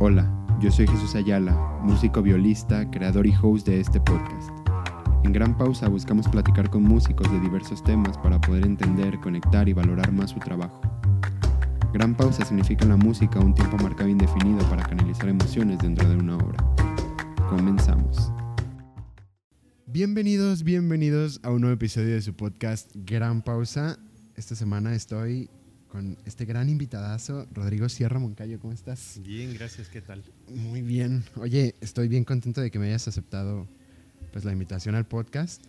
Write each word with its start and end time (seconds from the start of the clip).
Hola, 0.00 0.32
yo 0.60 0.70
soy 0.70 0.86
Jesús 0.86 1.16
Ayala, 1.16 1.80
músico 1.82 2.22
violista, 2.22 2.88
creador 2.88 3.26
y 3.26 3.34
host 3.42 3.66
de 3.66 3.80
este 3.80 3.98
podcast. 4.00 4.48
En 5.24 5.32
Gran 5.32 5.58
Pausa 5.58 5.88
buscamos 5.88 6.28
platicar 6.28 6.70
con 6.70 6.84
músicos 6.84 7.28
de 7.32 7.40
diversos 7.40 7.82
temas 7.82 8.16
para 8.18 8.40
poder 8.40 8.64
entender, 8.64 9.18
conectar 9.18 9.68
y 9.68 9.72
valorar 9.72 10.12
más 10.12 10.30
su 10.30 10.38
trabajo. 10.38 10.80
Gran 11.92 12.14
Pausa 12.14 12.44
significa 12.44 12.84
en 12.84 12.90
la 12.90 12.96
música 12.96 13.40
un 13.40 13.52
tiempo 13.54 13.76
marcado 13.78 14.08
e 14.08 14.12
indefinido 14.12 14.60
para 14.70 14.84
canalizar 14.84 15.30
emociones 15.30 15.80
dentro 15.80 16.08
de 16.08 16.16
una 16.16 16.36
obra. 16.36 16.64
Comenzamos. 17.50 18.30
Bienvenidos, 19.84 20.62
bienvenidos 20.62 21.40
a 21.42 21.50
un 21.50 21.62
nuevo 21.62 21.74
episodio 21.74 22.14
de 22.14 22.22
su 22.22 22.36
podcast 22.36 22.88
Gran 22.94 23.42
Pausa. 23.42 23.98
Esta 24.36 24.54
semana 24.54 24.94
estoy 24.94 25.50
con 25.88 26.16
este 26.26 26.44
gran 26.44 26.68
invitadazo, 26.68 27.46
Rodrigo 27.52 27.88
Sierra 27.88 28.18
Moncayo. 28.18 28.58
¿Cómo 28.60 28.72
estás? 28.72 29.20
Bien, 29.24 29.54
gracias. 29.54 29.88
¿Qué 29.88 30.00
tal? 30.00 30.22
Muy 30.48 30.82
bien. 30.82 31.24
Oye, 31.36 31.74
estoy 31.80 32.08
bien 32.08 32.24
contento 32.24 32.60
de 32.60 32.70
que 32.70 32.78
me 32.78 32.86
hayas 32.88 33.08
aceptado 33.08 33.66
pues, 34.32 34.44
la 34.44 34.52
invitación 34.52 34.94
al 34.94 35.06
podcast. 35.06 35.62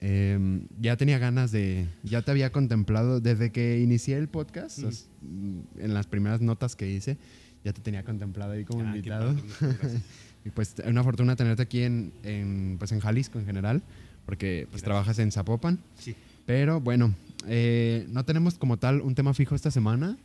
Em, 0.00 0.68
ya 0.78 0.96
tenía 0.98 1.18
ganas 1.18 1.50
de, 1.52 1.86
ya 2.02 2.20
te 2.20 2.30
había 2.30 2.52
contemplado 2.52 3.20
desde 3.20 3.50
que 3.50 3.80
inicié 3.80 4.18
el 4.18 4.28
podcast, 4.28 4.80
os- 4.80 5.08
en 5.22 5.94
las 5.94 6.06
primeras 6.06 6.42
notas 6.42 6.76
que 6.76 6.90
hice, 6.90 7.16
ya 7.64 7.72
te 7.72 7.80
tenía 7.80 8.04
contemplado 8.04 8.52
ahí 8.52 8.64
como 8.64 8.82
Ah, 8.82 8.86
invitado. 8.88 9.34
padre, 9.34 10.02
y 10.44 10.50
pues 10.50 10.74
es 10.78 10.86
una 10.86 11.02
fortuna 11.02 11.34
tenerte 11.34 11.62
aquí 11.62 11.80
en, 11.82 12.12
en, 12.24 12.76
pues, 12.78 12.92
en 12.92 13.00
Jalisco 13.00 13.38
en 13.38 13.46
general, 13.46 13.82
porque 14.26 14.66
pues 14.70 14.82
Gracias. 14.82 14.84
trabajas 14.84 15.18
en 15.18 15.32
Zapopan. 15.32 15.78
Sí. 15.98 16.14
Pero 16.44 16.78
bueno, 16.80 17.14
eh, 17.46 18.06
no 18.08 18.24
tenemos 18.24 18.58
como 18.58 18.78
tal 18.78 19.00
un 19.00 19.14
tema 19.14 19.34
fijo 19.34 19.54
esta 19.54 19.70
semana, 19.70 20.16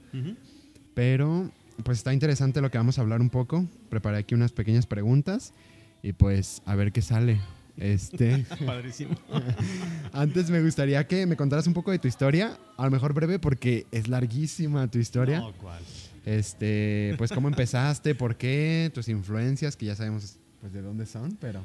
pero 0.94 1.52
pues 1.84 2.00
está 2.00 2.14
interesante 2.14 2.62
lo 2.62 2.70
que 2.72 2.78
vamos 2.78 2.98
a 2.98 3.02
hablar 3.02 3.22
un 3.22 3.30
poco. 3.30 3.66
Preparé 3.90 4.18
aquí 4.18 4.36
unas 4.36 4.52
pequeñas 4.52 4.86
preguntas 4.86 5.54
y 6.04 6.14
pues 6.14 6.62
a 6.66 6.76
ver 6.76 6.92
qué 6.92 7.02
sale. 7.02 7.40
Este, 7.78 8.46
Padrísimo. 8.66 9.16
antes 10.14 10.50
me 10.50 10.62
gustaría 10.62 11.08
que 11.08 11.26
me 11.26 11.36
contaras 11.36 11.68
un 11.68 11.74
poco 11.74 11.92
de 11.92 12.00
tu 12.00 12.08
historia, 12.08 12.58
a 12.78 12.86
lo 12.86 12.92
mejor 12.92 13.14
breve 13.14 13.40
porque 13.40 13.86
es 13.92 14.08
larguísima 14.08 14.88
tu 14.90 15.00
historia. 15.00 15.40
No, 15.40 15.54
¿cuál? 15.54 15.82
Este, 16.26 17.16
pues 17.18 17.32
cómo 17.32 17.48
empezaste, 17.48 18.14
por 18.14 18.36
qué, 18.36 18.92
tus 18.94 19.08
influencias, 19.08 19.76
que 19.76 19.88
ya 19.88 19.96
sabemos 19.96 20.38
pues 20.60 20.72
de 20.72 20.82
dónde 20.82 21.08
son, 21.08 21.36
pero 21.40 21.64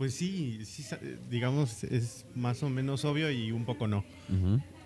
Pues 0.00 0.14
sí, 0.14 0.64
sí, 0.64 0.82
sa- 0.82 0.98
digamos, 1.28 1.84
es 1.84 2.24
más 2.34 2.62
o 2.62 2.70
menos 2.70 3.04
obvio 3.04 3.30
y 3.30 3.52
un 3.52 3.66
poco 3.66 3.86
no. 3.86 4.02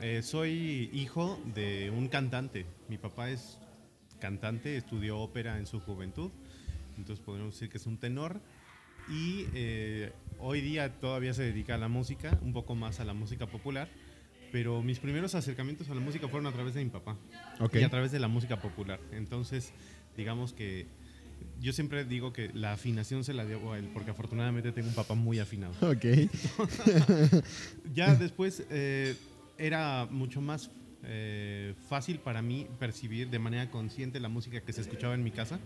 Eh, 0.00 0.22
soy 0.24 0.90
hijo 0.92 1.40
de 1.54 1.88
un 1.96 2.08
cantante. 2.08 2.66
Mi 2.88 2.98
papá 2.98 3.30
es 3.30 3.58
cantante, 4.18 4.76
estudió 4.76 5.20
ópera 5.20 5.56
en 5.60 5.68
su 5.68 5.78
juventud, 5.78 6.32
entonces 6.98 7.24
podríamos 7.24 7.54
decir 7.54 7.68
que 7.68 7.78
es 7.78 7.86
un 7.86 7.96
tenor. 7.96 8.40
Y 9.08 9.44
eh, 9.54 10.10
hoy 10.40 10.60
día 10.60 10.92
todavía 10.98 11.32
se 11.32 11.44
dedica 11.44 11.76
a 11.76 11.78
la 11.78 11.86
música, 11.86 12.36
un 12.42 12.52
poco 12.52 12.74
más 12.74 12.98
a 12.98 13.04
la 13.04 13.14
música 13.14 13.46
popular, 13.46 13.88
pero 14.50 14.82
mis 14.82 14.98
primeros 14.98 15.36
acercamientos 15.36 15.88
a 15.90 15.94
la 15.94 16.00
música 16.00 16.26
fueron 16.26 16.48
a 16.48 16.52
través 16.52 16.74
de 16.74 16.82
mi 16.82 16.90
papá. 16.90 17.16
Ok. 17.60 17.76
y 17.76 17.84
a 17.84 17.88
través 17.88 18.10
de 18.10 18.18
la 18.18 18.26
música 18.26 18.60
popular. 18.60 18.98
Entonces, 19.12 19.72
digamos 20.16 20.52
que 20.52 20.88
yo 21.60 21.72
siempre 21.72 22.04
digo 22.04 22.32
que 22.32 22.50
la 22.52 22.72
afinación 22.72 23.24
se 23.24 23.32
la 23.32 23.44
debo 23.44 23.72
a 23.72 23.78
él, 23.78 23.88
porque 23.92 24.10
afortunadamente 24.10 24.72
tengo 24.72 24.88
un 24.88 24.94
papá 24.94 25.14
muy 25.14 25.38
afinado. 25.38 25.74
Ok. 25.80 26.04
Ya 27.94 28.14
después 28.14 28.64
eh, 28.70 29.14
era 29.56 30.08
mucho 30.10 30.40
más 30.40 30.70
eh, 31.04 31.74
fácil 31.88 32.18
para 32.18 32.42
mí 32.42 32.66
percibir 32.78 33.30
de 33.30 33.38
manera 33.38 33.70
consciente 33.70 34.18
la 34.20 34.28
música 34.28 34.60
que 34.60 34.72
se 34.72 34.80
escuchaba 34.80 35.14
en 35.14 35.22
mi 35.22 35.30
casa, 35.30 35.58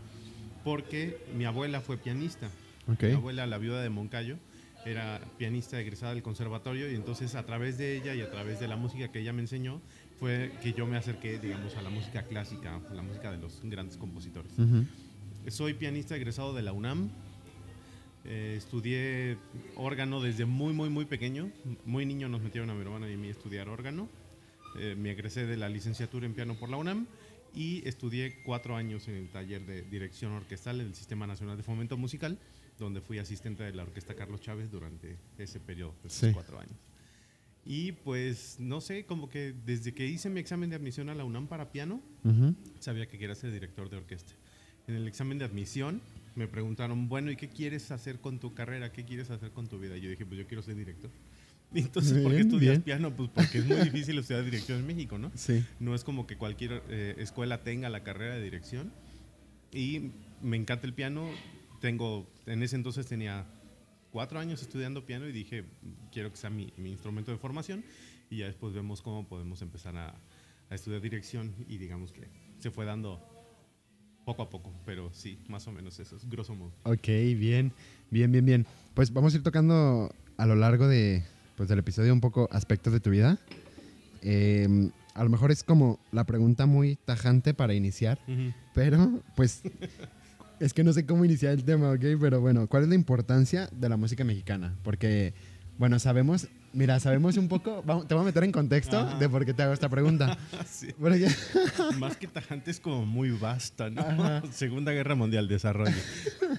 porque 0.62 1.16
mi 1.36 1.46
abuela 1.46 1.80
fue 1.80 1.96
pianista. 1.96 2.48
Ok. 2.86 3.04
Mi 3.04 3.12
abuela, 3.12 3.46
la 3.46 3.58
viuda 3.58 3.80
de 3.82 3.88
Moncayo, 3.88 4.36
era 4.84 5.20
pianista 5.36 5.80
egresada 5.80 6.14
del 6.14 6.22
conservatorio 6.22 6.90
y 6.90 6.94
entonces 6.94 7.34
a 7.34 7.44
través 7.44 7.78
de 7.78 7.96
ella 7.96 8.14
y 8.14 8.20
a 8.20 8.30
través 8.30 8.60
de 8.60 8.68
la 8.68 8.76
música 8.76 9.08
que 9.08 9.20
ella 9.20 9.32
me 9.32 9.40
enseñó 9.42 9.80
fue 10.18 10.52
que 10.62 10.72
yo 10.72 10.86
me 10.86 10.96
acerqué, 10.96 11.38
digamos, 11.38 11.76
a 11.76 11.82
la 11.82 11.90
música 11.90 12.22
clásica, 12.22 12.80
a 12.90 12.94
la 12.94 13.02
música 13.02 13.30
de 13.30 13.38
los 13.38 13.60
grandes 13.62 13.96
compositores. 13.96 14.52
Ujú. 14.58 14.84
Soy 15.46 15.74
pianista 15.74 16.14
egresado 16.16 16.52
de 16.52 16.62
la 16.62 16.72
UNAM. 16.72 17.10
Eh, 18.24 18.54
estudié 18.58 19.38
órgano 19.76 20.20
desde 20.20 20.44
muy, 20.44 20.72
muy, 20.74 20.90
muy 20.90 21.06
pequeño. 21.06 21.50
Muy 21.86 22.04
niño 22.04 22.28
nos 22.28 22.42
metieron 22.42 22.68
a 22.70 22.74
mi 22.74 22.82
hermana 22.82 23.08
y 23.08 23.14
a 23.14 23.16
mí 23.16 23.28
a 23.28 23.30
estudiar 23.30 23.68
órgano. 23.68 24.08
Eh, 24.78 24.94
me 24.98 25.10
egresé 25.12 25.46
de 25.46 25.56
la 25.56 25.68
licenciatura 25.68 26.26
en 26.26 26.34
piano 26.34 26.54
por 26.58 26.68
la 26.68 26.76
UNAM 26.76 27.06
y 27.54 27.86
estudié 27.88 28.42
cuatro 28.44 28.76
años 28.76 29.08
en 29.08 29.14
el 29.14 29.28
taller 29.30 29.64
de 29.64 29.82
dirección 29.82 30.32
orquestal 30.32 30.78
del 30.78 30.94
Sistema 30.94 31.26
Nacional 31.26 31.56
de 31.56 31.62
Fomento 31.62 31.96
Musical, 31.96 32.38
donde 32.78 33.00
fui 33.00 33.18
asistente 33.18 33.62
de 33.62 33.72
la 33.72 33.84
Orquesta 33.84 34.14
Carlos 34.14 34.42
Chávez 34.42 34.70
durante 34.70 35.16
ese 35.38 35.58
periodo, 35.58 35.94
esos 36.04 36.12
Sí. 36.18 36.30
cuatro 36.34 36.60
años. 36.60 36.76
Y 37.64 37.92
pues, 37.92 38.56
no 38.60 38.80
sé, 38.82 39.04
como 39.06 39.28
que 39.30 39.54
desde 39.64 39.92
que 39.94 40.06
hice 40.06 40.28
mi 40.28 40.40
examen 40.40 40.68
de 40.70 40.76
admisión 40.76 41.08
a 41.08 41.14
la 41.14 41.24
UNAM 41.24 41.48
para 41.48 41.72
piano, 41.72 42.02
sabía 42.78 43.08
que 43.08 43.18
quería 43.18 43.34
ser 43.34 43.50
director 43.52 43.88
de 43.88 43.96
orquesta. 43.96 44.32
En 44.88 44.94
el 44.96 45.06
examen 45.06 45.38
de 45.38 45.44
admisión 45.44 46.00
me 46.34 46.48
preguntaron, 46.48 47.08
bueno, 47.08 47.30
¿y 47.30 47.36
qué 47.36 47.48
quieres 47.48 47.90
hacer 47.90 48.20
con 48.20 48.38
tu 48.38 48.54
carrera? 48.54 48.90
¿Qué 48.90 49.04
quieres 49.04 49.30
hacer 49.30 49.50
con 49.50 49.68
tu 49.68 49.78
vida? 49.78 49.96
Y 49.96 50.00
yo 50.00 50.10
dije, 50.10 50.24
pues 50.24 50.38
yo 50.38 50.46
quiero 50.46 50.62
ser 50.62 50.74
director. 50.76 51.10
Y 51.70 51.80
entonces, 51.80 52.14
¿por 52.22 52.30
qué 52.30 52.36
Bien, 52.38 52.46
estudias 52.48 52.72
bien. 52.76 52.82
piano? 52.82 53.14
Pues 53.14 53.28
porque 53.28 53.58
es 53.58 53.66
muy 53.66 53.76
difícil 53.76 54.18
estudiar 54.18 54.42
dirección 54.42 54.78
en 54.78 54.86
México, 54.86 55.18
¿no? 55.18 55.30
Sí. 55.34 55.62
No 55.78 55.94
es 55.94 56.02
como 56.02 56.26
que 56.26 56.38
cualquier 56.38 56.82
eh, 56.88 57.14
escuela 57.18 57.62
tenga 57.62 57.90
la 57.90 58.02
carrera 58.02 58.36
de 58.36 58.42
dirección. 58.42 58.90
Y 59.70 60.12
me 60.40 60.56
encanta 60.56 60.86
el 60.86 60.94
piano. 60.94 61.28
Tengo, 61.82 62.26
en 62.46 62.62
ese 62.62 62.74
entonces 62.74 63.06
tenía 63.06 63.44
cuatro 64.10 64.38
años 64.38 64.62
estudiando 64.62 65.04
piano 65.04 65.28
y 65.28 65.32
dije, 65.32 65.66
quiero 66.10 66.30
que 66.30 66.38
sea 66.38 66.48
mi, 66.48 66.72
mi 66.78 66.90
instrumento 66.90 67.32
de 67.32 67.36
formación. 67.36 67.84
Y 68.30 68.38
ya 68.38 68.46
después 68.46 68.72
vemos 68.72 69.02
cómo 69.02 69.28
podemos 69.28 69.60
empezar 69.60 69.94
a, 69.98 70.14
a 70.70 70.74
estudiar 70.74 71.02
dirección. 71.02 71.54
Y 71.68 71.76
digamos 71.76 72.12
que 72.12 72.28
se 72.60 72.70
fue 72.70 72.86
dando 72.86 73.37
poco 74.28 74.42
a 74.42 74.50
poco, 74.50 74.70
pero 74.84 75.08
sí, 75.14 75.38
más 75.48 75.66
o 75.68 75.72
menos 75.72 75.98
eso 75.98 76.14
es 76.14 76.28
grosso 76.28 76.54
modo. 76.54 76.70
Ok, 76.82 77.06
bien, 77.06 77.72
bien, 78.10 78.30
bien, 78.30 78.44
bien. 78.44 78.66
Pues 78.92 79.10
vamos 79.10 79.32
a 79.32 79.38
ir 79.38 79.42
tocando 79.42 80.12
a 80.36 80.44
lo 80.44 80.54
largo 80.54 80.86
de, 80.86 81.24
pues, 81.56 81.66
del 81.70 81.78
episodio 81.78 82.12
un 82.12 82.20
poco 82.20 82.46
aspectos 82.52 82.92
de 82.92 83.00
tu 83.00 83.08
vida. 83.08 83.38
Eh, 84.20 84.90
a 85.14 85.24
lo 85.24 85.30
mejor 85.30 85.50
es 85.50 85.62
como 85.62 85.98
la 86.12 86.24
pregunta 86.24 86.66
muy 86.66 86.96
tajante 87.06 87.54
para 87.54 87.72
iniciar, 87.72 88.18
pero 88.74 89.22
pues 89.34 89.62
es 90.60 90.74
que 90.74 90.84
no 90.84 90.92
sé 90.92 91.06
cómo 91.06 91.24
iniciar 91.24 91.54
el 91.54 91.64
tema, 91.64 91.90
¿ok? 91.90 92.04
Pero 92.20 92.42
bueno, 92.42 92.66
¿cuál 92.66 92.82
es 92.82 92.90
la 92.90 92.96
importancia 92.96 93.70
de 93.72 93.88
la 93.88 93.96
música 93.96 94.24
mexicana? 94.24 94.76
Porque, 94.82 95.32
bueno, 95.78 95.98
sabemos, 95.98 96.48
mira, 96.72 97.00
sabemos 97.00 97.36
un 97.36 97.48
poco, 97.48 97.82
te 98.06 98.14
voy 98.14 98.22
a 98.22 98.26
meter 98.26 98.44
en 98.44 98.52
contexto 98.52 98.98
Ajá. 98.98 99.18
de 99.18 99.28
por 99.28 99.44
qué 99.44 99.54
te 99.54 99.62
hago 99.62 99.72
esta 99.72 99.88
pregunta. 99.88 100.36
Sí. 100.68 100.88
Porque- 100.98 101.28
Más 101.98 102.16
que 102.16 102.26
tajante 102.28 102.70
es 102.70 102.78
como 102.80 103.04
muy 103.04 103.30
vasta, 103.30 103.90
¿no? 103.90 104.00
Ajá. 104.02 104.42
Segunda 104.52 104.92
Guerra 104.92 105.14
Mundial, 105.14 105.48
desarrollo. 105.48 105.96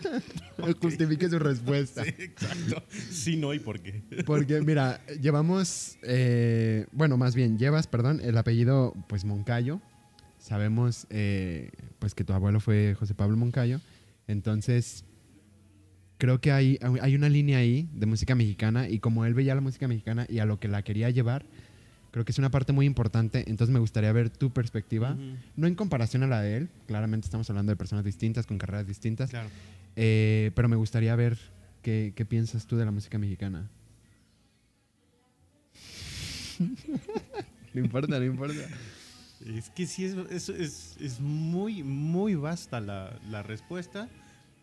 justifique 0.81 1.29
su 1.29 1.39
respuesta. 1.39 2.03
Sí, 2.03 2.13
exacto. 2.17 2.83
Sí, 3.11 3.37
no, 3.37 3.53
¿y 3.53 3.59
por 3.59 3.79
qué? 3.79 4.03
Porque, 4.25 4.61
mira, 4.61 4.99
llevamos, 5.21 5.97
eh, 6.03 6.85
bueno, 6.91 7.17
más 7.17 7.35
bien, 7.35 7.57
llevas, 7.57 7.87
perdón, 7.87 8.19
el 8.23 8.37
apellido, 8.37 8.93
pues, 9.07 9.25
Moncayo. 9.25 9.79
Sabemos, 10.37 11.05
eh, 11.09 11.71
pues, 11.99 12.15
que 12.15 12.23
tu 12.23 12.33
abuelo 12.33 12.59
fue 12.59 12.95
José 12.99 13.13
Pablo 13.13 13.37
Moncayo. 13.37 13.79
Entonces, 14.27 15.05
creo 16.19 16.39
que 16.41 16.51
hay, 16.51 16.77
hay 17.01 17.15
una 17.15 17.29
línea 17.29 17.57
ahí 17.57 17.89
de 17.93 18.05
música 18.05 18.35
mexicana 18.35 18.87
y 18.89 18.99
como 18.99 19.25
él 19.25 19.33
veía 19.33 19.55
la 19.55 19.61
música 19.61 19.87
mexicana 19.87 20.27
y 20.29 20.37
a 20.39 20.45
lo 20.45 20.59
que 20.59 20.67
la 20.67 20.83
quería 20.83 21.09
llevar, 21.09 21.45
creo 22.11 22.25
que 22.25 22.31
es 22.33 22.37
una 22.37 22.51
parte 22.51 22.73
muy 22.73 22.85
importante. 22.85 23.45
Entonces, 23.47 23.73
me 23.73 23.79
gustaría 23.79 24.11
ver 24.11 24.29
tu 24.29 24.51
perspectiva, 24.51 25.13
Ujú. 25.13 25.37
no 25.55 25.67
en 25.67 25.75
comparación 25.75 26.21
a 26.23 26.27
la 26.27 26.41
de 26.41 26.57
él, 26.57 26.69
claramente 26.87 27.25
estamos 27.25 27.49
hablando 27.49 27.71
de 27.71 27.77
personas 27.77 28.03
distintas, 28.03 28.45
con 28.45 28.57
carreras 28.57 28.85
distintas, 28.85 29.29
Claro. 29.29 29.49
eh, 29.95 30.51
pero 30.55 30.67
me 30.67 30.75
gustaría 30.75 31.15
ver 31.15 31.37
qué, 31.81 32.11
qué 32.15 32.25
piensas 32.25 32.67
tú 32.67 32.75
de 32.75 32.83
la 32.85 32.91
música 32.91 33.17
mexicana. 33.17 33.69
no 37.73 37.79
importa, 37.81 38.19
no 38.19 38.25
importa. 38.25 38.59
Es 39.55 39.69
que 39.69 39.87
sí, 39.87 40.03
es, 40.03 40.15
es, 40.29 40.49
es, 40.49 40.97
es 40.99 41.19
muy, 41.21 41.81
muy 41.83 42.35
vasta 42.35 42.81
la, 42.81 43.17
la 43.29 43.41
respuesta 43.41 44.09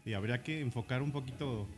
y 0.06 0.14
habría 0.14 0.42
que 0.42 0.60
enfocar 0.60 1.02
un 1.02 1.12
poquito 1.12 1.68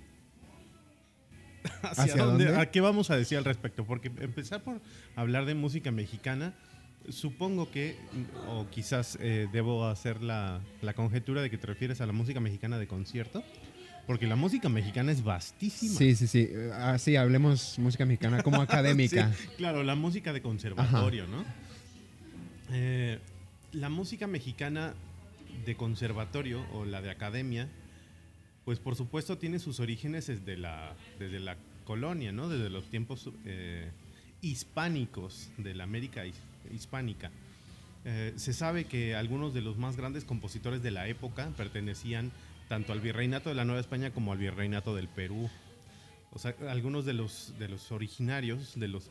hacia, 1.82 2.04
¿Hacia 2.04 2.24
dónde, 2.24 2.44
dónde? 2.44 2.60
a 2.60 2.70
qué 2.70 2.80
vamos 2.80 3.10
a 3.10 3.16
decir 3.16 3.38
al 3.38 3.44
respecto. 3.44 3.84
Porque 3.84 4.08
empezar 4.20 4.62
por 4.62 4.80
hablar 5.16 5.44
de 5.46 5.54
música 5.54 5.90
mexicana, 5.90 6.54
supongo 7.08 7.70
que, 7.70 7.96
o 8.48 8.68
quizás 8.70 9.18
eh, 9.20 9.48
debo 9.52 9.86
hacer 9.86 10.22
la, 10.22 10.60
la 10.82 10.92
conjetura 10.94 11.42
de 11.42 11.50
que 11.50 11.58
te 11.58 11.66
refieres 11.66 12.00
a 12.00 12.06
la 12.06 12.12
música 12.12 12.38
mexicana 12.38 12.78
de 12.78 12.86
concierto, 12.86 13.42
porque 14.06 14.26
la 14.26 14.36
música 14.36 14.68
mexicana 14.68 15.10
es 15.12 15.22
vastísima. 15.24 15.94
Sí, 15.98 16.14
sí, 16.14 16.26
sí. 16.26 16.48
Eh, 16.50 16.70
Ah, 16.72 16.96
hablemos 17.18 17.78
música 17.78 18.04
mexicana 18.04 18.42
como 18.42 18.60
académica. 18.62 19.32
Sí, 19.32 19.48
claro, 19.56 19.82
la 19.82 19.94
música 19.94 20.32
de 20.32 20.42
conservatorio, 20.42 21.26
¿no? 21.26 21.44
Eh, 22.70 23.18
la 23.72 23.88
música 23.88 24.26
mexicana 24.26 24.94
de 25.64 25.76
conservatorio 25.76 26.64
o 26.72 26.84
la 26.84 27.02
de 27.02 27.10
academia, 27.10 27.68
pues 28.68 28.80
por 28.80 28.96
supuesto 28.96 29.38
tiene 29.38 29.60
sus 29.60 29.80
orígenes 29.80 30.26
desde 30.26 30.58
la, 30.58 30.94
desde 31.18 31.40
la 31.40 31.56
colonia, 31.86 32.32
¿no? 32.32 32.50
Desde 32.50 32.68
los 32.68 32.84
tiempos 32.84 33.30
eh, 33.46 33.90
hispánicos 34.42 35.48
de 35.56 35.72
la 35.72 35.84
América 35.84 36.24
hispánica. 36.70 37.30
Eh, 38.04 38.34
se 38.36 38.52
sabe 38.52 38.84
que 38.84 39.14
algunos 39.14 39.54
de 39.54 39.62
los 39.62 39.78
más 39.78 39.96
grandes 39.96 40.26
compositores 40.26 40.82
de 40.82 40.90
la 40.90 41.08
época 41.08 41.48
pertenecían 41.56 42.30
tanto 42.68 42.92
al 42.92 43.00
virreinato 43.00 43.48
de 43.48 43.54
la 43.54 43.64
Nueva 43.64 43.80
España 43.80 44.10
como 44.10 44.32
al 44.32 44.38
virreinato 44.38 44.94
del 44.94 45.08
Perú. 45.08 45.48
O 46.32 46.38
sea, 46.38 46.54
algunos 46.68 47.06
de 47.06 47.14
los, 47.14 47.54
de 47.58 47.68
los 47.68 47.90
originarios, 47.90 48.78
de 48.78 48.88
los 48.88 49.10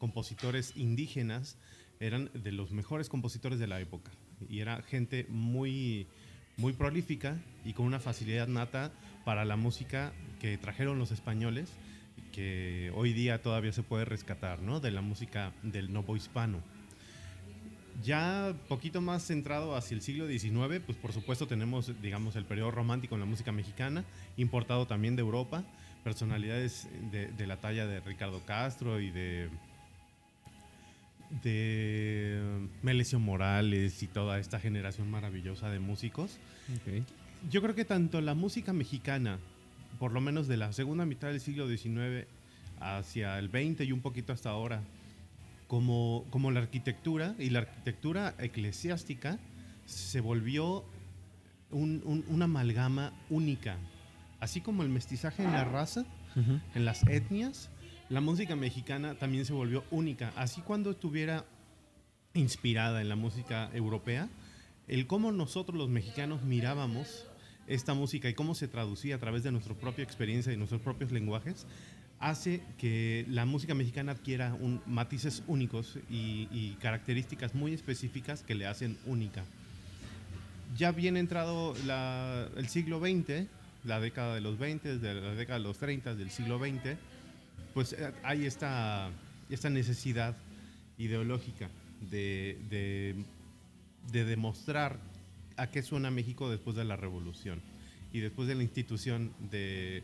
compositores 0.00 0.76
indígenas, 0.76 1.58
eran 2.00 2.28
de 2.34 2.50
los 2.50 2.72
mejores 2.72 3.08
compositores 3.08 3.60
de 3.60 3.68
la 3.68 3.80
época. 3.80 4.10
Y 4.50 4.58
era 4.58 4.82
gente 4.82 5.26
muy, 5.28 6.08
muy 6.56 6.72
prolífica 6.72 7.36
y 7.64 7.72
con 7.72 7.86
una 7.86 8.00
facilidad 8.00 8.48
nata 8.48 8.92
para 9.24 9.44
la 9.44 9.56
música 9.56 10.12
que 10.40 10.56
trajeron 10.58 10.98
los 10.98 11.10
españoles, 11.10 11.72
que 12.32 12.92
hoy 12.94 13.12
día 13.12 13.42
todavía 13.42 13.72
se 13.72 13.82
puede 13.82 14.04
rescatar, 14.04 14.60
¿no? 14.60 14.80
De 14.80 14.90
la 14.90 15.00
música 15.00 15.52
del 15.62 15.92
novo 15.92 16.16
hispano. 16.16 16.62
Ya 18.02 18.54
poquito 18.68 19.00
más 19.00 19.26
centrado 19.26 19.74
hacia 19.74 19.94
el 19.94 20.02
siglo 20.02 20.28
XIX, 20.28 20.80
pues 20.84 20.98
por 20.98 21.12
supuesto 21.12 21.46
tenemos, 21.46 21.90
digamos, 22.02 22.36
el 22.36 22.44
periodo 22.44 22.70
romántico 22.70 23.14
en 23.14 23.20
la 23.20 23.26
música 23.26 23.52
mexicana, 23.52 24.04
importado 24.36 24.86
también 24.86 25.16
de 25.16 25.22
Europa, 25.22 25.64
personalidades 26.04 26.88
de, 27.10 27.46
la 27.46 27.56
talla 27.56 27.86
de 27.86 28.00
Ricardo 28.00 28.40
Castro 28.44 29.00
y 29.00 29.10
de, 29.10 29.48
de 31.42 32.68
Melesio 32.82 33.18
Morales 33.18 34.02
y 34.02 34.06
toda 34.06 34.38
esta 34.38 34.58
generación 34.58 35.10
maravillosa 35.10 35.70
de 35.70 35.78
músicos. 35.78 36.38
Yo 37.50 37.62
creo 37.62 37.74
que 37.74 37.84
tanto 37.84 38.20
la 38.20 38.34
música 38.34 38.72
mexicana, 38.72 39.38
por 39.98 40.12
lo 40.12 40.20
menos 40.20 40.48
de 40.48 40.56
la 40.56 40.72
segunda 40.72 41.06
mitad 41.06 41.28
del 41.28 41.40
siglo 41.40 41.68
XIX 41.68 42.26
hacia 42.80 43.38
el 43.38 43.48
XX 43.48 43.86
y 43.86 43.92
un 43.92 44.00
poquito 44.00 44.32
hasta 44.32 44.50
ahora, 44.50 44.82
como, 45.68 46.24
como 46.30 46.50
la 46.50 46.60
arquitectura 46.60 47.34
y 47.38 47.50
la 47.50 47.60
arquitectura 47.60 48.34
eclesiástica 48.38 49.38
se 49.84 50.20
volvió 50.20 50.84
un, 51.70 52.24
una 52.28 52.44
amalgama 52.44 53.12
única. 53.30 53.76
Así 54.40 54.60
como 54.60 54.82
el 54.82 54.88
mestizaje 54.88 55.42
en 55.42 55.52
la 55.52 55.64
raza, 55.64 56.04
en 56.74 56.84
las 56.84 57.02
etnias, 57.06 57.70
la 58.08 58.20
música 58.20 58.54
mexicana 58.54 59.14
también 59.14 59.44
se 59.44 59.52
volvió 59.52 59.84
única. 59.90 60.32
Así 60.36 60.60
cuando 60.60 60.90
estuviera 60.90 61.44
inspirada 62.34 63.00
en 63.00 63.08
la 63.08 63.16
música 63.16 63.70
europea, 63.72 64.28
el 64.88 65.06
cómo 65.06 65.32
nosotros 65.32 65.76
los 65.76 65.88
mexicanos 65.88 66.42
mirábamos 66.42 67.26
esta 67.66 67.94
música 67.94 68.28
y 68.28 68.34
cómo 68.34 68.54
se 68.54 68.68
traducía 68.68 69.16
a 69.16 69.18
través 69.18 69.42
de 69.42 69.50
nuestra 69.50 69.74
propia 69.74 70.04
experiencia 70.04 70.52
y 70.52 70.56
nuestros 70.56 70.80
propios 70.80 71.10
lenguajes, 71.10 71.66
hace 72.20 72.62
que 72.78 73.26
la 73.28 73.44
música 73.44 73.74
mexicana 73.74 74.12
adquiera 74.12 74.54
un, 74.54 74.80
matices 74.86 75.42
únicos 75.48 75.98
y, 76.08 76.76
características 76.80 77.54
muy 77.54 77.74
específicas 77.74 78.42
que 78.42 78.54
le 78.54 78.66
hacen 78.66 78.96
única. 79.06 79.44
Ya 80.76 80.92
bien 80.92 81.16
entrado 81.16 81.74
el 82.56 82.68
siglo 82.68 83.00
XX, 83.00 83.46
la 83.84 84.00
década 84.00 84.34
de 84.34 84.40
los 84.40 84.58
20, 84.58 84.98
desde 84.98 85.20
la 85.20 85.34
década 85.34 85.58
de 85.58 85.64
los 85.64 85.78
30 85.78 86.14
del 86.14 86.30
siglo 86.30 86.58
XX, 86.58 86.96
pues 87.76 87.92
eh, 87.92 88.10
hay 88.24 88.46
esta, 88.46 89.10
esta 89.50 89.68
necesidad 89.68 90.34
ideológica 90.96 91.68
de, 92.10 93.14
de 94.10 94.24
demostrar 94.24 94.98
a 95.56 95.66
qué 95.68 95.82
suena 95.82 96.10
México 96.10 96.48
después 96.50 96.74
de 96.74 96.84
la 96.84 96.96
revolución 96.96 97.60
y 98.12 98.20
después 98.20 98.48
de 98.48 98.54
la 98.54 98.62
institución 98.62 99.32
de 99.50 100.02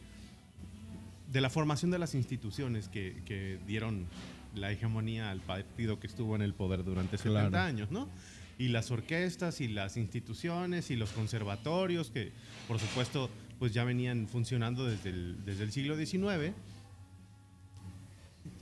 de 1.33 1.41
la 1.41 1.49
formación 1.49 1.91
de 1.91 1.99
las 1.99 2.15
instituciones 2.15 2.89
que, 2.89 3.59
dieron 3.67 4.07
la 4.55 4.71
hegemonía 4.71 5.31
al 5.31 5.41
partido 5.41 5.99
que 5.99 6.07
estuvo 6.07 6.37
en 6.37 6.43
el 6.43 6.53
poder 6.53 6.85
durante 6.85 7.17
70 7.17 7.65
años, 7.65 7.91
¿no? 7.91 8.09
Y 8.59 8.69
las 8.69 8.91
orquestas 8.91 9.63
y 9.63 9.69
las 9.69 9.97
instituciones 9.97 10.91
y 10.91 10.97
los 10.97 11.11
conservatorios 11.11 12.11
que, 12.11 12.33
por 12.69 12.79
supuesto, 12.79 13.31
pues 13.59 13.73
ya 13.73 13.83
venían 13.83 14.29
funcionando 14.29 14.85
desde 14.85 15.09
el, 15.09 15.43
desde 15.47 15.65
el 15.65 15.73
siglo 15.73 15.97
XIX. 15.97 16.55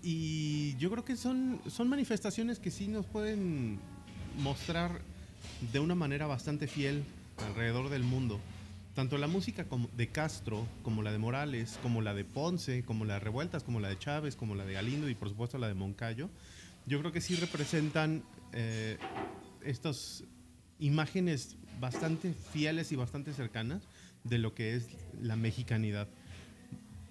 Y 0.02 0.76
yo 0.76 0.90
creo 0.90 1.04
que 1.04 1.16
son, 1.16 1.60
son 1.68 1.88
manifestaciones 1.88 2.58
que 2.58 2.70
sí 2.70 2.88
nos 2.88 3.06
pueden 3.06 3.78
mostrar 4.38 5.00
de 5.72 5.80
una 5.80 5.94
manera 5.94 6.26
bastante 6.26 6.66
fiel 6.66 7.04
alrededor 7.38 7.90
del 7.90 8.02
mundo 8.02 8.40
tanto 8.94 9.18
la 9.18 9.28
música 9.28 9.66
de 9.96 10.08
Castro, 10.08 10.66
como 10.82 11.02
la 11.02 11.12
de 11.12 11.18
Morales, 11.18 11.78
como 11.82 12.02
la 12.02 12.12
de 12.12 12.24
Ponce, 12.24 12.82
como 12.84 13.04
la 13.04 13.14
de 13.14 13.20
Revueltas, 13.20 13.62
como 13.62 13.80
la 13.80 13.88
de 13.88 13.98
Chávez, 13.98 14.36
como 14.36 14.54
la 14.54 14.64
de 14.64 14.74
Galindo 14.74 15.08
y 15.08 15.14
por 15.14 15.28
supuesto 15.28 15.58
la 15.58 15.68
de 15.68 15.74
Moncayo, 15.74 16.28
yo 16.86 16.98
creo 17.00 17.12
que 17.12 17.20
sí 17.20 17.36
representan 17.36 18.22
eh, 18.52 18.98
estas 19.64 20.24
imágenes 20.80 21.56
bastante 21.78 22.34
fieles 22.52 22.90
y 22.92 22.96
bastante 22.96 23.32
cercanas 23.32 23.82
de 24.24 24.38
lo 24.38 24.54
que 24.54 24.74
es 24.74 24.88
la 25.20 25.36
mexicanidad. 25.36 26.08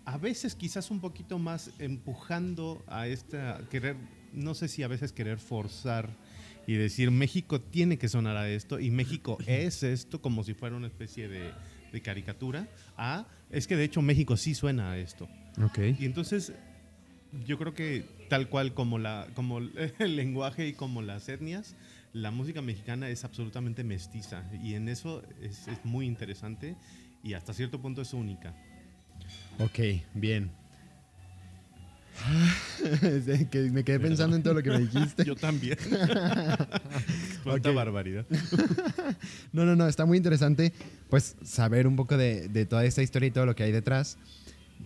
A 0.10 0.18
veces 0.18 0.56
quizás 0.56 0.90
un 0.90 1.02
poquito 1.02 1.38
más 1.38 1.70
empujando 1.78 2.84
a 2.88 3.06
esta, 3.06 3.62
querer, 3.70 3.96
no 4.34 4.56
sé 4.56 4.68
si 4.68 4.82
a 4.82 4.88
veces 4.88 5.12
querer 5.12 5.38
forzar 5.38 6.10
y 6.66 6.74
decir 6.74 7.12
México 7.12 7.62
tiene 7.62 8.00
que 8.00 8.10
sonar 8.10 8.36
a 8.36 8.50
esto 8.50 8.80
y 8.80 8.90
México 8.90 9.38
es 9.46 9.84
esto 9.84 10.20
como 10.20 10.44
si 10.44 10.56
fuera 10.56 10.76
una 10.76 10.88
especie 10.88 11.28
de, 11.28 11.54
caricatura 12.02 12.68
a 12.98 13.28
es 13.52 13.68
que 13.68 13.76
de 13.76 13.84
hecho 13.84 14.02
México 14.02 14.36
sí 14.36 14.56
suena 14.56 14.94
a 14.94 14.98
esto. 14.98 15.30
Okay. 15.70 15.96
Y 16.00 16.06
entonces 16.06 16.54
yo 17.46 17.60
creo 17.60 17.76
que 17.76 18.04
tal 18.30 18.50
cual 18.50 18.74
como, 18.74 18.98
la, 18.98 19.28
como 19.36 19.60
el 20.00 20.16
lenguaje 20.16 20.68
y 20.68 20.74
como 20.74 21.04
las 21.04 21.30
etnias, 21.30 21.76
la 22.14 22.32
música 22.32 22.64
mexicana 22.64 23.10
es 23.10 23.26
absolutamente 23.26 23.84
mestiza 23.84 24.44
y 24.64 24.74
en 24.74 24.90
eso 24.90 25.22
es, 25.40 25.68
es 25.68 25.86
muy 25.86 26.08
interesante 26.08 26.76
y 27.24 27.34
hasta 27.34 27.54
cierto 27.54 27.80
punto 27.80 28.02
es 28.02 28.12
única. 28.14 28.56
Ok, 29.60 29.80
bien. 30.14 30.52
que 33.52 33.60
me 33.72 33.84
quedé 33.84 34.00
pensando 34.00 34.36
en 34.36 34.44
todo 34.44 34.54
lo 34.54 34.64
que 34.64 34.70
me 34.70 34.80
dijiste. 34.88 35.26
Yo 35.26 35.36
también. 35.36 35.78
Cuánta 37.44 37.72
barbaridad. 37.72 38.26
no, 39.52 39.66
no, 39.66 39.76
no, 39.76 39.88
está 39.88 40.06
muy 40.06 40.18
interesante 40.18 40.74
pues 41.10 41.36
saber 41.44 41.88
un 41.88 41.96
poco 41.96 42.18
de, 42.18 42.66
toda 42.70 42.86
esta 42.86 43.01
historia 43.01 43.28
y 43.28 43.32
todo 43.32 43.46
lo 43.46 43.56
que 43.56 43.63
hay 43.63 43.72
detrás. 43.72 44.18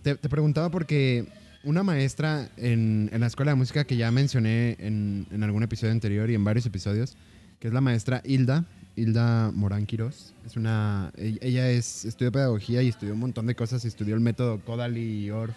Te, 0.02 0.16
preguntaba 0.16 0.70
porque 0.70 1.26
una 1.62 1.82
maestra 1.82 2.50
en, 2.56 3.10
la 3.12 3.26
escuela 3.26 3.52
de 3.52 3.56
música 3.56 3.84
que 3.84 3.96
ya 3.96 4.10
mencioné 4.10 4.76
en, 4.80 5.26
algún 5.42 5.62
episodio 5.62 5.92
anterior 5.92 6.30
y 6.30 6.34
en 6.34 6.44
varios 6.44 6.66
episodios, 6.66 7.16
que 7.60 7.68
es 7.68 7.74
la 7.74 7.80
maestra 7.80 8.22
Hilda, 8.24 8.64
Hilda 8.96 9.50
Morán 9.52 9.86
Quiroz. 9.86 10.34
Es 10.44 10.56
una, 10.56 11.12
e, 11.16 11.38
ella 11.40 11.70
es, 11.70 12.04
estudió 12.04 12.32
pedagogía 12.32 12.82
y 12.82 12.88
estudió 12.88 13.14
un 13.14 13.20
montón 13.20 13.46
de 13.46 13.54
cosas, 13.54 13.84
estudió 13.84 14.14
el 14.14 14.20
método 14.20 14.60
Kodal 14.60 14.96
y 14.98 15.30
Orff. 15.30 15.56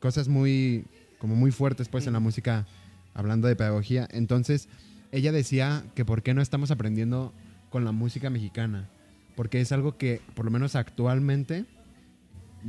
Cosas 0.00 0.28
muy, 0.28 0.84
como 1.18 1.36
muy 1.36 1.50
fuertes 1.50 1.88
pues 1.88 2.06
en 2.06 2.12
la 2.12 2.20
música 2.20 2.66
hablando 3.14 3.48
de 3.48 3.56
pedagogía. 3.56 4.08
Entonces, 4.10 4.68
ella 5.12 5.32
decía 5.32 5.84
que 5.94 6.04
por 6.04 6.22
qué 6.22 6.34
no 6.34 6.42
estamos 6.42 6.70
aprendiendo 6.70 7.32
con 7.70 7.84
la 7.84 7.92
música 7.92 8.30
mexicana, 8.30 8.88
porque 9.36 9.60
es 9.60 9.72
algo 9.72 9.96
que 9.96 10.20
por 10.34 10.44
lo 10.44 10.50
menos 10.50 10.76
actualmente 10.76 11.64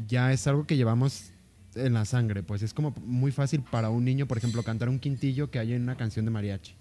ya 0.08 0.32
es 0.32 0.48
algo 0.48 0.66
que 0.66 0.78
llevamos 0.78 1.32
en 1.76 1.94
la 1.94 2.06
sangre, 2.06 2.44
pues 2.44 2.64
es 2.64 2.74
como 2.74 2.94
muy 3.06 3.32
fácil 3.32 3.62
para 3.62 3.90
un 3.90 4.04
niño, 4.04 4.28
por 4.28 4.38
ejemplo, 4.38 4.62
cantar 4.64 4.90
un 4.90 5.00
quintillo 5.00 5.50
que 5.50 5.60
hay 5.60 5.74
en 5.74 5.84
una 5.84 5.96
canción 5.96 6.26
de 6.26 6.32
mariachi. 6.32 6.74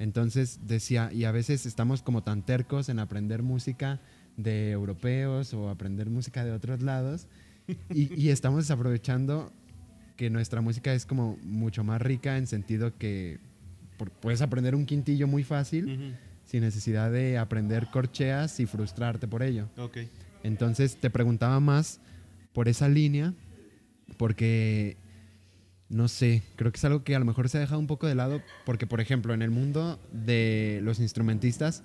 Entonces 0.00 0.60
decía, 0.66 1.12
y 1.12 1.24
a 1.24 1.30
veces 1.30 1.66
estamos 1.66 2.02
como 2.02 2.24
tan 2.24 2.42
tercos 2.42 2.88
en 2.88 2.98
aprender 2.98 3.42
música 3.42 4.00
de 4.38 4.70
europeos 4.70 5.54
o 5.54 5.68
aprender 5.68 6.08
música 6.08 6.44
de 6.44 6.50
otros 6.50 6.80
lados 6.82 7.28
y, 7.94 8.12
y 8.20 8.30
estamos 8.30 8.64
desaprovechando 8.64 9.52
que 10.16 10.30
nuestra 10.30 10.62
música 10.62 10.94
es 10.94 11.04
como 11.06 11.38
mucho 11.42 11.84
más 11.84 12.00
rica 12.00 12.38
en 12.38 12.46
sentido 12.46 12.96
que 12.96 13.38
puedes 14.20 14.40
aprender 14.40 14.74
un 14.74 14.86
quintillo 14.86 15.26
muy 15.26 15.44
fácil 15.44 16.16
sin 16.44 16.62
necesidad 16.62 17.12
de 17.12 17.38
aprender 17.38 17.88
corcheas 17.90 18.58
y 18.58 18.66
frustrarte 18.66 19.28
por 19.28 19.42
ello. 19.42 19.68
Okay. 19.76 20.08
Entonces 20.42 20.96
te 20.96 21.10
preguntaba 21.10 21.60
más 21.60 22.00
por 22.52 22.68
esa 22.68 22.88
línea 22.88 23.34
porque 24.16 24.96
no 25.90 26.08
sé, 26.08 26.42
creo 26.56 26.72
que 26.72 26.78
es 26.78 26.84
algo 26.84 27.04
que 27.04 27.14
a 27.14 27.18
lo 27.18 27.24
mejor 27.24 27.48
se 27.48 27.58
ha 27.58 27.60
dejado 27.60 27.80
un 27.80 27.86
poco 27.86 28.06
de 28.06 28.14
lado 28.14 28.40
porque 28.64 28.86
por 28.86 29.00
ejemplo 29.00 29.34
en 29.34 29.42
el 29.42 29.50
mundo 29.50 30.00
de 30.12 30.80
los 30.82 31.00
instrumentistas 31.00 31.82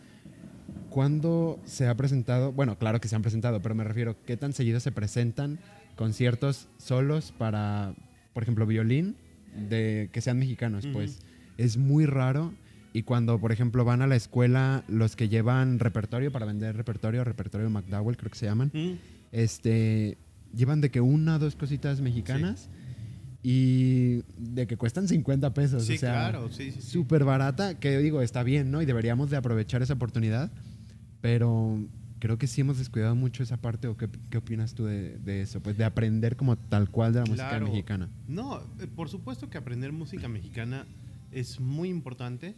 ¿cuándo 0.89 1.59
se 1.65 1.87
ha 1.87 1.95
presentado? 1.95 2.51
Bueno, 2.53 2.77
claro 2.77 3.01
que 3.01 3.07
se 3.07 3.15
han 3.15 3.21
presentado, 3.21 3.61
pero 3.61 3.75
me 3.75 3.83
refiero, 3.83 4.15
¿qué 4.25 4.37
tan 4.37 4.53
seguido 4.53 4.79
se 4.79 4.91
presentan 4.91 5.59
conciertos 5.95 6.69
solos 6.77 7.33
para 7.37 7.93
por 8.35 8.43
ejemplo, 8.43 8.65
violín, 8.67 9.15
de 9.69 10.09
que 10.11 10.19
sean 10.19 10.37
mexicanos, 10.37 10.85
pues 10.91 11.19
es 11.57 11.77
muy 11.77 12.05
raro 12.05 12.53
Y 12.91 13.03
cuando, 13.03 13.39
por 13.39 13.53
ejemplo, 13.53 13.83
van 13.85 14.01
a 14.01 14.07
la 14.07 14.15
escuela, 14.17 14.83
los 14.87 15.15
que 15.15 15.27
llevan 15.29 15.79
repertorio 15.79 16.31
para 16.31 16.45
vender 16.45 16.75
repertorio, 16.75 17.23
repertorio 17.23 17.69
McDowell, 17.69 18.15
creo 18.17 18.31
que 18.31 18.37
se 18.37 18.45
llaman, 18.45 18.71
este, 19.31 20.17
llevan 20.53 20.79
de 20.79 20.91
que 20.91 21.01
una 21.01 21.35
o 21.35 21.39
dos 21.39 21.55
cositas 21.55 21.99
mexicanas 22.01 22.69
y 23.47 24.23
de 24.39 24.65
que 24.65 24.75
cuestan 24.75 25.07
50 25.07 25.53
pesos. 25.53 25.85
Sí, 25.85 25.93
o 25.93 25.97
sea, 25.99 26.13
claro, 26.13 26.49
sí, 26.51 26.71
sí, 26.71 26.81
sí. 26.81 26.89
súper 26.89 27.23
barata, 27.25 27.79
que 27.79 27.95
digo, 27.99 28.23
está 28.23 28.41
bien, 28.41 28.71
¿no? 28.71 28.81
Y 28.81 28.85
deberíamos 28.87 29.29
de 29.29 29.37
aprovechar 29.37 29.83
esa 29.83 29.93
oportunidad, 29.93 30.51
pero 31.21 31.77
creo 32.17 32.39
que 32.39 32.47
sí 32.47 32.61
hemos 32.61 32.79
descuidado 32.79 33.13
mucho 33.13 33.43
esa 33.43 33.57
parte, 33.57 33.87
¿o 33.87 33.97
qué, 33.97 34.09
qué 34.31 34.37
opinas 34.39 34.73
tú 34.73 34.85
de, 34.85 35.19
de 35.19 35.41
eso? 35.41 35.59
Pues 35.61 35.77
de 35.77 35.83
aprender 35.83 36.35
como 36.37 36.55
tal 36.57 36.89
cual 36.89 37.13
de 37.13 37.19
la 37.19 37.25
música 37.25 37.49
Claro. 37.49 37.67
mexicana. 37.67 38.09
No, 38.27 38.61
eh, 38.79 38.87
por 38.87 39.09
supuesto 39.09 39.47
que 39.49 39.59
aprender 39.59 39.91
música 39.91 40.27
mexicana 40.27 40.87
es 41.31 41.59
muy 41.59 41.89
importante 41.89 42.55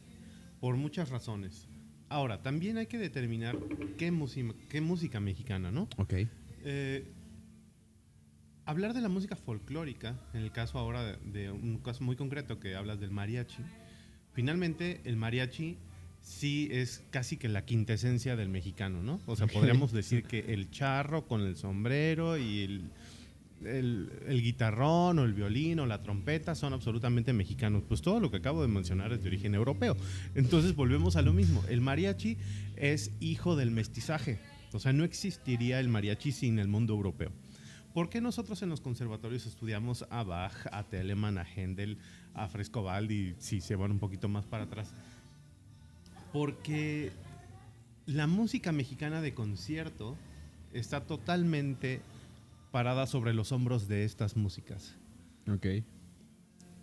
por 0.62 0.78
muchas 0.78 1.10
razones. 1.10 1.68
Ahora, 2.08 2.42
también 2.42 2.78
hay 2.78 2.86
que 2.86 2.98
determinar 2.98 3.58
qué, 3.98 4.12
música 4.12 4.54
qué 4.70 4.80
música 4.80 5.20
mexicana, 5.20 5.70
¿no? 5.70 5.90
Ok. 5.98 6.14
Eh, 6.64 7.12
hablar 8.68 8.94
de 8.94 9.02
la 9.02 9.10
música 9.10 9.36
folclórica, 9.36 10.16
en 10.34 10.42
el 10.42 10.52
caso 10.52 10.78
ahora 10.78 11.04
de, 11.04 11.18
de 11.32 11.52
un 11.52 11.78
caso 11.80 12.04
muy 12.04 12.16
concreto 12.16 12.60
que 12.60 12.76
hablas 12.76 13.00
del 13.00 13.12
mariachi, 13.12 13.64
finalmente 14.34 15.02
el 15.06 15.16
mariachi 15.18 15.78
sí 16.22 16.68
es 16.72 17.04
casi 17.10 17.38
que 17.38 17.48
la 17.48 17.64
quintesencia 17.66 18.36
del 18.36 18.50
mexicano, 18.50 19.02
¿no? 19.02 19.20
O 19.26 19.36
sea, 19.36 19.48
podríamos 19.48 19.92
decir 19.92 20.24
que 20.24 20.54
el 20.54 20.70
charro 20.70 21.26
con 21.26 21.42
el 21.42 21.56
sombrero 21.56 22.38
y 22.38 22.62
el, 22.64 22.82
el- 23.66 24.12
el 24.28 24.42
guitarrón 24.44 25.20
o 25.20 25.24
el 25.24 25.34
violín 25.34 25.80
o 25.80 25.86
la 25.86 26.04
trompeta 26.04 26.54
son 26.54 26.74
absolutamente 26.74 27.32
mexicanos. 27.34 27.84
Pues 27.88 28.02
todo 28.02 28.20
lo 28.20 28.30
que 28.30 28.38
acabo 28.38 28.62
de 28.62 28.68
mencionar 28.68 29.14
es 29.14 29.22
de 29.24 29.30
origen 29.30 29.56
europeo. 29.56 29.96
Entonces 30.36 30.76
volvemos 30.76 31.16
a 31.16 31.22
lo 31.22 31.32
mismo. 31.34 31.64
El 31.70 31.80
mariachi 31.82 32.38
es 32.76 33.12
hijo 33.22 33.56
del 33.56 33.72
mestizaje. 33.72 34.38
O 34.74 34.80
sea, 34.80 34.92
no 34.92 35.06
existiría 35.06 35.80
el 35.80 35.88
mariachi 35.88 36.34
sin 36.34 36.60
el 36.60 36.68
mundo 36.68 36.94
europeo. 36.94 37.32
¿Por 37.98 38.12
qué 38.12 38.22
nosotros 38.22 38.62
en 38.62 38.70
los 38.70 38.80
conservatorios 38.80 39.48
estudiamos 39.48 40.06
a 40.12 40.22
Bach, 40.22 40.68
a 40.72 40.84
Telemann, 40.84 41.40
a 41.40 41.44
Händel, 41.44 41.98
a 42.36 42.48
Frescobaldi, 42.48 43.34
si 43.40 43.60
se 43.60 43.76
van 43.76 43.90
un 43.90 43.98
poquito 43.98 44.30
más 44.30 44.46
para 44.46 44.66
atrás? 44.66 44.94
Porque 46.32 47.12
la 48.06 48.28
música 48.28 48.72
mexicana 48.72 49.20
de 49.20 49.34
concierto 49.34 50.16
está 50.74 51.08
totalmente 51.08 52.02
parada 52.70 53.08
sobre 53.08 53.34
los 53.34 53.52
hombros 53.52 53.88
de 53.88 54.06
estas 54.06 54.38
músicas. 54.38 54.94
Ok. 55.52 55.66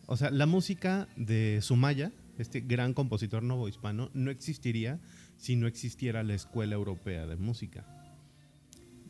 O 0.07 0.17
sea, 0.17 0.33
la 0.33 0.47
música 0.47 1.07
de 1.15 1.61
Sumaya, 1.63 2.11
este 2.39 2.59
gran 2.61 2.93
compositor 2.93 3.45
novohispano, 3.45 4.11
no 4.15 4.33
existiría 4.33 4.99
si 5.37 5.55
no 5.55 5.69
existiera 5.69 6.25
la 6.25 6.35
Escuela 6.35 6.75
Europea 6.75 7.25
de 7.29 7.37
Música. 7.37 8.04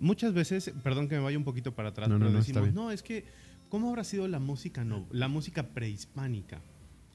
Muchas 0.00 0.34
veces, 0.34 0.72
perdón 0.82 1.08
que 1.08 1.16
me 1.16 1.22
vaya 1.22 1.38
un 1.38 1.44
poquito 1.44 1.74
para 1.74 1.90
atrás, 1.90 2.08
No, 2.08 2.18
no, 2.18 2.26
pero 2.26 2.32
no, 2.32 2.38
está 2.40 2.60
decimos, 2.60 2.74
no, 2.74 2.90
es 2.90 3.02
que, 3.02 3.24
¿cómo 3.68 3.88
habrá 3.88 4.04
sido 4.04 4.28
la 4.28 4.38
música, 4.38 4.84
no, 4.84 5.06
la 5.10 5.28
música 5.28 5.68
prehispánica? 5.68 6.60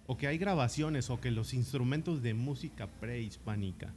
O 0.08 0.18
que 0.18 0.28
hay 0.28 0.38
grabaciones, 0.38 1.10
o 1.10 1.20
que 1.22 1.32
los 1.32 1.54
instrumentos 1.54 2.22
de 2.24 2.34
música 2.34 2.88
prehispánica. 2.88 3.94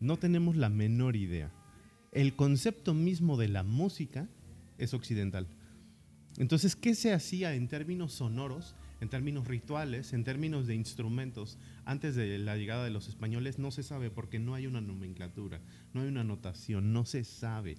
No 0.00 0.16
tenemos 0.16 0.56
la 0.56 0.68
menor 0.68 1.16
idea. 1.16 1.52
El 2.12 2.34
concepto 2.34 2.94
mismo 2.94 3.36
de 3.36 3.48
la 3.48 3.62
música 3.62 4.28
es 4.78 4.94
occidental. 4.94 5.46
Entonces, 6.36 6.74
¿qué 6.74 6.94
se 6.94 7.12
hacía 7.12 7.54
en 7.54 7.68
términos 7.68 8.12
sonoros, 8.12 8.74
en 9.00 9.08
términos 9.08 9.46
rituales, 9.46 10.12
en 10.12 10.24
términos 10.24 10.66
de 10.66 10.74
instrumentos 10.74 11.58
antes 11.84 12.16
de 12.16 12.38
la 12.38 12.56
llegada 12.56 12.84
de 12.84 12.90
los 12.90 13.08
españoles? 13.08 13.58
No 13.58 13.70
se 13.70 13.82
sabe 13.84 14.10
porque 14.10 14.40
no 14.40 14.54
hay 14.54 14.66
una 14.66 14.80
nomenclatura, 14.80 15.60
no 15.92 16.00
hay 16.00 16.08
una 16.08 16.24
notación, 16.24 16.92
no 16.92 17.04
se 17.04 17.22
sabe. 17.22 17.76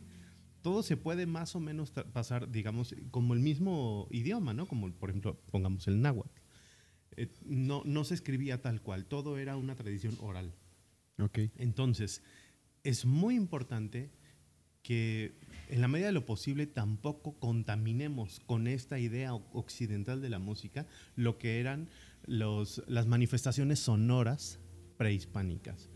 Todo 0.65 0.81
se 0.81 0.98
puede 0.98 1.27
más 1.27 1.55
o 1.55 1.60
menos 1.60 1.91
pasar, 1.91 2.50
digamos, 2.50 2.95
como 3.12 3.36
el 3.36 3.39
mismo 3.39 4.07
idioma, 4.10 4.51
¿no? 4.51 4.65
Como, 4.65 4.91
por 4.93 5.12
ejemplo, 5.12 5.39
pongamos 5.51 5.88
el 5.88 6.01
náhuatl. 6.01 6.41
Eh, 7.17 7.31
no, 7.45 7.84
no 7.86 8.03
se 8.03 8.15
escribía 8.15 8.63
tal 8.63 8.81
cual, 8.81 9.05
todo 9.05 9.38
era 9.38 9.57
una 9.57 9.75
tradición 9.75 10.17
oral. 10.19 10.55
Ok. 11.19 11.38
Entonces, 11.57 12.24
es 12.84 13.05
muy 13.05 13.36
importante 13.36 14.10
que 14.81 15.38
en 15.69 15.81
la 15.81 15.88
medida 15.88 16.07
de 16.07 16.13
lo 16.13 16.25
posible 16.25 16.65
tampoco 16.65 17.38
contaminemos 17.38 18.39
con 18.48 18.65
esta 18.65 18.98
idea 18.98 19.36
occidental 19.36 20.19
de 20.19 20.29
la 20.31 20.39
música 20.39 20.88
lo 21.15 21.38
que 21.38 21.60
eran 21.60 21.89
los, 22.25 22.81
las 22.88 23.05
manifestaciones 23.05 23.81
sonoras 23.81 24.60
prehispánicas. 24.98 25.91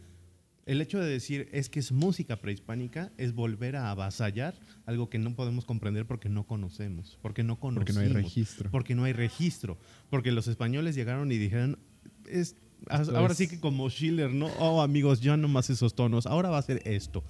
El 0.70 0.82
hecho 0.82 1.00
de 1.00 1.10
decir 1.10 1.50
es 1.52 1.68
que 1.68 1.80
es 1.80 1.92
música 1.92 2.42
prehispánica 2.42 3.12
es 3.18 3.34
volver 3.34 3.76
a 3.76 3.90
avasallar 3.90 4.54
algo 4.86 5.10
que 5.10 5.18
no 5.18 5.36
podemos 5.36 5.66
comprender 5.66 6.06
porque 6.06 6.30
no 6.30 6.46
conocemos, 6.46 7.18
porque 7.24 7.42
no 7.42 7.60
conocemos. 7.60 7.86
Porque 7.88 7.94
no 7.94 8.02
hay 8.02 8.24
registro. 8.24 8.70
Porque 8.70 8.94
no 8.94 9.04
hay 9.06 9.14
registro. 9.14 9.80
Porque 10.12 10.32
los 10.32 10.48
españoles 10.48 10.94
llegaron 10.94 11.32
y 11.32 11.40
dijeron, 11.40 11.80
es, 12.28 12.56
ahora 12.88 13.34
sí 13.34 13.48
que 13.48 13.60
como 13.60 13.90
Schiller, 13.90 14.32
¿no? 14.32 14.46
Oh, 14.60 14.84
amigos, 14.84 15.22
ya 15.22 15.36
no 15.38 15.48
más 15.48 15.72
esos 15.72 15.96
tonos, 15.96 16.28
ahora 16.28 16.50
va 16.50 16.60
a 16.60 16.62
ser 16.62 16.84
esto. 16.86 17.24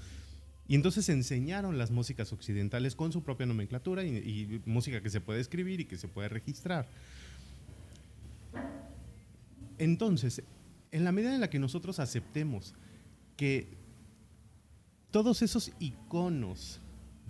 Y 0.67 0.75
entonces 0.75 1.08
enseñaron 1.08 1.77
las 1.77 1.91
músicas 1.91 2.34
occidentales 2.34 2.93
con 2.93 3.13
su 3.13 3.24
propia 3.24 3.46
nomenclatura 3.46 4.03
y, 4.03 4.17
y 4.17 4.62
música 4.65 5.01
que 5.01 5.10
se 5.10 5.22
puede 5.22 5.39
escribir 5.39 5.79
y 5.79 5.86
que 5.86 5.98
se 5.98 6.10
puede 6.10 6.27
registrar. 6.27 6.89
Entonces, 9.77 10.43
en 10.91 11.05
la 11.05 11.13
medida 11.13 11.34
en 11.34 11.39
la 11.39 11.50
que 11.50 11.60
nosotros 11.60 12.00
aceptemos 12.00 12.74
que 13.39 13.77
todos 15.12 15.41
esos 15.41 15.72
iconos 15.79 16.81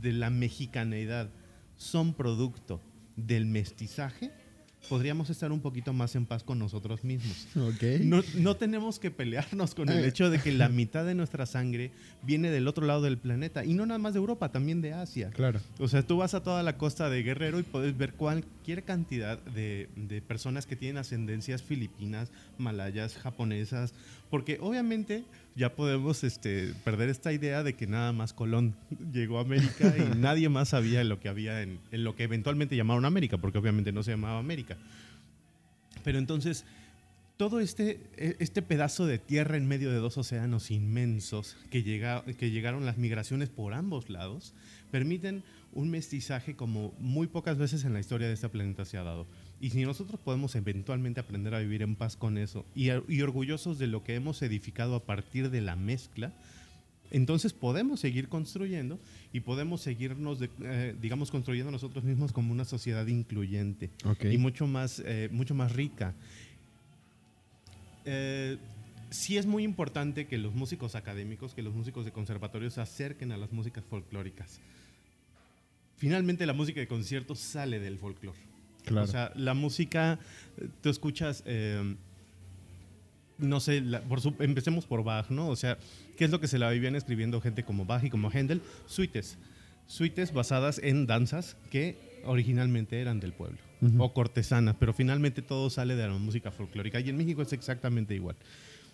de 0.01 0.11
la 0.13 0.31
mexicaneidad 0.31 1.29
son 1.77 2.15
producto 2.15 2.81
del 3.15 3.45
mestizaje, 3.45 4.31
podríamos 4.89 5.29
estar 5.29 5.51
un 5.51 5.59
poquito 5.61 5.93
más 5.93 6.15
en 6.15 6.25
paz 6.25 6.41
con 6.43 6.57
nosotros 6.57 7.03
mismos. 7.03 7.47
Ok. 7.55 8.01
No, 8.01 8.21
no 8.37 8.55
tenemos 8.55 8.97
que 8.97 9.11
pelearnos 9.11 9.75
con 9.75 9.89
el 9.89 10.03
Eh. 10.03 10.07
hecho 10.07 10.29
de 10.29 10.39
que 10.39 10.51
la 10.53 10.67
mitad 10.69 11.05
de 11.05 11.13
nuestra 11.15 11.45
sangre 11.45 11.91
viene 12.23 12.49
del 12.49 12.67
otro 12.67 12.85
lado 12.87 13.01
del 13.01 13.17
planeta. 13.17 13.63
Y 13.65 13.73
no 13.73 13.85
nada 13.85 13.97
más 13.99 14.13
de 14.13 14.19
Europa, 14.19 14.51
también 14.51 14.81
de 14.81 14.93
Asia. 14.93 15.29
Claro. 15.29 15.59
O 15.79 15.87
sea, 15.89 16.01
tú 16.01 16.17
vas 16.17 16.33
a 16.33 16.41
toda 16.43 16.63
la 16.63 16.77
costa 16.77 17.09
de 17.09 17.21
Guerrero 17.23 17.59
y 17.59 17.63
puedes 17.63 17.95
ver 17.97 18.13
cualquier 18.13 18.83
cantidad 18.83 19.37
de, 19.43 19.89
de 19.95 20.21
personas 20.21 20.65
que 20.65 20.75
tienen 20.77 20.97
ascendencias 20.97 21.61
filipinas, 21.61 22.31
malayas, 22.57 23.15
japonesas, 23.17 23.93
porque 24.29 24.57
obviamente 24.61 25.23
ya 25.55 25.75
podemos 25.75 26.23
este, 26.23 26.73
perder 26.83 27.09
esta 27.09 27.33
idea 27.33 27.63
de 27.63 27.73
que 27.73 27.87
nada 27.87 28.11
más 28.13 28.33
Colón 28.33 28.75
llegó 29.11 29.39
a 29.39 29.41
América 29.41 29.93
y 29.97 30.01
nadie 30.17 30.49
más 30.49 30.69
sabía 30.69 31.03
lo 31.03 31.19
que 31.19 31.29
había 31.29 31.61
en, 31.61 31.79
en 31.91 32.03
lo 32.03 32.15
que 32.15 32.23
eventualmente 32.23 32.75
llamaron 32.75 33.05
América, 33.05 33.37
porque 33.37 33.57
obviamente 33.57 33.91
no 33.91 34.03
se 34.03 34.11
llamaba 34.11 34.39
América. 34.39 34.77
Pero 36.03 36.19
entonces, 36.19 36.65
todo 37.37 37.59
este, 37.59 38.01
e- 38.17 38.35
este 38.39 38.61
pedazo 38.61 39.05
de 39.05 39.17
tierra 39.17 39.57
en 39.57 39.67
medio 39.67 39.91
de 39.91 39.97
dos 39.97 40.17
océanos 40.17 40.71
inmensos 40.71 41.57
que, 41.69 41.83
llega, 41.83 42.23
que 42.25 42.51
llegaron 42.51 42.85
las 42.85 42.97
migraciones 42.97 43.49
por 43.49 43.73
ambos 43.73 44.09
lados, 44.09 44.53
permiten 44.91 45.43
un 45.71 45.89
mestizaje 45.89 46.55
como 46.55 46.93
muy 46.99 47.27
pocas 47.27 47.57
veces 47.57 47.83
en 47.83 47.93
la 47.93 47.99
historia 47.99 48.27
de 48.27 48.33
este 48.33 48.49
planeta 48.49 48.85
se 48.85 48.97
ha 48.97 49.03
dado. 49.03 49.27
Y 49.61 49.71
si 49.71 49.83
nosotros 49.83 50.19
podemos 50.21 50.55
eventualmente 50.55 51.19
aprender 51.19 51.53
a 51.53 51.59
vivir 51.59 51.81
en 51.81 51.95
paz 51.95 52.15
con 52.15 52.37
eso 52.37 52.65
y, 52.75 52.89
y 53.09 53.21
orgullosos 53.21 53.77
de 53.77 53.87
lo 53.87 54.03
que 54.03 54.15
hemos 54.15 54.41
edificado 54.41 54.95
a 54.95 55.03
partir 55.03 55.49
de 55.49 55.59
la 55.61 55.75
mezcla, 55.75 56.31
entonces 57.11 57.53
podemos 57.53 57.99
seguir 57.99 58.29
construyendo 58.29 58.99
y 59.33 59.39
podemos 59.41 59.81
seguirnos, 59.81 60.39
de- 60.39 60.49
eh, 60.61 60.95
digamos, 61.01 61.31
construyendo 61.31 61.71
nosotros 61.71 62.03
mismos 62.03 62.31
como 62.31 62.51
una 62.53 62.65
sociedad 62.65 63.05
incluyente 63.07 63.89
y 64.33 64.37
mucho 64.37 64.65
más, 64.67 65.01
eh, 65.05 65.27
mucho 65.31 65.53
más 65.55 65.73
rica. 65.73 66.13
Eh, 68.05 68.57
sí 69.09 69.37
es 69.37 69.45
muy 69.45 69.63
importante 69.63 70.25
que 70.27 70.37
los 70.37 70.53
músicos 70.53 70.95
académicos, 70.95 71.53
que 71.53 71.63
los 71.63 71.73
músicos 71.73 72.05
de 72.05 72.11
conservatorios 72.11 72.75
se 72.75 72.81
acerquen 72.81 73.31
a 73.31 73.37
las 73.37 73.51
músicas 73.51 73.83
folclóricas. 73.83 74.59
Finalmente 75.97 76.45
la 76.45 76.53
música 76.53 76.79
de 76.79 76.87
concierto 76.87 77.35
sale 77.35 77.79
del 77.79 77.97
folclore. 77.97 78.37
Claro. 78.89 79.05
O 79.05 79.07
sea, 79.07 79.31
la 79.35 79.53
música, 79.53 80.19
tú 80.81 80.89
escuchas, 80.89 81.43
eh, 81.45 81.95
no 83.37 83.59
sé, 83.59 83.81
la- 83.81 84.01
por 84.01 84.19
su- 84.21 84.35
empecemos 84.39 84.85
por 84.85 85.03
Bach, 85.03 85.29
¿no? 85.29 85.47
O 85.47 85.55
sea, 85.55 85.77
¿qué 86.17 86.25
es 86.25 86.31
lo 86.31 86.39
que 86.41 86.47
se 86.47 86.59
la 86.59 86.69
vivían 86.69 86.95
escribiendo 86.95 87.39
gente 87.41 87.63
como 87.63 87.85
Bach 87.85 88.03
y 88.03 88.09
como 88.09 88.29
Händel? 88.31 88.61
Suites. 88.85 89.37
Suites 89.87 90.33
basadas 90.33 90.79
en 90.83 91.07
danzas 91.07 91.55
que 91.71 91.97
originalmente 92.25 92.99
eran 93.01 93.19
del 93.19 93.31
pueblo 93.33 93.57
o 93.97 94.13
cortesanas, 94.13 94.75
pero 94.77 94.93
finalmente 94.93 95.41
todo 95.41 95.69
sale 95.69 95.95
de 95.95 96.05
la 96.05 96.13
música 96.13 96.51
folclórica 96.51 96.99
y 96.99 97.07
en 97.07 97.15
México 97.17 97.41
es 97.41 97.53
exactamente 97.53 98.13
igual. 98.13 98.35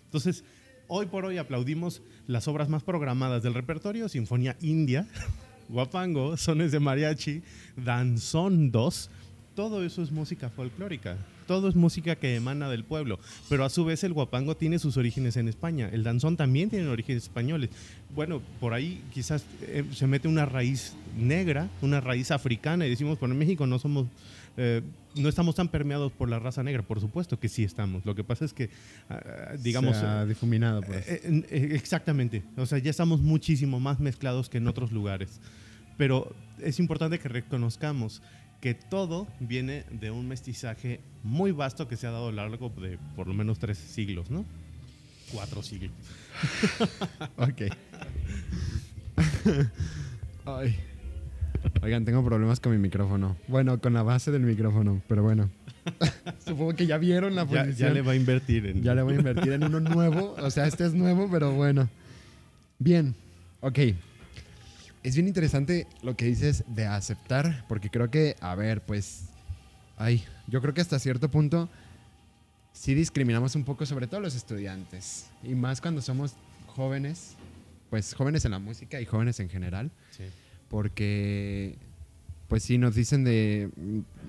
Entonces, 0.04 0.44
hoy 0.86 1.06
por 1.06 1.24
hoy 1.24 1.38
aplaudimos 1.38 2.02
las 2.28 2.46
obras 2.46 2.68
más 2.68 2.84
programadas 2.84 3.42
del 3.42 3.52
repertorio, 3.54 4.08
Sinfonía 4.08 4.56
India, 4.60 5.08
Guapango, 5.68 6.36
Sones 6.36 6.70
de 6.70 6.78
Mariachi, 6.78 7.42
Danzón 7.76 8.70
2, 8.70 9.10
todo 9.56 9.82
eso 9.82 10.02
es 10.02 10.12
música 10.12 10.50
folclórica. 10.50 11.16
todo 11.46 11.68
es 11.68 11.74
música 11.74 12.16
que 12.16 12.36
emana 12.36 12.68
del 12.68 12.84
pueblo, 12.84 13.18
pero 13.48 13.64
a 13.64 13.70
su 13.70 13.84
vez 13.84 14.04
el 14.04 14.12
guapango 14.12 14.56
tiene 14.56 14.78
sus 14.78 14.96
orígenes 14.96 15.36
en 15.36 15.48
España, 15.48 15.88
el 15.92 16.04
danzón 16.04 16.36
también 16.36 16.70
tiene 16.70 16.86
orígenes 16.88 17.24
españoles. 17.24 17.70
Bueno, 18.14 18.42
por 18.60 18.74
ahí 18.74 19.02
quizás 19.12 19.44
eh, 19.62 19.84
se 19.92 20.06
mete 20.06 20.28
una 20.28 20.44
raíz 20.44 20.94
negra, 21.16 21.68
una 21.82 22.00
raíz 22.00 22.30
africana 22.30 22.86
y 22.86 22.90
decimos, 22.90 23.18
por 23.18 23.30
en 23.30 23.38
México 23.38 23.66
no 23.66 23.78
somos 23.78 24.06
eh, 24.58 24.82
no 25.14 25.28
estamos 25.28 25.54
tan 25.54 25.68
permeados 25.68 26.12
por 26.12 26.28
la 26.28 26.38
raza 26.38 26.62
negra, 26.62 26.82
por 26.82 27.00
supuesto 27.00 27.38
que 27.38 27.48
sí 27.48 27.64
estamos. 27.64 28.04
Lo 28.04 28.14
que 28.14 28.24
pasa 28.24 28.44
es 28.44 28.52
que, 28.52 28.70
ah, 29.08 29.54
digamos... 29.58 29.96
Se 29.96 30.06
ha 30.06 30.24
difuminado. 30.26 30.82
Pues. 30.82 31.06
exactamente. 31.50 32.42
O 32.56 32.66
sea, 32.66 32.78
ya 32.78 32.90
estamos 32.90 33.20
muchísimo 33.20 33.80
más 33.80 34.00
mezclados 34.00 34.48
que 34.48 34.58
en 34.58 34.66
otros 34.66 34.92
lugares. 34.92 35.40
Pero 35.96 36.34
es 36.60 36.78
importante 36.78 37.18
que 37.18 37.28
reconozcamos 37.28 38.22
que 38.66 38.74
todo 38.74 39.28
viene 39.38 39.84
de 39.92 40.10
un 40.10 40.26
mestizaje 40.26 40.98
muy 41.22 41.52
vasto 41.52 41.86
que 41.86 41.96
se 41.96 42.08
ha 42.08 42.10
dado 42.10 42.26
a 42.26 42.32
lo 42.32 42.48
largo 42.48 42.68
de 42.70 42.98
por 43.14 43.28
lo 43.28 43.32
menos 43.32 43.60
tres 43.60 43.78
siglos, 43.78 44.28
¿no? 44.28 44.44
Cuatro 45.32 45.62
siglos. 45.62 45.92
ok. 47.36 47.62
Ay. 50.46 50.76
Oigan, 51.80 52.04
tengo 52.04 52.24
problemas 52.24 52.58
con 52.58 52.72
mi 52.72 52.78
micrófono. 52.78 53.36
Bueno, 53.46 53.80
con 53.80 53.94
la 53.94 54.02
base 54.02 54.32
del 54.32 54.42
micrófono, 54.42 55.00
pero 55.06 55.22
bueno. 55.22 55.48
Supongo 56.44 56.74
que 56.74 56.88
ya 56.88 56.98
vieron 56.98 57.36
la 57.36 57.46
posición. 57.46 57.90
Ya, 57.90 57.90
le 57.90 58.02
va 58.02 58.10
a 58.10 58.16
invertir 58.16 58.66
en... 58.66 58.82
Ya 58.82 58.96
le 58.96 59.02
voy 59.02 59.14
a 59.14 59.18
invertir 59.18 59.52
en 59.52 59.62
uno 59.62 59.78
nuevo. 59.78 60.34
O 60.40 60.50
sea, 60.50 60.66
este 60.66 60.86
es 60.86 60.92
nuevo, 60.92 61.28
pero 61.30 61.52
bueno. 61.52 61.88
Bien, 62.80 63.14
ok. 63.60 63.78
Es 65.06 65.14
bien 65.14 65.28
interesante 65.28 65.86
lo 66.02 66.16
que 66.16 66.24
dices 66.24 66.64
de 66.66 66.86
aceptar, 66.86 67.64
porque 67.68 67.90
creo 67.90 68.10
que, 68.10 68.36
a 68.40 68.54
ver, 68.54 68.82
pues... 68.84 69.26
Ay, 69.96 70.24
yo 70.48 70.60
creo 70.60 70.74
que 70.74 70.82
hasta 70.82 70.98
cierto 70.98 71.30
punto 71.30 71.70
sí 72.72 72.94
discriminamos 72.94 73.54
un 73.54 73.64
poco, 73.64 73.86
sobre 73.86 74.06
todo 74.08 74.20
los 74.20 74.34
estudiantes. 74.34 75.30
Y 75.42 75.54
más 75.54 75.80
cuando 75.80 76.02
somos 76.02 76.34
jóvenes, 76.66 77.36
pues 77.88 78.14
jóvenes 78.14 78.44
en 78.44 78.50
la 78.50 78.58
música 78.58 79.00
y 79.00 79.06
jóvenes 79.06 79.40
en 79.40 79.48
general. 79.48 79.90
Sí 80.10 80.24
porque 80.68 81.76
pues 82.48 82.62
si 82.62 82.78
nos 82.78 82.94
dicen 82.94 83.24
de, 83.24 83.70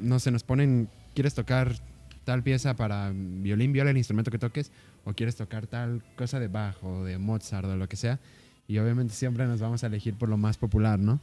no 0.02 0.20
se 0.20 0.32
nos 0.32 0.44
ponen, 0.44 0.90
¿quieres 1.14 1.34
tocar 1.36 1.76
tal 2.24 2.44
pieza 2.44 2.76
para 2.76 3.12
violín, 3.14 3.74
viola, 3.74 3.92
el 3.92 3.98
instrumento 3.98 4.32
que 4.32 4.40
toques? 4.40 4.72
¿O 5.06 5.14
quieres 5.14 5.36
tocar 5.36 5.68
tal 5.68 6.04
cosa 6.16 6.40
de 6.40 6.48
bajo, 6.48 7.06
de 7.06 7.18
Mozart 7.18 7.68
o 7.68 7.78
lo 7.78 7.88
que 7.88 7.96
sea? 7.96 8.20
Y 8.68 8.78
obviamente 8.80 9.14
siempre 9.14 9.46
nos 9.46 9.60
vamos 9.60 9.84
a 9.84 9.88
elegir 9.88 10.16
por 10.16 10.30
lo 10.30 10.38
más 10.38 10.58
popular, 10.58 11.00
¿no? 11.00 11.20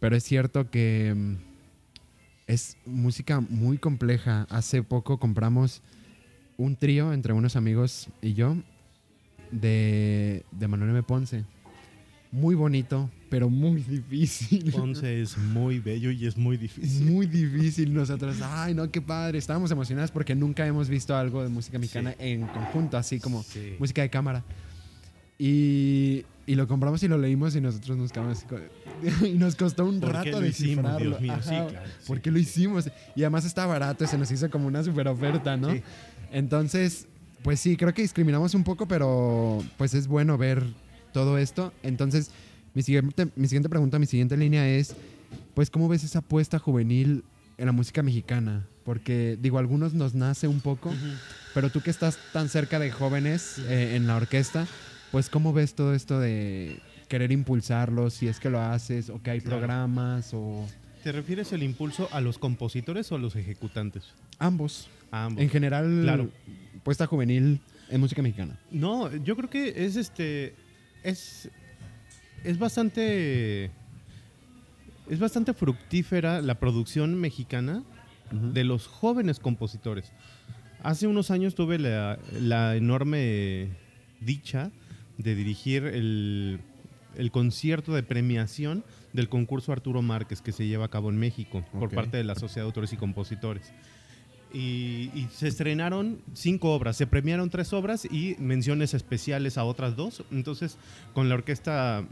Pero 0.00 0.16
es 0.16 0.24
cierto 0.24 0.70
que 0.70 1.14
mm, 1.16 1.34
es 2.46 2.76
música 2.86 3.40
muy 3.40 3.78
compleja. 3.78 4.46
Hace 4.50 4.82
poco 4.82 5.18
compramos 5.18 5.82
un 6.56 6.76
trío 6.76 7.12
entre 7.12 7.32
unos 7.32 7.56
amigos 7.56 8.08
y 8.20 8.34
yo 8.34 8.56
de, 9.50 10.44
de 10.50 10.68
Manuel 10.68 10.90
M. 10.90 11.02
Ponce 11.02 11.44
muy 12.32 12.54
bonito, 12.54 13.10
pero 13.28 13.50
muy 13.50 13.82
difícil. 13.82 14.72
Ponce 14.72 15.20
es 15.22 15.36
muy 15.36 15.78
bello 15.78 16.10
y 16.10 16.26
es 16.26 16.36
muy 16.36 16.56
difícil. 16.56 17.10
Muy 17.10 17.26
difícil. 17.26 17.92
Nosotros, 17.92 18.38
ay, 18.42 18.74
no, 18.74 18.90
qué 18.90 19.02
padre. 19.02 19.38
Estábamos 19.38 19.70
emocionados 19.70 20.10
porque 20.10 20.34
nunca 20.34 20.66
hemos 20.66 20.88
visto 20.88 21.14
algo 21.14 21.42
de 21.42 21.50
música 21.50 21.78
mexicana 21.78 22.14
en 22.18 22.46
conjunto, 22.46 22.96
así 22.96 23.20
como 23.20 23.44
música 23.78 24.00
de 24.00 24.08
cámara. 24.08 24.42
Y, 25.44 26.24
y, 26.46 26.54
lo 26.54 26.68
compramos 26.68 27.02
y 27.02 27.08
lo 27.08 27.18
leímos 27.18 27.56
y 27.56 27.60
nosotros 27.60 27.98
nos 27.98 28.12
quedamos 28.12 28.38
así. 28.38 28.46
Y 29.26 29.32
nos 29.32 29.56
costó 29.56 29.84
un 29.84 30.00
rato. 30.00 30.40
Dios 30.40 30.60
mío, 30.60 31.66
¿Por 32.06 32.20
qué 32.20 32.30
lo 32.30 32.38
hicimos? 32.38 32.88
Y 33.16 33.22
además 33.22 33.44
está 33.44 33.66
barato, 33.66 34.06
se 34.06 34.16
nos 34.16 34.30
hizo 34.30 34.48
como 34.50 34.68
una 34.68 34.84
super 34.84 35.08
oferta, 35.08 35.56
¿no? 35.56 35.74
Entonces, 36.30 37.08
pues 37.42 37.58
sí, 37.58 37.76
creo 37.76 37.92
que 37.92 38.02
discriminamos 38.02 38.54
un 38.54 38.62
poco, 38.62 38.86
pero 38.86 39.64
pues 39.78 39.94
es 39.94 40.06
bueno 40.06 40.38
ver 40.38 40.62
todo 41.12 41.38
esto. 41.38 41.72
Entonces, 41.82 42.30
mi 42.72 42.82
siguiente, 42.82 43.26
mi 43.34 43.48
siguiente 43.48 43.68
pregunta, 43.68 43.98
mi 43.98 44.06
siguiente 44.06 44.36
línea 44.36 44.68
es, 44.68 44.94
pues, 45.54 45.70
¿cómo 45.70 45.88
ves 45.88 46.04
esa 46.04 46.20
apuesta 46.20 46.60
juvenil 46.60 47.24
en 47.58 47.66
la 47.66 47.72
música 47.72 48.04
mexicana? 48.04 48.64
Porque, 48.84 49.36
digo, 49.42 49.58
algunos 49.58 49.92
nos 49.92 50.14
nace 50.14 50.46
un 50.46 50.60
poco, 50.60 50.92
pero 51.52 51.68
tú 51.70 51.80
que 51.80 51.90
estás 51.90 52.16
tan 52.32 52.48
cerca 52.48 52.78
de 52.78 52.92
jóvenes 52.92 53.58
eh, 53.58 53.96
en 53.96 54.06
la 54.06 54.14
orquesta, 54.14 54.68
pues, 55.12 55.28
¿cómo 55.28 55.52
ves 55.52 55.74
todo 55.74 55.94
esto 55.94 56.18
de 56.18 56.80
querer 57.08 57.30
impulsarlo, 57.30 58.10
si 58.10 58.26
es 58.26 58.40
que 58.40 58.50
lo 58.50 58.60
haces, 58.60 59.10
o 59.10 59.22
que 59.22 59.30
hay 59.30 59.40
programas, 59.40 60.32
o... 60.34 60.66
¿Te 61.04 61.12
refieres 61.12 61.52
el 61.52 61.62
impulso 61.62 62.08
a 62.12 62.20
los 62.20 62.38
compositores 62.38 63.12
o 63.12 63.16
a 63.16 63.18
los 63.18 63.36
ejecutantes? 63.36 64.04
Ambos. 64.38 64.88
ambos. 65.10 65.42
En 65.42 65.50
general, 65.50 66.00
claro. 66.02 66.30
puesta 66.82 67.06
juvenil 67.06 67.60
en 67.90 68.00
música 68.00 68.22
mexicana. 68.22 68.58
No, 68.70 69.14
yo 69.16 69.36
creo 69.36 69.50
que 69.50 69.84
es 69.84 69.96
este 69.96 70.54
es, 71.02 71.50
es 72.44 72.58
bastante. 72.58 73.70
Es 75.10 75.18
bastante 75.18 75.52
fructífera 75.52 76.40
la 76.40 76.54
producción 76.54 77.20
mexicana 77.20 77.82
de 78.30 78.64
los 78.64 78.86
jóvenes 78.86 79.40
compositores. 79.40 80.10
Hace 80.82 81.06
unos 81.06 81.30
años 81.30 81.54
tuve 81.54 81.78
la, 81.78 82.76
enorme 82.76 83.68
dicha 84.20 84.70
de 85.18 85.34
dirigir 85.34 85.84
el, 85.84 86.60
concierto 87.30 87.94
de 87.94 88.02
premiación 88.02 88.84
del 89.12 89.28
concurso 89.28 89.72
Arturo 89.72 90.02
Márquez 90.02 90.40
que 90.40 90.52
se 90.52 90.66
lleva 90.66 90.86
a 90.86 90.88
cabo 90.88 91.10
en 91.10 91.18
México 91.18 91.64
por 91.78 91.90
parte 91.90 92.16
de 92.16 92.24
la 92.24 92.34
Sociedad 92.34 92.64
de 92.64 92.68
Autores 92.68 92.92
y 92.92 92.96
Compositores 92.96 93.72
y, 94.54 95.28
se 95.32 95.48
estrenaron 95.48 96.20
cinco 96.34 96.72
obras, 96.74 96.96
se 96.96 97.06
premiaron 97.06 97.50
tres 97.50 97.72
obras 97.72 98.04
y 98.04 98.36
menciones 98.38 98.94
especiales 98.94 99.58
a 99.58 99.64
otras 99.64 99.96
dos. 99.96 100.24
Entonces, 100.30 100.76
con 101.14 101.28
la 101.28 101.36
orquesta 101.36 102.04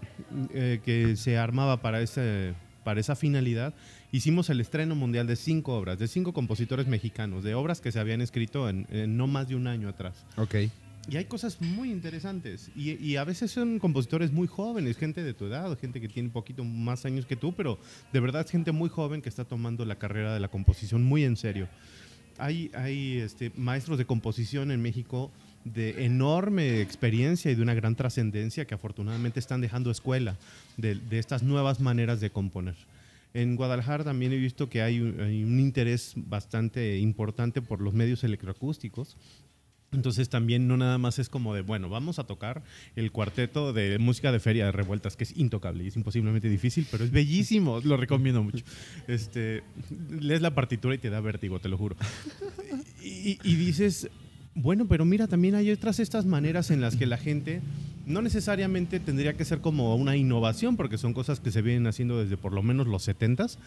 eh, 0.52 0.80
que 0.84 1.16
se 1.16 1.38
armaba 1.38 1.82
para, 1.82 2.00
ese, 2.00 2.54
para 2.84 3.00
esa 3.00 3.14
finalidad, 3.14 3.74
hicimos 4.12 4.50
el 4.50 4.60
estreno 4.60 4.94
mundial 4.94 5.26
de 5.26 5.36
cinco 5.36 5.74
obras, 5.74 5.98
de 5.98 6.08
cinco 6.08 6.32
compositores 6.32 6.86
mexicanos, 6.86 7.44
de 7.44 7.54
obras 7.54 7.80
que 7.80 7.92
se 7.92 8.00
habían 8.00 8.20
escrito 8.20 8.68
en, 8.68 8.86
no 9.16 9.26
más 9.26 9.48
de 9.48 9.56
un 9.56 9.66
año 9.66 9.88
atrás. 9.88 10.24
Ok. 10.36 10.54
Y 11.08 11.16
hay 11.16 11.24
cosas 11.24 11.60
muy 11.60 11.90
interesantes. 11.90 12.70
Y, 12.76 13.16
a 13.16 13.24
veces 13.24 13.50
son 13.50 13.78
compositores 13.78 14.32
muy 14.32 14.46
jóvenes, 14.46 14.96
gente 14.96 15.22
de 15.22 15.34
tu 15.34 15.46
edad, 15.46 15.76
gente 15.78 16.00
que 16.00 16.08
tiene 16.08 16.28
un 16.28 16.32
poquito 16.32 16.62
más 16.64 17.04
años 17.04 17.26
que 17.26 17.36
tú, 17.36 17.52
pero 17.52 17.78
de 18.12 18.20
verdad 18.20 18.44
es 18.44 18.50
gente 18.50 18.72
muy 18.72 18.88
joven 18.88 19.22
que 19.22 19.28
está 19.28 19.44
tomando 19.44 19.84
la 19.84 19.96
carrera 19.96 20.34
de 20.34 20.40
la 20.40 20.48
composición 20.48 21.02
muy 21.02 21.24
en 21.24 21.36
serio 21.36 21.68
hay, 22.40 22.70
hay 22.74 23.18
este, 23.18 23.52
maestros 23.56 23.98
de 23.98 24.06
composición 24.06 24.70
en 24.70 24.80
México 24.80 25.30
de 25.64 26.06
enorme 26.06 26.80
experiencia 26.80 27.50
y 27.50 27.54
de 27.54 27.62
una 27.62 27.74
gran 27.74 27.94
trascendencia 27.94 28.64
que 28.64 28.74
afortunadamente 28.74 29.38
están 29.38 29.60
dejando 29.60 29.90
escuela 29.90 30.36
de, 30.78 30.98
estas 31.10 31.42
nuevas 31.42 31.80
maneras 31.80 32.20
de 32.20 32.30
componer. 32.30 32.76
En 33.34 33.54
Guadalajara 33.56 34.02
también 34.02 34.32
he 34.32 34.38
visto 34.38 34.68
que 34.68 34.82
hay 34.82 35.00
un 35.00 35.60
interés 35.60 36.14
bastante 36.16 36.98
importante 36.98 37.62
por 37.62 37.80
los 37.80 37.94
medios 37.94 38.24
electroacústicos 38.24 39.16
entonces 39.92 40.28
también 40.28 40.68
no 40.68 40.76
nada 40.76 40.98
más 40.98 41.18
es 41.18 41.28
como 41.28 41.54
de, 41.54 41.62
bueno, 41.62 41.88
vamos 41.88 42.18
a 42.18 42.24
tocar 42.24 42.62
el 42.96 43.10
cuarteto 43.10 43.72
de 43.72 43.98
música 43.98 44.32
de 44.32 44.40
feria 44.40 44.66
de 44.66 44.72
revueltas, 44.72 45.16
que 45.16 45.24
es 45.24 45.36
intocable 45.36 45.84
y 45.84 45.88
es 45.88 45.96
imposiblemente 45.96 46.48
difícil, 46.48 46.86
pero 46.90 47.04
es 47.04 47.10
bellísimo, 47.10 47.80
lo 47.82 47.96
recomiendo 47.96 48.42
mucho. 48.42 48.64
Este, 49.08 49.62
lees 50.20 50.42
la 50.42 50.54
partitura 50.54 50.94
y 50.94 50.98
te 50.98 51.10
da 51.10 51.20
vértigo, 51.20 51.58
te 51.58 51.68
lo 51.68 51.76
juro. 51.76 51.96
Y, 53.02 53.38
y 53.42 53.54
dices, 53.56 54.10
bueno, 54.54 54.86
pero 54.86 55.04
mira, 55.04 55.26
también 55.26 55.54
hay 55.54 55.70
otras 55.70 56.00
estas 56.00 56.26
maneras 56.26 56.70
en 56.70 56.80
las 56.80 56.96
que 56.96 57.06
la 57.06 57.16
gente 57.16 57.60
no 58.06 58.22
necesariamente 58.22 59.00
tendría 59.00 59.34
que 59.34 59.44
ser 59.44 59.60
como 59.60 59.94
una 59.96 60.16
innovación, 60.16 60.76
porque 60.76 60.98
son 60.98 61.14
cosas 61.14 61.40
que 61.40 61.50
se 61.50 61.62
vienen 61.62 61.86
haciendo 61.86 62.18
desde 62.18 62.36
por 62.36 62.52
lo 62.52 62.62
menos 62.62 62.86
los 62.86 63.08
70s, 63.08 63.58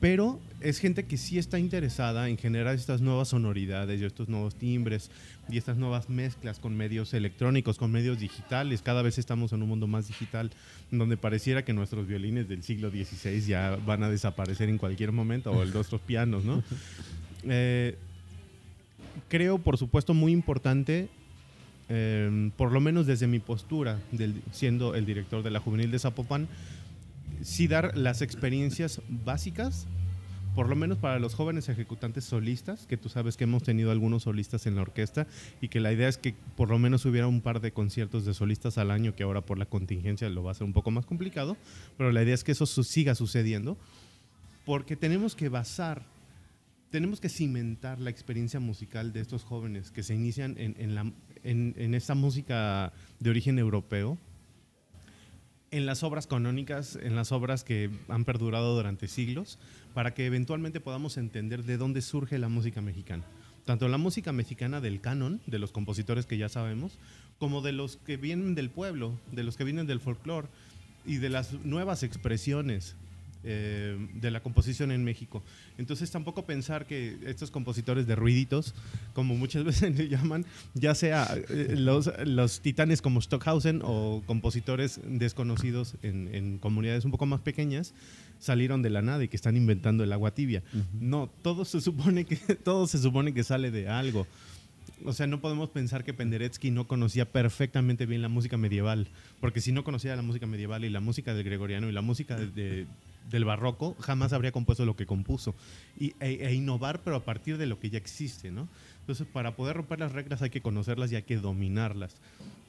pero 0.00 0.40
es 0.60 0.78
gente 0.78 1.04
que 1.04 1.16
sí 1.16 1.38
está 1.38 1.58
interesada 1.58 2.28
en 2.28 2.36
generar 2.36 2.74
estas 2.74 3.00
nuevas 3.00 3.28
sonoridades 3.28 4.00
y 4.00 4.04
estos 4.04 4.28
nuevos 4.28 4.54
timbres 4.54 5.10
y 5.48 5.58
estas 5.58 5.76
nuevas 5.76 6.10
mezclas 6.10 6.58
con 6.58 6.76
medios 6.76 7.14
electrónicos, 7.14 7.78
con 7.78 7.92
medios 7.92 8.18
digitales. 8.18 8.82
Cada 8.82 9.02
vez 9.02 9.18
estamos 9.18 9.52
en 9.52 9.62
un 9.62 9.68
mundo 9.68 9.86
más 9.86 10.08
digital, 10.08 10.50
donde 10.90 11.16
pareciera 11.16 11.64
que 11.64 11.72
nuestros 11.72 12.06
violines 12.06 12.48
del 12.48 12.62
siglo 12.62 12.90
XVI 12.90 13.40
ya 13.40 13.76
van 13.86 14.02
a 14.02 14.10
desaparecer 14.10 14.68
en 14.68 14.78
cualquier 14.78 15.12
momento, 15.12 15.52
o 15.52 15.62
el 15.62 15.72
nuestros 15.74 16.00
pianos, 16.00 16.44
¿no? 16.44 16.62
Eh, 17.44 17.96
creo, 19.28 19.58
por 19.58 19.78
supuesto, 19.78 20.14
muy 20.14 20.32
importante 20.32 21.08
eh, 21.88 22.50
por 22.56 22.72
lo 22.72 22.80
menos 22.80 23.06
desde 23.06 23.26
mi 23.26 23.38
postura, 23.38 24.00
siendo 24.50 24.94
el 24.94 25.06
director 25.06 25.42
de 25.42 25.50
la 25.50 25.60
Juvenil 25.60 25.90
de 25.90 25.98
Zapopan, 25.98 26.48
sí 27.42 27.68
dar 27.68 27.96
las 27.96 28.22
experiencias 28.22 29.00
básicas, 29.08 29.86
por 30.54 30.68
lo 30.68 30.76
menos 30.76 30.98
para 30.98 31.18
los 31.18 31.34
jóvenes 31.34 31.68
ejecutantes 31.68 32.24
solistas, 32.24 32.86
que 32.86 32.96
tú 32.96 33.08
sabes 33.08 33.36
que 33.36 33.44
hemos 33.44 33.62
tenido 33.62 33.90
algunos 33.90 34.22
solistas 34.22 34.66
en 34.66 34.74
la 34.74 34.82
orquesta 34.82 35.26
y 35.60 35.68
que 35.68 35.80
la 35.80 35.92
idea 35.92 36.08
es 36.08 36.16
que 36.16 36.34
por 36.56 36.70
lo 36.70 36.78
menos 36.78 37.04
hubiera 37.04 37.26
un 37.26 37.42
par 37.42 37.60
de 37.60 37.72
conciertos 37.72 38.24
de 38.24 38.32
solistas 38.32 38.78
al 38.78 38.90
año, 38.90 39.14
que 39.14 39.22
ahora 39.22 39.42
por 39.42 39.58
la 39.58 39.66
contingencia 39.66 40.30
lo 40.30 40.42
va 40.42 40.52
a 40.52 40.54
ser 40.54 40.64
un 40.64 40.72
poco 40.72 40.90
más 40.90 41.04
complicado, 41.04 41.56
pero 41.98 42.10
la 42.10 42.22
idea 42.22 42.34
es 42.34 42.42
que 42.42 42.52
eso 42.52 42.66
siga 42.66 43.14
sucediendo, 43.14 43.76
porque 44.64 44.96
tenemos 44.96 45.36
que 45.36 45.48
basar 45.48 46.02
tenemos 46.90 47.20
que 47.20 47.28
cimentar 47.28 48.00
la 48.00 48.10
experiencia 48.10 48.60
musical 48.60 49.12
de 49.12 49.20
estos 49.20 49.42
jóvenes 49.42 49.90
que 49.90 50.02
se 50.02 50.14
inician 50.14 50.54
en, 50.56 50.94
la, 50.94 51.12
en, 51.42 51.94
esta 51.94 52.14
música 52.14 52.92
de 53.20 53.30
origen 53.30 53.58
europeo, 53.58 54.18
en 55.70 55.86
las 55.86 56.02
obras 56.02 56.26
canónicas, 56.26 56.96
en 56.96 57.16
las 57.16 57.32
obras 57.32 57.64
que 57.64 57.90
han 58.08 58.24
perdurado 58.24 58.74
durante 58.76 59.08
siglos, 59.08 59.58
para 59.94 60.14
que 60.14 60.26
eventualmente 60.26 60.80
podamos 60.80 61.16
entender 61.16 61.64
de 61.64 61.76
dónde 61.76 62.02
surge 62.02 62.38
la 62.38 62.48
música 62.48 62.80
mexicana. 62.80 63.24
Tanto 63.64 63.88
la 63.88 63.98
música 63.98 64.32
mexicana 64.32 64.80
del 64.80 65.00
canon, 65.00 65.40
de 65.46 65.58
los 65.58 65.72
compositores 65.72 66.26
que 66.26 66.38
ya 66.38 66.48
sabemos, 66.48 66.98
como 67.38 67.62
de 67.62 67.72
los 67.72 67.96
que 67.96 68.16
vienen 68.16 68.54
del 68.54 68.70
pueblo, 68.70 69.18
de 69.32 69.42
los 69.42 69.56
que 69.56 69.64
vienen 69.64 69.86
del 69.86 70.00
folclore 70.00 70.48
y 71.04 71.16
de 71.16 71.30
las 71.30 71.52
nuevas 71.64 72.02
expresiones 72.02 72.94
eh, 73.48 73.96
de 74.14 74.30
la 74.32 74.40
composición 74.40 74.90
en 74.90 75.04
México. 75.04 75.40
Entonces 75.78 76.10
tampoco 76.10 76.44
pensar 76.44 76.84
que 76.84 77.16
estos 77.26 77.52
compositores 77.52 78.08
de 78.08 78.16
ruiditos, 78.16 78.74
como 79.14 79.36
muchas 79.36 79.62
veces 79.64 79.96
le 79.96 80.08
llaman, 80.08 80.44
ya 80.74 80.96
sea 80.96 81.28
eh, 81.48 81.76
los, 81.78 82.10
los, 82.24 82.60
titanes 82.60 83.00
como 83.00 83.22
Stockhausen 83.22 83.82
o 83.84 84.22
compositores 84.26 85.00
desconocidos 85.04 85.94
en, 86.02 86.58
comunidades 86.58 87.04
un 87.04 87.12
poco 87.12 87.26
más 87.26 87.40
pequeñas, 87.40 87.94
salieron 88.40 88.82
de 88.82 88.90
la 88.90 89.00
nada 89.00 89.22
y 89.22 89.28
que 89.28 89.36
están 89.36 89.56
inventando 89.56 90.02
el 90.02 90.12
agua 90.12 90.32
tibia. 90.32 90.64
No, 90.98 91.30
todo 91.42 91.64
se 91.64 91.80
supone 91.80 92.24
que 92.24 92.36
todo 92.64 92.88
se 92.88 92.98
supone 92.98 93.32
que 93.32 93.44
sale 93.44 93.70
de 93.70 93.88
algo. 93.88 94.26
O 95.04 95.12
sea, 95.12 95.26
no 95.26 95.40
podemos 95.40 95.68
pensar 95.68 96.04
que 96.04 96.14
Penderecki 96.14 96.70
no 96.70 96.86
conocía 96.86 97.30
perfectamente 97.30 98.06
bien 98.06 98.22
la 98.22 98.28
música 98.28 98.56
medieval, 98.56 99.08
porque 99.40 99.60
si 99.60 99.70
no 99.70 99.84
conocía 99.84 100.16
la 100.16 100.22
música 100.22 100.46
medieval 100.46 100.84
y 100.84 100.90
la 100.90 101.00
música 101.00 101.34
del 101.34 101.44
gregoriano 101.44 101.88
y 101.88 101.92
la 101.92 102.00
música 102.00 102.36
de, 102.36 102.86
del 103.28 103.44
barroco, 103.44 103.96
jamás 104.00 104.32
habría 104.32 104.52
compuesto 104.52 104.84
lo 104.84 104.96
que 104.96 105.06
compuso. 105.06 105.54
Y, 105.98 106.14
e, 106.20 106.46
e, 106.46 106.54
innovar, 106.54 107.02
pero 107.02 107.16
a 107.16 107.24
partir 107.24 107.58
de 107.58 107.66
lo 107.66 107.78
que 107.80 107.90
ya 107.90 107.98
existe, 107.98 108.50
¿no? 108.50 108.68
Entonces, 109.00 109.26
para 109.26 109.56
poder 109.56 109.76
romper 109.76 110.00
las 110.00 110.12
reglas 110.12 110.42
hay 110.42 110.50
que 110.50 110.60
conocerlas 110.60 111.12
y 111.12 111.16
hay 111.16 111.22
que 111.22 111.36
dominarlas. 111.36 112.16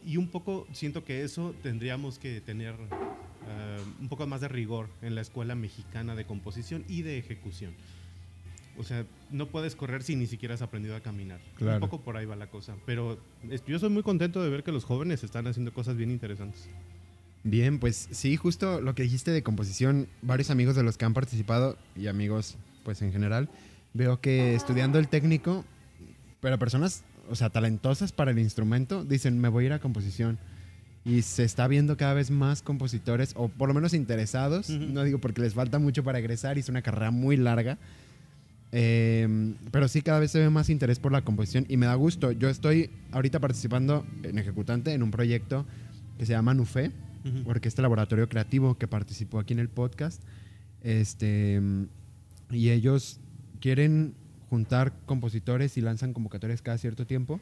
Y 0.06 0.18
un 0.18 0.28
poco 0.28 0.68
siento 0.72 1.04
que 1.04 1.24
eso 1.24 1.54
tendríamos 1.64 2.20
que 2.20 2.42
tener 2.42 2.76
eh, 2.76 3.84
un 4.00 4.10
poco 4.10 4.26
más 4.28 4.42
de 4.42 4.48
rigor 4.48 4.90
en 5.02 5.16
la 5.16 5.22
escuela 5.22 5.56
mexicana 5.56 6.16
de 6.16 6.26
composición 6.26 6.86
y 6.88 7.02
de 7.02 7.18
ejecución. 7.18 7.74
O 8.78 8.84
sea, 8.84 9.06
no 9.32 9.48
puedes 9.48 9.76
correr 9.76 10.04
si 10.04 10.16
ni 10.16 10.28
siquiera 10.28 10.54
has 10.54 10.62
aprendido 10.62 10.96
a 10.96 11.00
caminar. 11.00 11.40
Un 11.60 11.80
poco 11.80 12.02
por 12.02 12.16
ahí 12.16 12.26
va 12.26 12.36
la 12.36 12.48
cosa. 12.48 12.76
Pero 12.86 13.18
yo 13.66 13.80
soy 13.80 13.90
muy 13.90 14.04
contento 14.04 14.44
de 14.44 14.50
ver 14.50 14.64
que 14.64 14.72
los 14.72 14.84
jóvenes 14.84 15.24
están 15.24 15.48
haciendo 15.48 15.74
cosas 15.74 15.98
bien 15.98 16.12
interesantes. 16.12 16.70
Bien, 17.48 17.80
pues 17.80 18.10
sí, 18.12 18.36
justo 18.36 18.82
lo 18.82 18.94
que 18.94 19.04
dijiste 19.04 19.32
de 19.32 19.42
composición, 19.42 20.10
varios 20.22 20.50
amigos 20.50 20.76
de 20.76 20.84
los 20.84 20.98
que 20.98 21.06
han 21.06 21.14
participado 21.14 21.78
y 21.96 22.08
amigos 22.08 22.58
pues 22.84 23.02
en 23.02 23.14
general, 23.14 23.48
veo 23.94 24.20
que 24.20 24.54
estudiando 24.54 25.00
el 25.00 25.08
técnico, 25.08 25.64
pero 26.42 26.60
personas, 26.60 27.04
o 27.30 27.36
sea, 27.36 27.50
talentosas 27.50 28.12
para 28.12 28.32
el 28.32 28.40
instrumento, 28.40 29.06
dicen, 29.06 29.40
me 29.40 29.48
voy 29.48 29.64
a 29.64 29.68
ir 29.68 29.74
a 29.74 29.80
composición. 29.80 30.38
Y 31.06 31.22
se 31.22 31.46
está 31.46 31.70
viendo 31.70 31.96
cada 31.96 32.14
vez 32.14 32.32
más 32.32 32.62
compositores, 32.62 33.32
o 33.38 33.48
por 33.48 33.70
lo 33.70 33.74
menos 33.74 33.94
interesados, 33.94 34.70
no 34.70 35.06
digo 35.06 35.20
porque 35.20 35.42
les 35.42 35.54
falta 35.54 35.80
mucho 35.80 36.04
para 36.04 36.20
egresar 36.20 36.58
y 36.58 36.60
es 36.60 36.68
una 36.68 36.82
carrera 36.82 37.12
muy 37.12 37.38
larga, 37.38 37.78
em, 38.74 39.56
pero 39.72 39.88
sí 39.88 40.02
cada 40.02 40.20
vez 40.20 40.32
se 40.32 40.40
ve 40.40 40.50
más 40.50 40.70
interés 40.70 41.00
por 41.00 41.14
la 41.14 41.22
composición 41.22 41.66
y 41.70 41.78
me 41.78 41.86
da 41.86 41.96
gusto. 41.96 42.34
Yo 42.34 42.50
estoy 42.50 42.90
ahorita 43.14 43.40
participando 43.40 44.06
en 44.24 44.38
ejecutante 44.38 44.92
en 44.92 45.02
un 45.02 45.12
proyecto 45.12 45.66
que 46.18 46.26
se 46.26 46.34
llama 46.34 46.54
Nufé, 46.54 46.92
porque 47.44 47.68
este 47.68 47.82
laboratorio 47.82 48.30
creativo 48.30 48.78
que 48.78 48.88
participó 48.88 49.40
aquí 49.40 49.54
en 49.54 49.60
el 49.60 49.70
podcast. 49.70 50.24
Este, 50.82 51.62
y 52.52 52.70
ellos 52.70 53.20
quieren 53.60 54.16
juntar 54.50 54.94
compositores 55.06 55.78
y 55.78 55.82
lanzan 55.82 56.14
convocatorias 56.14 56.62
cada 56.62 56.78
cierto 56.78 57.06
tiempo 57.06 57.40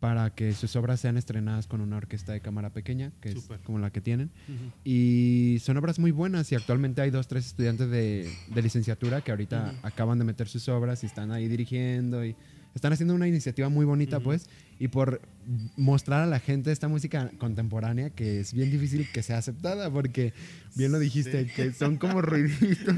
para 0.00 0.30
que 0.30 0.54
sus 0.54 0.74
obras 0.76 0.98
sean 0.98 1.18
estrenadas 1.18 1.66
con 1.66 1.82
una 1.82 1.98
orquesta 1.98 2.32
de 2.32 2.40
cámara 2.40 2.70
pequeña, 2.70 3.12
que 3.20 3.32
es 3.32 3.48
como 3.64 3.78
la 3.78 3.90
que 3.90 4.00
tienen. 4.00 4.30
Y 4.82 5.58
son 5.60 5.76
obras 5.76 5.98
muy 5.98 6.10
buenas 6.10 6.50
y 6.52 6.54
actualmente 6.54 7.02
hay 7.02 7.10
dos, 7.10 7.28
tres 7.28 7.46
estudiantes 7.46 7.90
de, 7.90 8.32
licenciatura 8.54 9.20
que 9.20 9.30
ahorita 9.30 9.74
acaban 9.82 10.18
de 10.18 10.24
meter 10.24 10.48
sus 10.48 10.68
obras 10.70 11.02
y 11.02 11.06
están 11.06 11.30
ahí 11.32 11.48
dirigiendo 11.48 12.24
y 12.24 12.34
están 12.74 12.92
haciendo 12.92 13.14
una 13.14 13.26
iniciativa 13.26 13.68
muy 13.68 13.84
bonita, 13.84 14.20
pues, 14.20 14.48
y 14.78 14.88
por 14.88 15.20
mostrar 15.76 16.22
a 16.22 16.26
la 16.26 16.38
gente 16.38 16.70
esta 16.72 16.88
música 16.88 17.30
contemporánea 17.38 18.10
que 18.10 18.40
es 18.40 18.52
bien 18.52 18.70
difícil 18.70 19.08
que 19.12 19.22
sea 19.22 19.38
aceptada, 19.38 19.90
porque 19.90 20.32
bien 20.76 20.92
lo 20.92 20.98
dijiste, 20.98 21.46
que 21.46 21.72
son 21.72 21.96
como 21.96 22.22
ruiditos. 22.22 22.96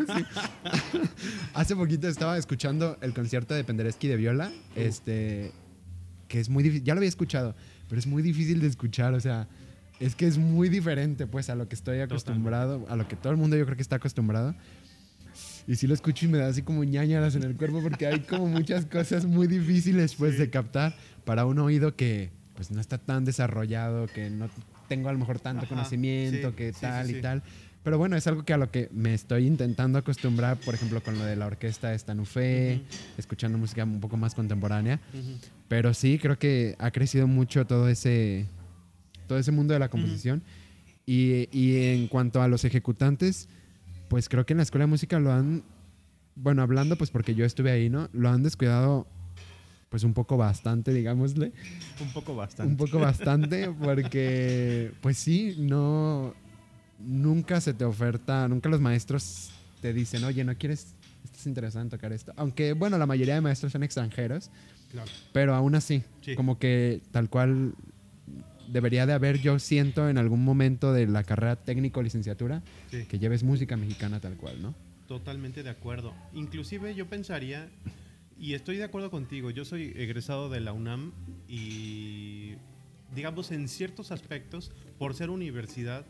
Hace 1.55 1.75
poquito 1.75 2.09
estaba 2.09 2.37
escuchando 2.37 2.99
el 3.01 3.15
concierto 3.15 3.55
de 3.55 3.65
Penderecki 3.65 4.09
de 4.09 4.17
Viola, 4.17 4.53
este, 4.77 5.53
que 6.29 6.41
es 6.41 6.49
muy 6.49 6.63
difícil, 6.63 6.85
ya 6.85 6.95
lo 6.95 6.99
había 6.99 7.09
escuchado, 7.09 7.55
pero 7.89 7.99
es 7.99 8.07
muy 8.07 8.23
difícil 8.23 8.61
de 8.61 8.67
escuchar, 8.67 9.15
o 9.15 9.21
sea, 9.21 9.49
es 10.01 10.17
que 10.17 10.27
es 10.27 10.37
muy 10.37 10.69
diferente, 10.69 11.27
pues, 11.27 11.49
a 11.49 11.55
lo 11.55 11.69
que 11.69 11.75
estoy 11.75 12.01
acostumbrado, 12.01 12.85
a 12.89 12.97
lo 12.97 13.07
que 13.07 13.17
todo 13.17 13.33
el 13.33 13.39
mundo 13.39 13.57
yo 13.57 13.65
creo 13.65 13.77
que 13.77 13.83
está 13.83 13.97
acostumbrado. 13.97 14.55
Y 15.66 15.77
sí 15.77 15.87
lo 15.87 15.94
escucho 15.94 16.27
y 16.27 16.29
me 16.29 16.38
da 16.38 16.48
así 16.48 16.62
como 16.62 16.85
ñañaras 16.85 17.35
en 17.35 17.44
el 17.44 17.57
cuerpo 17.57 17.81
porque 17.83 18.07
hay 18.07 18.20
como 18.20 18.46
muchas 18.46 18.87
cosas 18.87 19.25
muy 19.25 19.46
difíciles 19.46 20.14
pues 20.14 20.38
de 20.38 20.51
captar 20.51 20.94
para 21.25 21.46
un 21.46 21.59
oído 21.59 21.94
que 21.94 22.31
pues 22.55 22.70
no 22.70 22.81
está 22.81 22.98
tan 22.98 23.25
desarrollado, 23.25 24.07
que 24.07 24.29
no 24.31 24.48
tengo 24.88 25.09
a 25.09 25.12
lo 25.12 25.18
mejor 25.18 25.40
tanto 25.40 25.66
conocimiento, 25.68 26.55
que 26.55 26.72
tal 26.72 27.11
y 27.11 27.20
tal. 27.20 27.42
Pero 27.83 27.98
bueno, 27.98 28.16
es 28.16 28.27
algo 28.29 28.44
que 28.44 28.53
a 28.53 28.57
lo 28.57 28.70
que 28.70 28.88
me 28.92 29.12
estoy 29.12 29.46
intentando 29.46 29.98
acostumbrar, 29.98 30.57
por 30.59 30.75
ejemplo, 30.75 31.03
con 31.03 31.18
lo 31.18 31.25
de 31.25 31.35
la 31.35 31.46
orquesta 31.46 31.90
de 31.90 31.98
Stanufé, 31.98 32.83
escuchando 33.18 33.59
música 33.59 33.83
un 33.83 34.01
poco 34.01 34.16
más 34.16 34.35
contemporánea. 34.35 35.01
Pero 35.66 35.92
sí, 35.94 36.18
creo 36.18 36.38
que 36.38 36.77
ha 36.79 36.92
crecido 36.92 37.27
mucho 37.27 37.66
todo 37.66 37.88
ese, 37.88 38.46
todo 39.27 39.38
ese 39.38 39.51
mundo 39.51 39.72
de 39.72 39.81
la 39.81 39.88
composición. 39.88 40.42
y, 41.07 41.48
y 41.51 41.87
en 41.87 42.07
cuanto 42.07 42.40
a 42.40 42.46
los 42.46 42.64
ejecutantes, 42.64 43.48
pues 44.12 44.29
creo 44.29 44.44
que 44.44 44.53
en 44.53 44.59
la 44.59 44.62
escuela 44.62 44.83
de 44.85 44.90
música 44.90 45.18
lo 45.18 45.33
han, 45.33 45.64
bueno, 46.35 46.61
hablando 46.61 46.96
pues 46.96 47.09
porque 47.09 47.35
yo 47.35 47.46
estuve 47.46 47.70
ahí, 47.70 47.88
¿no? 47.88 48.11
Lo 48.12 48.29
han 48.29 48.42
descuidado 48.42 49.07
pues 49.88 50.05
un 50.05 50.12
poco 50.12 50.37
bastante, 50.37 50.92
digámosle. 50.92 51.51
Un 51.98 52.12
poco 52.12 52.37
bastante. 52.37 52.70
Un 52.70 52.77
poco 52.77 52.98
bastante 52.98 53.70
porque 53.70 54.92
pues 55.01 55.16
sí, 55.16 55.57
no, 55.59 56.35
nunca 56.98 57.62
se 57.62 57.72
te 57.72 57.87
oferta, 57.87 58.46
nunca 58.48 58.68
los 58.68 58.83
maestros 58.83 59.51
te 59.81 59.94
dicen, 59.94 60.25
oye, 60.25 60.44
¿no 60.44 60.55
quieres, 60.59 60.94
estás 61.25 61.46
interesado 61.46 61.83
en 61.83 61.88
tocar 61.88 62.12
esto? 62.12 62.35
Aunque 62.37 62.75
bueno, 62.75 62.98
la 62.98 63.07
mayoría 63.07 63.37
de 63.37 63.40
maestros 63.40 63.72
son 63.72 63.83
extranjeros, 63.83 64.51
claro. 64.90 65.11
pero 65.33 65.55
aún 65.55 65.75
así, 65.75 66.05
como 66.37 66.59
que 66.59 67.01
tal 67.12 67.31
cual 67.31 67.72
debería 68.68 69.07
de 69.07 69.12
haber, 69.12 69.40
yo 69.40 69.59
siento, 69.59 70.09
en 70.09 70.18
algún 70.18 70.44
momento 70.44 70.92
de 70.92 71.07
la 71.07 71.25
carrera 71.25 71.57
técnico-licenciatura, 71.57 72.62
que 72.90 73.18
lleves 73.18 73.42
música 73.42 73.77
mexicana 73.77 74.20
tal 74.20 74.37
cual, 74.37 74.61
¿no? 74.62 74.75
Totalmente 75.09 75.62
de 75.62 75.70
acuerdo. 75.70 76.14
Inclusive 76.33 76.94
yo 76.94 77.07
pensaría, 77.07 77.68
y 78.38 78.55
estoy 78.55 78.77
de 78.77 78.85
acuerdo 78.85 79.11
contigo, 79.11 79.51
yo 79.51 79.64
soy 79.64 79.92
egresado 79.96 80.48
de 80.48 80.61
la 80.61 80.72
UNAM 80.72 81.12
y, 81.48 82.55
digamos, 83.14 83.51
en 83.53 83.68
ciertos 83.68 84.11
aspectos, 84.11 84.72
por 84.98 85.14
ser 85.14 85.31
universidad, 85.31 86.07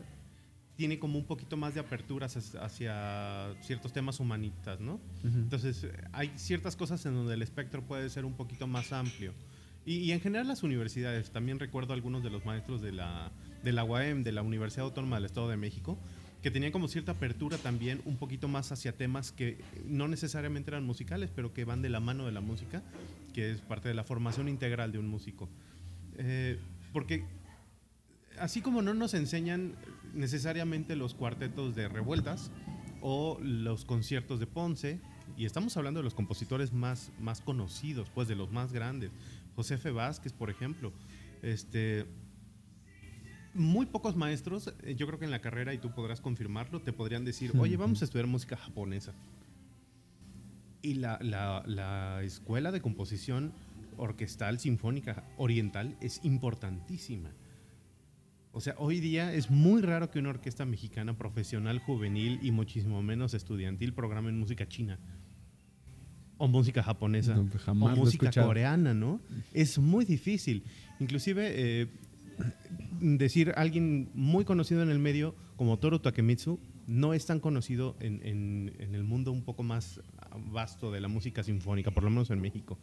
tiene 0.75 0.97
como 0.97 1.19
un 1.19 1.25
poquito 1.25 1.55
más 1.55 1.75
de 1.75 1.81
aperturas 1.81 2.55
hacia 2.55 3.53
ciertos 3.61 3.93
temas 3.93 4.19
humanitas, 4.19 4.79
¿no? 4.79 4.99
Entonces, 5.23 5.87
hay 6.13 6.31
ciertas 6.35 6.75
cosas 6.75 7.05
en 7.05 7.13
donde 7.13 7.35
el 7.35 7.41
espectro 7.43 7.83
puede 7.83 8.09
ser 8.09 8.25
un 8.25 8.33
poquito 8.33 8.65
más 8.65 8.91
amplio. 8.91 9.33
Y, 9.85 10.11
en 10.11 10.21
general 10.21 10.47
las 10.47 10.63
universidades, 10.63 11.31
también 11.31 11.59
recuerdo 11.59 11.93
algunos 11.93 12.23
de 12.23 12.29
los 12.29 12.45
maestros 12.45 12.81
de 12.81 12.93
la, 12.93 13.31
de 13.63 13.73
la 13.73 13.83
UAM, 13.83 14.23
de 14.23 14.31
la 14.31 14.41
Universidad 14.41 14.85
Autónoma 14.85 15.17
del 15.17 15.25
Estado 15.25 15.49
de 15.49 15.57
México, 15.57 15.99
que 16.41 16.51
tenían 16.51 16.71
como 16.71 16.87
cierta 16.87 17.13
apertura 17.13 17.57
también 17.57 18.01
un 18.05 18.17
poquito 18.17 18.47
más 18.47 18.71
hacia 18.71 18.95
temas 18.95 19.31
que 19.31 19.57
no 19.85 20.07
necesariamente 20.07 20.71
eran 20.71 20.85
musicales, 20.85 21.31
pero 21.35 21.53
que 21.53 21.65
van 21.65 21.81
de 21.81 21.89
la 21.89 21.99
mano 21.99 22.25
de 22.25 22.31
la 22.31 22.41
música, 22.41 22.81
que 23.33 23.51
es 23.51 23.61
parte 23.61 23.89
de 23.89 23.93
la 23.93 24.03
formación 24.03 24.47
integral 24.47 24.91
de 24.91 24.99
un 24.99 25.07
músico. 25.07 25.49
Eh, 26.17 26.59
porque 26.93 27.25
así 28.39 28.61
como 28.61 28.81
no 28.81 28.93
nos 28.93 29.13
enseñan 29.13 29.75
necesariamente 30.13 30.95
los 30.95 31.13
cuartetos 31.13 31.75
de 31.75 31.89
revueltas 31.89 32.51
o 33.01 33.37
los 33.41 33.83
conciertos 33.83 34.39
de 34.39 34.47
Ponce, 34.47 35.01
y 35.35 35.45
estamos 35.45 35.75
hablando 35.77 35.99
de 35.99 36.03
los 36.03 36.13
compositores 36.13 36.73
más, 36.73 37.11
más 37.19 37.41
conocidos, 37.41 38.09
pues 38.13 38.27
de 38.27 38.35
los 38.35 38.51
más 38.51 38.71
grandes, 38.71 39.11
Josefe 39.55 39.91
Vázquez, 39.91 40.33
por 40.33 40.49
ejemplo. 40.49 40.91
Este, 41.41 42.05
muy 43.53 43.85
pocos 43.85 44.15
maestros, 44.15 44.73
eh, 44.83 44.95
yo 44.95 45.05
creo 45.07 45.19
que 45.19 45.25
en 45.25 45.31
la 45.31 45.41
carrera, 45.41 45.73
y 45.73 45.77
tú 45.77 45.91
podrás 45.91 46.21
confirmarlo, 46.21 46.81
te 46.81 46.93
podrían 46.93 47.23
decir, 47.23 47.53
oye, 47.57 47.77
vamos 47.77 48.01
a 48.01 48.05
estudiar 48.05 48.27
música 48.27 48.57
japonesa. 48.57 49.13
Y 50.81 50.95
la, 50.95 51.19
la, 51.21 52.21
escuela 52.23 52.71
de 52.71 52.81
composición 52.81 53.53
orquestal, 53.97 54.59
sinfónica, 54.59 55.23
oriental 55.37 55.95
es 56.01 56.19
importantísima. 56.23 57.31
O 58.51 58.59
sea, 58.59 58.75
hoy 58.77 58.99
día 58.99 59.33
es 59.33 59.49
muy 59.49 59.81
raro 59.81 60.11
que 60.11 60.19
una 60.19 60.29
orquesta 60.29 60.65
mexicana 60.65 61.17
profesional, 61.17 61.79
juvenil 61.79 62.39
y 62.43 62.51
muchísimo 62.51 63.01
menos 63.01 63.33
estudiantil 63.33 63.93
programe 63.93 64.29
en 64.29 64.39
música 64.39 64.67
china. 64.67 64.99
O 66.37 66.47
música 66.47 66.81
japonesa 66.83 67.35
No, 67.35 67.49
pues 67.49 67.67
o 67.67 67.73
música 68.05 68.25
coreana, 68.47 68.93
¿no? 68.93 69.19
Es 69.53 69.77
muy 69.77 70.05
difícil. 70.05 70.63
Inclusive 70.99 71.51
eh, 71.55 71.87
decir 72.99 73.53
alguien 73.55 74.09
muy 74.13 74.45
conocido 74.45 74.81
en 74.83 74.89
el 74.89 74.99
medio 74.99 75.35
como 75.55 75.77
Toru 75.77 75.99
Takemitsu 75.99 76.59
no 76.87 77.13
es 77.13 77.25
tan 77.25 77.39
conocido 77.39 77.95
en, 77.99 78.19
en- 78.25 78.73
en 78.79 78.95
el 78.95 79.03
mundo 79.03 79.31
un 79.31 79.43
poco 79.43 79.63
más 79.63 80.01
vasto 80.51 80.91
de 80.91 80.99
la 80.99 81.07
música 81.07 81.43
sinfónica, 81.43 81.91
por 81.91 82.03
lo 82.03 82.09
menos 82.09 82.29
en 82.31 82.41
México. 82.41 82.77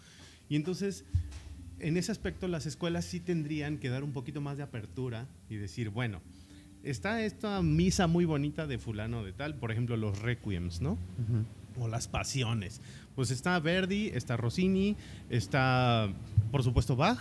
Y 0.48 0.56
entonces, 0.56 1.04
en 1.80 1.96
ese 1.96 2.12
aspecto, 2.12 2.48
las 2.48 2.64
escuelas 2.66 3.04
sí 3.04 3.20
tendrían 3.20 3.78
que 3.78 3.88
dar 3.88 4.02
un 4.04 4.12
poquito 4.12 4.40
más 4.40 4.56
de 4.56 4.62
apertura 4.62 5.26
y 5.50 5.56
decir, 5.56 5.90
bueno, 5.90 6.20
está 6.82 7.22
esta 7.22 7.60
misa 7.60 8.06
muy 8.06 8.24
bonita 8.24 8.66
de 8.66 8.78
fulano 8.78 9.22
de 9.24 9.32
tal, 9.32 9.56
por 9.56 9.70
ejemplo, 9.70 9.96
los 9.96 10.18
requiems, 10.20 10.80
¿no? 10.80 10.96
O 11.78 11.88
las 11.88 12.08
pasiones. 12.08 12.80
Pues 13.14 13.30
está 13.30 13.58
Verdi, 13.58 14.08
está 14.08 14.36
Rossini, 14.36 14.96
está, 15.28 16.08
por 16.50 16.62
supuesto, 16.62 16.96
Bach, 16.96 17.18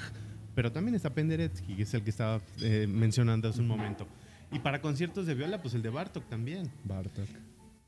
pero 0.55 0.71
también 0.71 0.95
está 0.95 1.13
Penderecki, 1.13 1.75
que 1.75 1.83
es 1.83 1.93
el 1.93 2.03
que 2.03 2.09
estaba 2.09 2.41
eh, 2.61 2.87
mencionando 2.87 3.49
hace 3.49 3.61
un 3.61 3.67
momento. 3.67 4.07
Y 4.51 4.59
para 4.59 4.81
conciertos 4.81 5.25
de 5.25 5.35
viola, 5.35 5.61
pues 5.61 5.73
el 5.73 5.81
de 5.81 5.89
Bartok 5.89 6.27
también. 6.27 6.71
Bartok. 6.83 7.27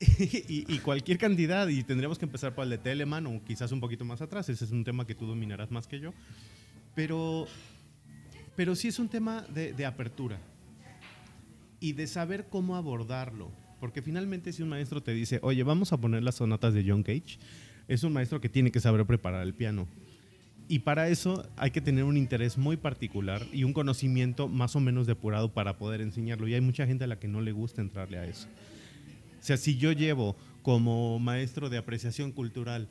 y, 0.00 0.72
y 0.72 0.78
cualquier 0.78 1.18
cantidad, 1.18 1.68
y 1.68 1.82
tendríamos 1.84 2.18
que 2.18 2.24
empezar 2.24 2.54
por 2.54 2.64
el 2.64 2.70
de 2.70 2.78
Telemann 2.78 3.26
o 3.26 3.44
quizás 3.44 3.72
un 3.72 3.80
poquito 3.80 4.04
más 4.04 4.20
atrás, 4.20 4.48
ese 4.48 4.64
es 4.64 4.70
un 4.70 4.84
tema 4.84 5.06
que 5.06 5.14
tú 5.14 5.26
dominarás 5.26 5.70
más 5.70 5.86
que 5.86 6.00
yo. 6.00 6.12
Pero, 6.94 7.46
pero 8.56 8.74
sí 8.74 8.88
es 8.88 8.98
un 8.98 9.08
tema 9.08 9.42
de, 9.42 9.72
de 9.72 9.86
apertura 9.86 10.38
y 11.80 11.94
de 11.94 12.06
saber 12.06 12.46
cómo 12.48 12.76
abordarlo. 12.76 13.50
Porque 13.82 14.00
finalmente 14.00 14.52
si 14.52 14.62
un 14.62 14.68
maestro 14.68 15.02
te 15.02 15.12
dice, 15.12 15.40
oye, 15.42 15.64
vamos 15.64 15.92
a 15.92 15.96
poner 15.96 16.22
las 16.22 16.36
sonatas 16.36 16.72
de 16.72 16.84
John 16.86 17.02
Cage, 17.02 17.40
es 17.88 18.04
un 18.04 18.12
maestro 18.12 18.40
que 18.40 18.48
tiene 18.48 18.70
que 18.70 18.78
saber 18.78 19.04
preparar 19.04 19.42
el 19.42 19.54
piano. 19.54 19.88
Y 20.68 20.78
para 20.78 21.08
eso 21.08 21.44
hay 21.56 21.72
que 21.72 21.80
tener 21.80 22.04
un 22.04 22.16
interés 22.16 22.56
muy 22.56 22.76
particular 22.76 23.44
y 23.52 23.64
un 23.64 23.72
conocimiento 23.72 24.46
más 24.46 24.76
o 24.76 24.80
menos 24.80 25.08
depurado 25.08 25.52
para 25.52 25.78
poder 25.78 26.00
enseñarlo. 26.00 26.46
Y 26.46 26.54
hay 26.54 26.60
mucha 26.60 26.86
gente 26.86 27.02
a 27.02 27.06
la 27.08 27.18
que 27.18 27.26
no 27.26 27.40
le 27.40 27.50
gusta 27.50 27.82
entrarle 27.82 28.18
a 28.18 28.24
eso. 28.24 28.46
O 29.40 29.42
sea, 29.42 29.56
si 29.56 29.76
yo 29.76 29.90
llevo 29.90 30.36
como 30.62 31.18
maestro 31.18 31.68
de 31.68 31.78
apreciación 31.78 32.30
cultural 32.30 32.86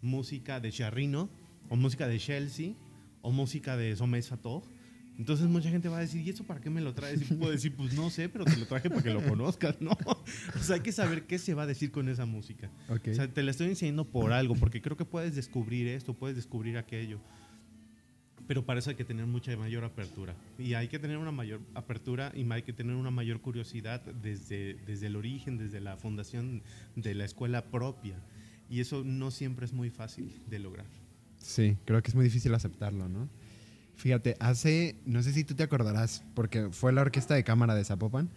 música 0.00 0.60
de 0.60 0.70
Charrino, 0.70 1.28
o 1.70 1.74
música 1.74 2.06
de 2.06 2.20
Chelsea, 2.20 2.74
o 3.20 3.32
música 3.32 3.76
de 3.76 3.96
Sator, 3.96 4.62
entonces 5.18 5.46
mucha 5.46 5.70
gente 5.70 5.88
va 5.88 5.98
a 5.98 6.00
decir, 6.00 6.20
¿y 6.26 6.30
eso 6.30 6.44
para 6.44 6.60
qué 6.60 6.68
me 6.68 6.80
lo 6.80 6.92
traes? 6.92 7.30
Y 7.30 7.34
puedo 7.34 7.50
decir, 7.50 7.74
pues 7.74 7.94
no 7.94 8.10
sé, 8.10 8.28
pero 8.28 8.44
te 8.44 8.56
lo 8.56 8.66
traje 8.66 8.90
para 8.90 9.02
que 9.02 9.10
lo 9.10 9.22
conozcas, 9.22 9.80
¿no? 9.80 9.90
O 10.54 10.62
sea, 10.62 10.76
hay 10.76 10.82
que 10.82 10.92
saber 10.92 11.26
qué 11.26 11.38
se 11.38 11.54
va 11.54 11.62
a 11.62 11.66
decir 11.66 11.90
con 11.90 12.08
esa 12.08 12.26
música. 12.26 12.70
Ok. 12.88 13.08
O 13.10 13.14
sea, 13.14 13.28
te 13.28 13.42
la 13.42 13.50
estoy 13.50 13.68
enseñando 13.68 14.04
por 14.04 14.32
algo, 14.32 14.54
porque 14.54 14.82
creo 14.82 14.96
que 14.96 15.04
puedes 15.04 15.34
descubrir 15.34 15.88
esto, 15.88 16.14
puedes 16.14 16.36
descubrir 16.36 16.76
aquello. 16.76 17.20
Pero 18.46 18.64
para 18.64 18.78
eso 18.78 18.90
hay 18.90 18.96
que 18.96 19.04
tener 19.04 19.26
mucha 19.26 19.56
mayor 19.56 19.84
apertura. 19.84 20.36
Y 20.58 20.74
hay 20.74 20.88
que 20.88 20.98
tener 20.98 21.16
una 21.16 21.32
mayor 21.32 21.60
apertura 21.74 22.32
y 22.34 22.50
hay 22.50 22.62
que 22.62 22.72
tener 22.72 22.94
una 22.94 23.10
mayor 23.10 23.40
curiosidad 23.40 24.02
desde, 24.02 24.74
desde 24.86 25.06
el 25.06 25.16
origen, 25.16 25.58
desde 25.58 25.80
la 25.80 25.96
fundación 25.96 26.62
de 26.94 27.14
la 27.14 27.24
escuela 27.24 27.64
propia. 27.70 28.16
Y 28.68 28.80
eso 28.80 29.02
no 29.04 29.30
siempre 29.30 29.64
es 29.64 29.72
muy 29.72 29.90
fácil 29.90 30.42
de 30.46 30.58
lograr. 30.58 30.86
Sí, 31.38 31.76
creo 31.84 32.02
que 32.02 32.08
es 32.08 32.14
muy 32.14 32.24
difícil 32.24 32.54
aceptarlo, 32.54 33.08
¿no? 33.08 33.28
Fíjate, 33.96 34.36
hace, 34.40 34.96
no 35.06 35.22
sé 35.22 35.32
si 35.32 35.44
tú 35.44 35.54
te 35.54 35.62
acordarás, 35.62 36.22
porque 36.34 36.68
fue 36.70 36.92
la 36.92 37.00
orquesta 37.00 37.34
de 37.34 37.44
cámara 37.44 37.74
de 37.74 37.84
Zapopan. 37.84 38.28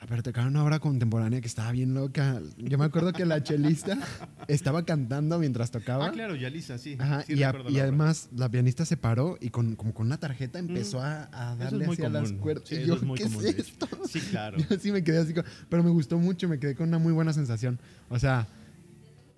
A 0.00 0.06
ver, 0.06 0.22
tocaron 0.22 0.50
una 0.50 0.62
obra 0.62 0.78
contemporánea 0.78 1.40
que 1.40 1.48
estaba 1.48 1.72
bien 1.72 1.92
loca. 1.92 2.40
Yo 2.56 2.78
me 2.78 2.84
acuerdo 2.84 3.12
que 3.12 3.26
la 3.26 3.42
chelista 3.42 3.98
estaba 4.48 4.84
cantando 4.84 5.40
mientras 5.40 5.72
tocaba. 5.72 6.06
Ah, 6.06 6.12
claro, 6.12 6.36
Yalisa, 6.36 6.78
sí. 6.78 6.96
Ajá, 7.00 7.22
sí 7.22 7.32
y, 7.34 7.42
a- 7.42 7.50
y 7.50 7.52
la 7.52 7.60
obra. 7.60 7.82
además 7.82 8.28
la 8.36 8.48
pianista 8.48 8.84
se 8.84 8.96
paró 8.96 9.36
y 9.40 9.50
con, 9.50 9.74
como 9.74 9.92
con 9.92 10.06
una 10.06 10.16
tarjeta 10.18 10.60
empezó 10.60 11.00
a, 11.02 11.28
a 11.32 11.54
es 11.54 11.58
darle 11.58 11.86
muy 11.86 11.94
hacia 11.94 12.08
las 12.10 12.28
común. 12.28 12.38
cuerdas. 12.40 12.68
Sí, 12.68 12.76
y 12.76 12.86
yo, 12.86 12.94
es 12.94 13.02
muy 13.02 13.18
¿qué 13.18 13.24
común, 13.24 13.44
es 13.44 13.58
esto? 13.58 13.88
Sí, 14.08 14.20
claro. 14.20 14.58
Yo 14.70 14.78
sí 14.78 14.92
me 14.92 15.02
quedé 15.02 15.18
así, 15.18 15.34
pero 15.68 15.82
me 15.82 15.90
gustó 15.90 16.16
mucho, 16.16 16.48
me 16.48 16.60
quedé 16.60 16.76
con 16.76 16.86
una 16.86 16.98
muy 17.00 17.12
buena 17.12 17.32
sensación. 17.32 17.80
O 18.08 18.20
sea, 18.20 18.46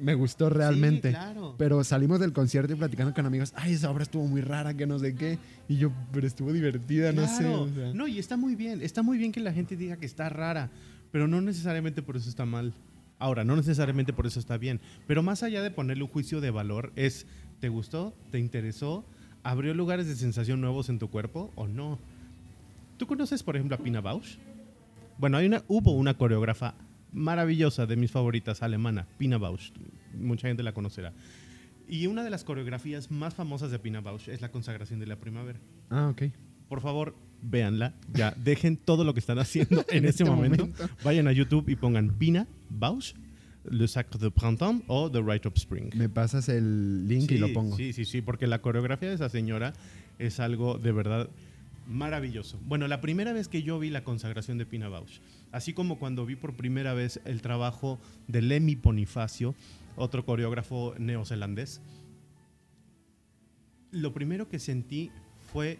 me 0.01 0.15
gustó 0.15 0.51
realmente. 0.51 1.11
Sí, 1.11 1.15
claro. 1.15 1.55
Pero 1.59 1.85
salimos 1.85 2.21
del 2.21 2.33
concierto 2.33 2.73
y 2.73 2.77
platicando 2.77 3.15
con 3.15 3.27
amigos, 3.27 3.53
ay, 3.57 3.75
esa 3.75 3.91
obra 3.91 4.03
estuvo 4.03 4.27
muy 4.27 4.41
rara, 4.41 4.75
que 4.75 4.87
no 4.87 4.99
sé 4.99 5.15
qué. 5.15 5.39
Y 5.69 5.77
yo, 5.77 5.93
pero 6.13 6.27
estuvo 6.27 6.53
divertida, 6.53 7.13
no 7.13 7.27
sé. 7.27 7.45
Claro. 7.45 7.63
o 7.63 7.69
sea. 7.69 7.95
No, 7.95 8.09
y 8.09 8.19
está 8.19 8.37
muy 8.37 8.57
bien. 8.57 8.83
Está 8.83 9.03
muy 9.03 9.19
bien 9.19 9.33
que 9.33 9.41
la 9.41 9.53
gente 9.53 9.77
diga 9.77 9.97
que 9.97 10.07
está 10.07 10.29
rara, 10.29 10.71
pero 11.13 11.29
no 11.29 11.41
necesariamente 11.41 12.03
por 12.03 12.17
eso 12.17 12.29
está 12.29 12.45
mal. 12.45 12.73
Ahora, 13.19 13.45
no 13.45 13.55
necesariamente 13.55 14.13
por 14.13 14.27
eso 14.27 14.41
está 14.41 14.57
bien. 14.57 14.81
Pero 15.07 15.23
más 15.23 15.43
allá 15.43 15.63
de 15.63 15.71
ponerle 15.71 16.05
un 16.05 16.09
juicio 16.09 16.41
de 16.41 16.51
valor, 16.51 16.93
es, 16.97 17.27
¿te 17.61 17.69
gustó? 17.69 18.15
¿Te 18.31 18.39
interesó? 18.39 19.05
¿Abrió 19.43 19.75
lugares 19.75 20.07
de 20.07 20.17
sensación 20.17 20.61
nuevos 20.61 20.89
en 20.89 20.99
tu 20.99 21.11
cuerpo 21.11 21.53
o 21.55 21.69
no? 21.69 21.99
¿Tú 22.97 23.07
conoces, 23.07 23.43
por 23.43 23.57
ejemplo, 23.57 23.77
a 23.77 23.79
Pina 23.79 24.01
Bausch? 24.01 24.39
Bueno, 25.19 25.37
hay 25.37 25.47
una, 25.47 25.63
hubo 25.69 25.93
una 25.93 26.15
coreógrafa 26.15 26.75
maravillosa 27.13 27.87
de 27.87 27.97
mis 27.97 28.11
favoritas, 28.11 28.63
alemana, 28.63 29.07
Pina 29.19 29.39
Bausch. 29.39 29.73
Mucha 30.15 30.49
gente 30.49 30.63
la 30.63 30.73
conocerá. 30.73 31.13
Y 31.89 32.07
una 32.07 32.23
de 32.23 32.31
las 32.31 32.45
coreografías 32.45 33.11
más 33.11 33.35
famosas 33.35 33.71
de 33.71 33.79
Pina 33.79 34.01
Bausch 34.01 34.29
es 34.29 34.41
la 34.41 34.51
consagración 34.51 35.01
de 35.01 35.07
la 35.07 35.17
primavera. 35.17 35.59
Ah, 35.91 36.09
ok. 36.09 36.23
Por 36.69 36.81
favor, 36.81 37.17
véanla. 37.43 37.95
Ya, 38.13 38.33
dejen 38.45 38.77
todo 38.77 39.03
lo 39.03 39.13
que 39.13 39.21
están 39.21 39.39
haciendo 39.39 39.85
en, 39.89 40.05
este, 40.05 40.23
este 40.23 40.25
momento. 40.25 40.69
momento. 40.69 40.89
Vayan 41.05 41.27
a 41.27 41.33
YouTube 41.33 41.69
y 41.69 41.77
pongan 41.77 42.17
Pina 42.17 42.47
Bausch, 42.69 43.15
Le 43.69 43.89
Sacre 43.89 44.21
de 44.21 44.31
Printemps 44.31 44.85
o 44.87 45.11
The 45.11 45.21
Rite 45.21 45.49
of 45.49 45.57
Spring. 45.57 45.95
Me 45.97 46.09
pasas 46.09 46.49
el 46.49 47.09
link 47.09 47.31
y 47.33 47.39
lo 47.39 47.53
pongo. 47.53 47.77
Sí, 47.77 47.93
sí, 47.93 48.05
sí, 48.05 48.23
porque 48.23 48.47
la 48.47 48.63
coreografía 48.63 49.09
de 49.09 49.17
esa 49.17 49.29
señora 49.29 49.73
es 50.21 50.39
algo 50.39 50.79
de 50.79 50.93
verdad 50.93 51.29
maravilloso. 51.89 52.59
Bueno, 52.67 52.87
la 52.87 53.01
primera 53.01 53.33
vez 53.33 53.49
que 53.49 53.63
yo 53.63 53.79
vi 53.79 53.91
la 53.91 54.05
consagración 54.05 54.59
de 54.59 54.67
Pina 54.67 54.89
Bausch, 54.89 55.21
así 55.53 55.73
como 55.73 55.99
cuando 55.99 56.27
vi 56.27 56.37
por 56.37 56.55
primera 56.55 56.95
vez 56.95 57.21
el 57.25 57.43
trabajo 57.43 57.99
de 58.29 58.43
Lemmy 58.43 58.75
Bonifacio, 58.77 59.55
otro 59.97 60.25
coreógrafo 60.25 60.95
neozelandés, 60.99 61.81
lo 63.91 64.13
primero 64.15 64.49
que 64.49 64.59
sentí 64.59 65.11
fue 65.53 65.79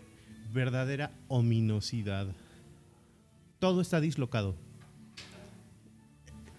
verdadera 0.53 1.13
ominosidad. 1.29 2.27
Todo 3.61 3.81
está 3.81 4.01
dislocado. 4.01 4.57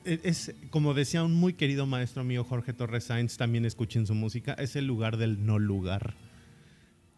E- 0.06 0.22
Es, 0.24 0.56
como 0.70 0.94
decía 0.94 1.24
un 1.24 1.34
muy 1.34 1.54
querido 1.54 1.86
maestro 1.86 2.24
mío, 2.24 2.44
Jorge 2.44 2.74
Torres 2.74 3.04
Sainz, 3.06 3.38
también 3.38 3.66
escuchen 3.66 4.08
su 4.08 4.16
música, 4.16 4.54
es 4.54 4.76
el 4.76 4.88
lugar 4.88 5.18
del 5.18 5.46
no 5.46 5.60
lugar. 5.60 6.14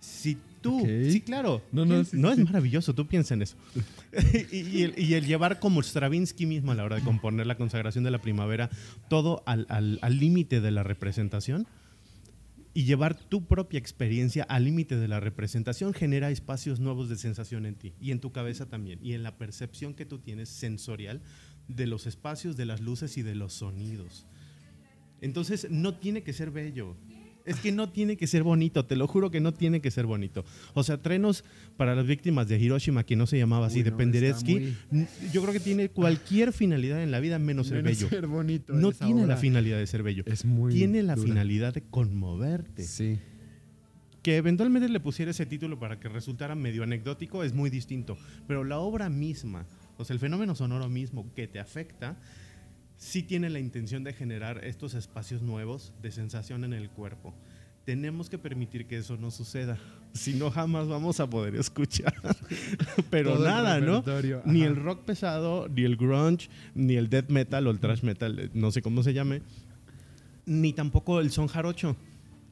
Si 0.03 0.37
tú, 0.61 0.81
sí, 0.85 1.21
claro, 1.21 1.61
No, 1.71 1.85
no, 1.85 1.95
piens- 1.95 2.09
sí, 2.09 2.17
no 2.17 2.33
sí, 2.35 2.41
es 2.41 2.45
maravilloso, 2.45 2.93
tú 2.93 3.07
piensa 3.07 3.33
en 3.35 3.41
eso. 3.43 3.55
y, 4.51 4.57
y 4.57 4.81
el, 4.83 4.93
y 4.99 5.13
el 5.13 5.25
llevar 5.25 5.59
como 5.59 5.81
Stravinsky 5.81 6.45
mismo 6.45 6.71
a 6.71 6.75
la 6.75 6.83
hora 6.83 6.97
de 6.97 7.03
componer 7.03 7.47
la 7.47 7.55
consagración 7.55 8.03
de 8.03 8.11
la 8.11 8.19
primavera, 8.19 8.69
todo 9.09 9.43
al 9.45 9.99
límite 10.19 10.59
de 10.59 10.71
la 10.71 10.83
representación, 10.83 11.65
y 12.73 12.83
llevar 12.85 13.15
tu 13.15 13.45
propia 13.45 13.77
experiencia 13.79 14.43
al 14.43 14.65
límite 14.65 14.97
de 14.97 15.07
la 15.07 15.19
representación 15.19 15.93
genera 15.93 16.31
espacios 16.31 16.79
nuevos 16.79 17.07
de 17.07 17.17
sensación 17.17 17.65
en 17.67 17.75
ti 17.75 17.93
y 18.01 18.09
en 18.11 18.19
tu 18.19 18.31
cabeza 18.31 18.65
también 18.65 18.99
y 19.03 19.13
en 19.13 19.21
la 19.23 19.37
percepción 19.37 19.93
que 19.93 20.05
tú 20.07 20.17
tienes 20.17 20.49
sensorial 20.49 21.21
de 21.67 21.85
los 21.87 22.07
espacios, 22.07 22.57
de 22.57 22.65
las 22.65 22.81
luces 22.81 23.15
y 23.17 23.21
de 23.21 23.35
los 23.35 23.53
sonidos. 23.53 24.25
Entonces 25.21 25.67
no 25.69 25.93
tiene 25.95 26.23
que 26.23 26.33
ser 26.33 26.49
bello. 26.51 26.97
Es 27.45 27.57
que 27.59 27.71
no 27.73 27.89
tiene 27.89 28.15
que 28.15 28.25
ser 28.25 28.41
bonito, 28.43 28.85
te 28.85 28.95
lo 28.95 29.05
juro 29.07 29.29
que 29.29 29.41
no 29.41 29.53
tiene 29.53 29.81
que 29.81 29.91
ser 29.91 30.05
bonito. 30.05 30.45
O 30.73 30.83
sea, 30.83 31.01
Trenos 31.01 31.43
para 31.75 31.93
las 31.93 32.07
víctimas 32.07 32.47
de 32.47 32.57
Hiroshima, 32.57 33.03
que 33.03 33.15
no 33.17 33.27
se 33.27 33.37
llamaba 33.37 33.67
así, 33.67 33.79
Uy, 33.79 33.83
de 33.83 33.91
Penderecki, 33.91 34.73
n- 34.91 35.07
yo 35.33 35.41
creo 35.41 35.51
que 35.53 35.59
tiene 35.59 35.89
cualquier 35.89 36.53
finalidad 36.53 37.03
en 37.03 37.11
la 37.11 37.19
vida 37.19 37.39
menos 37.39 37.69
Menos 37.69 37.83
bello. 37.83 38.07
ser 38.09 38.27
bonito. 38.27 38.73
No 38.73 38.91
tiene 38.93 39.27
la 39.27 39.35
finalidad 39.35 39.77
de 39.77 39.87
ser 39.87 40.03
bello. 40.03 40.23
Es 40.25 40.45
muy 40.45 40.73
Tiene 40.73 41.03
la 41.03 41.15
dura. 41.15 41.27
finalidad 41.27 41.73
de 41.73 41.81
conmoverte. 41.81 42.83
Sí. 42.83 43.19
Que 44.21 44.37
eventualmente 44.37 44.87
le 44.87 45.01
pusiera 45.01 45.31
ese 45.31 45.45
título 45.45 45.77
para 45.79 45.99
que 45.99 46.07
resultara 46.07 46.55
medio 46.55 46.83
anecdótico 46.83 47.43
es 47.43 47.53
muy 47.53 47.69
distinto. 47.69 48.17
Pero 48.47 48.63
la 48.63 48.79
obra 48.79 49.09
misma, 49.09 49.65
o 49.97 50.05
sea, 50.05 50.13
el 50.13 50.19
fenómeno 50.21 50.55
sonoro 50.55 50.87
mismo 50.87 51.29
que 51.35 51.47
te 51.49 51.59
afecta, 51.59 52.15
sí 53.03 53.21
tiene 53.21 53.49
la 53.49 53.59
intención 53.59 54.03
de 54.05 54.13
generar 54.13 54.63
estos 54.63 54.93
espacios 54.93 55.41
nuevos 55.41 55.91
de 56.01 56.09
sensación 56.11 56.63
en 56.63 56.71
el 56.71 56.89
cuerpo. 56.89 57.33
Tenemos 57.85 58.29
que 58.29 58.37
permitir 58.37 58.85
que 58.85 58.97
eso 58.97 59.17
no 59.17 59.29
suceda. 59.29 59.77
Si 60.13 60.35
no, 60.35 60.51
jamás 60.51 60.87
vamos 60.87 61.19
a 61.19 61.27
poder 61.27 61.55
escuchar. 61.55 62.13
Pero 63.09 63.33
Todo 63.33 63.45
nada, 63.45 63.79
¿no? 63.79 64.03
Ni 64.45 64.61
el 64.61 64.75
rock 64.75 65.05
pesado, 65.05 65.67
ni 65.67 65.85
el 65.85 65.95
grunge, 65.95 66.49
ni 66.75 66.97
el 66.97 67.09
death 67.09 67.29
metal 67.29 67.65
o 67.65 67.71
el 67.71 67.79
thrash 67.79 68.03
metal, 68.03 68.37
eh, 68.37 68.49
no 68.53 68.69
sé 68.69 68.83
cómo 68.83 69.01
se 69.01 69.15
llame, 69.15 69.41
ni 70.45 70.71
tampoco 70.71 71.19
el 71.19 71.31
son 71.31 71.47
jarocho, 71.47 71.95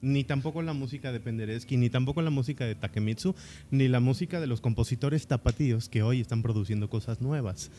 ni 0.02 0.24
tampoco 0.24 0.64
la 0.64 0.74
música 0.74 1.12
de 1.12 1.20
Penderecki, 1.20 1.78
ni 1.78 1.92
tampoco 1.92 2.24
la 2.24 2.32
música 2.32 2.66
de 2.66 2.74
Takemitsu, 2.74 3.36
ni 3.70 3.88
la 3.88 4.00
música 4.00 4.40
de 4.40 4.48
los 4.48 4.60
compositores 4.60 5.28
tapatíos 5.28 5.88
que 5.88 6.02
hoy 6.02 6.20
están 6.20 6.42
produciendo 6.42 6.90
cosas 6.90 7.22
nuevas. 7.22 7.70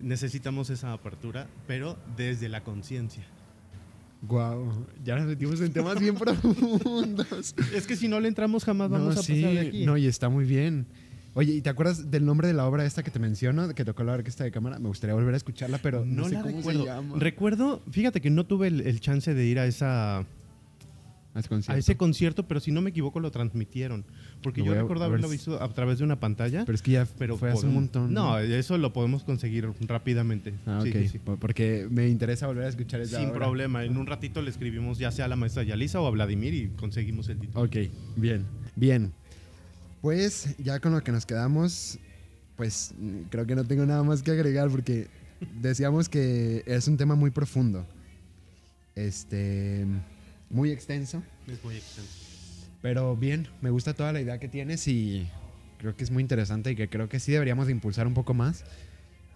Necesitamos 0.00 0.70
esa 0.70 0.92
apertura, 0.92 1.48
pero 1.66 1.98
desde 2.16 2.48
la 2.48 2.62
conciencia. 2.62 3.24
Guau, 4.22 4.86
ya 5.02 5.16
nos 5.16 5.26
metimos 5.26 5.60
en 5.60 5.72
temas 5.72 5.98
bien 5.98 6.14
profundos. 6.18 7.54
Es 7.74 7.86
que 7.86 7.96
si 7.96 8.08
no 8.08 8.20
le 8.20 8.28
entramos 8.28 8.64
jamás 8.64 8.90
vamos 8.90 9.14
no, 9.14 9.20
a 9.20 9.22
sí, 9.22 9.34
pasar 9.40 9.54
de 9.54 9.60
aquí. 9.68 9.86
No, 9.86 9.96
y 9.96 10.06
está 10.06 10.28
muy 10.28 10.44
bien. 10.44 10.86
Oye, 11.34 11.54
¿y 11.54 11.60
te 11.62 11.70
acuerdas 11.70 12.10
del 12.10 12.26
nombre 12.26 12.48
de 12.48 12.54
la 12.54 12.66
obra 12.66 12.84
esta 12.84 13.02
que 13.02 13.10
te 13.10 13.18
menciono, 13.18 13.72
que 13.74 13.84
tocó 13.84 14.02
la 14.02 14.12
orquesta 14.12 14.44
de 14.44 14.50
cámara? 14.50 14.78
Me 14.78 14.88
gustaría 14.88 15.14
volver 15.14 15.34
a 15.34 15.36
escucharla, 15.36 15.78
pero 15.78 16.04
no, 16.04 16.22
no 16.22 16.28
sé 16.28 16.34
la 16.34 16.42
cómo 16.42 16.56
recuerdo. 16.56 16.80
se 16.80 16.86
llama. 16.86 17.16
Recuerdo, 17.18 17.82
fíjate 17.90 18.20
que 18.20 18.30
no 18.30 18.44
tuve 18.46 18.66
el, 18.66 18.80
el 18.80 19.00
chance 19.00 19.32
de 19.32 19.44
ir 19.46 19.58
a 19.58 19.66
esa 19.66 20.26
A 21.32 21.38
ese 21.40 21.48
concierto. 21.48 21.72
a 21.72 21.78
ese 21.78 21.96
concierto, 21.96 22.48
pero 22.48 22.58
si 22.60 22.72
no 22.72 22.80
me 22.80 22.90
equivoco 22.90 23.20
lo 23.20 23.30
transmitieron, 23.30 24.04
porque 24.42 24.60
Lo 24.62 24.66
yo 24.66 24.74
recuerdo 24.74 25.02
ver 25.04 25.10
haberlo 25.10 25.28
si- 25.28 25.32
visto 25.34 25.62
a 25.62 25.68
través 25.72 25.98
de 25.98 26.04
una 26.04 26.18
pantalla. 26.18 26.64
Pero 26.64 26.74
es 26.74 26.82
que 26.82 26.90
ya 26.92 27.06
pero 27.18 27.36
fue 27.36 27.50
hace 27.52 27.66
un 27.66 27.74
montón. 27.74 28.12
No, 28.12 28.36
eso 28.38 28.76
lo 28.78 28.92
podemos 28.92 29.22
conseguir 29.22 29.68
rápidamente. 29.86 30.54
Ah, 30.66 30.80
Sí, 30.82 30.88
ok. 30.90 30.96
sí, 30.96 31.08
sí. 31.08 31.18
po- 31.20 31.36
Porque 31.36 31.86
me 31.88 32.08
interesa 32.08 32.48
volver 32.48 32.64
a 32.64 32.68
escuchar 32.68 33.00
esa 33.00 33.18
Sin 33.20 33.28
obra. 33.30 33.38
problema. 33.38 33.84
En 33.84 33.96
un 33.96 34.06
ratito 34.06 34.42
le 34.42 34.50
escribimos 34.50 34.98
ya 34.98 35.12
sea 35.12 35.26
a 35.26 35.28
la 35.28 35.36
maestra 35.36 35.62
Yalisa 35.62 36.00
o 36.00 36.06
a 36.06 36.10
Vladimir 36.10 36.52
y 36.52 36.68
conseguimos 36.70 37.28
el 37.28 37.38
título. 37.38 37.64
Ok, 37.64 37.76
bien, 38.16 38.44
bien. 38.74 39.12
Pues 40.00 40.56
ya 40.58 40.80
con 40.80 40.92
lo 40.92 41.04
que 41.04 41.12
nos 41.12 41.26
quedamos, 41.26 41.98
pues 42.56 42.92
creo 43.30 43.46
que 43.46 43.54
no 43.54 43.64
tengo 43.64 43.86
nada 43.86 44.02
más 44.02 44.22
que 44.22 44.32
agregar 44.32 44.68
porque 44.68 45.06
decíamos 45.60 46.08
que 46.08 46.64
es 46.66 46.88
un 46.88 46.96
tema 46.96 47.14
muy 47.14 47.30
profundo. 47.30 47.86
Este, 48.96 49.86
muy 50.50 50.70
extenso, 50.70 51.22
Es 51.46 51.62
muy 51.64 51.76
extenso. 51.76 52.10
pero 52.82 53.16
bien, 53.16 53.48
me 53.62 53.70
gusta 53.70 53.94
toda 53.94 54.12
la 54.12 54.20
idea 54.20 54.38
que 54.38 54.48
tienes 54.48 54.86
y 54.88 55.26
creo 55.78 55.96
que 55.96 56.04
es 56.04 56.10
muy 56.10 56.22
interesante 56.22 56.72
y 56.72 56.76
que 56.76 56.88
creo 56.88 57.08
que 57.08 57.20
sí 57.20 57.32
deberíamos 57.32 57.66
de 57.66 57.72
impulsar 57.72 58.06
un 58.06 58.14
poco 58.14 58.34
más 58.34 58.64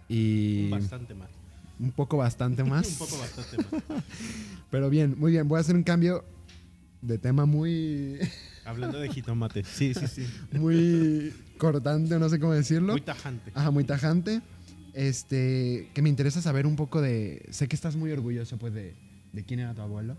y 0.09 0.69
Bastante 0.69 1.13
más. 1.15 1.29
un 1.79 1.91
poco 1.91 2.17
bastante 2.17 2.63
más. 2.71 2.87
un 2.87 2.97
poco 3.07 3.17
bastante 3.17 3.57
más. 3.57 4.03
Pero 4.71 4.89
bien, 4.89 5.15
muy 5.17 5.31
bien, 5.31 5.47
voy 5.47 5.57
a 5.57 5.61
hacer 5.61 5.75
un 5.75 5.83
cambio 5.83 6.23
de 7.01 7.17
tema 7.17 7.45
muy 7.45 8.17
Hablando 8.65 8.99
de 8.99 9.09
jitomate. 9.09 9.63
Sí, 9.63 9.93
sí, 9.93 10.07
sí. 10.07 10.25
muy 10.53 11.31
cortante, 11.59 12.17
no 12.17 12.27
sé 12.29 12.39
cómo 12.39 12.53
decirlo. 12.53 12.93
Muy 12.93 13.01
tajante. 13.01 13.51
Ajá, 13.53 13.69
muy 13.69 13.83
tajante. 13.83 14.41
Este, 14.95 15.87
que 15.93 16.01
me 16.01 16.09
interesa 16.09 16.41
saber 16.41 16.65
un 16.65 16.75
poco 16.75 16.99
de. 16.99 17.45
Sé 17.51 17.67
que 17.67 17.75
estás 17.75 17.95
muy 17.95 18.11
orgulloso, 18.11 18.57
pues, 18.57 18.73
de, 18.73 18.95
de 19.33 19.43
quién 19.43 19.59
era 19.59 19.75
tu 19.75 19.81
abuelo. 19.81 20.17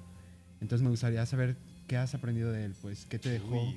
Entonces 0.60 0.82
me 0.82 0.90
gustaría 0.90 1.24
saber 1.26 1.56
qué 1.86 1.96
has 1.96 2.14
aprendido 2.14 2.52
de 2.52 2.64
él, 2.64 2.74
pues, 2.82 3.06
qué 3.06 3.18
te 3.18 3.28
dejó, 3.30 3.72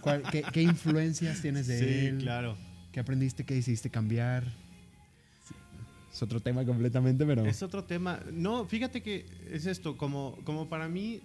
cuál- 0.00 0.22
qué, 0.30 0.42
qué 0.52 0.62
influencias 0.62 1.40
tienes 1.40 1.66
de 1.66 1.78
Sí, 1.78 2.06
él, 2.06 2.18
claro. 2.18 2.56
qué 2.92 3.00
aprendiste, 3.00 3.44
qué 3.44 3.54
decidiste 3.54 3.90
cambiar. 3.90 4.44
Es 6.12 6.22
otro 6.22 6.40
tema 6.40 6.64
completamente, 6.64 7.24
pero. 7.24 7.46
Es 7.46 7.62
otro 7.62 7.84
tema. 7.84 8.20
No, 8.32 8.64
fíjate 8.66 9.00
que 9.02 9.26
es 9.50 9.66
esto, 9.66 9.96
como, 9.96 10.36
como 10.44 10.68
para 10.68 10.88
mí, 10.88 11.20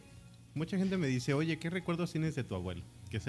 mucha 0.54 0.78
gente 0.78 0.98
me 0.98 1.08
dice, 1.08 1.34
oye, 1.34 1.58
¿qué 1.58 1.70
recuerdos 1.72 2.12
tienes 2.12 2.36
de 2.36 2.44
tu 2.44 2.54
abuelo? 2.56 2.84
Que 3.10 3.18
es 3.18 3.26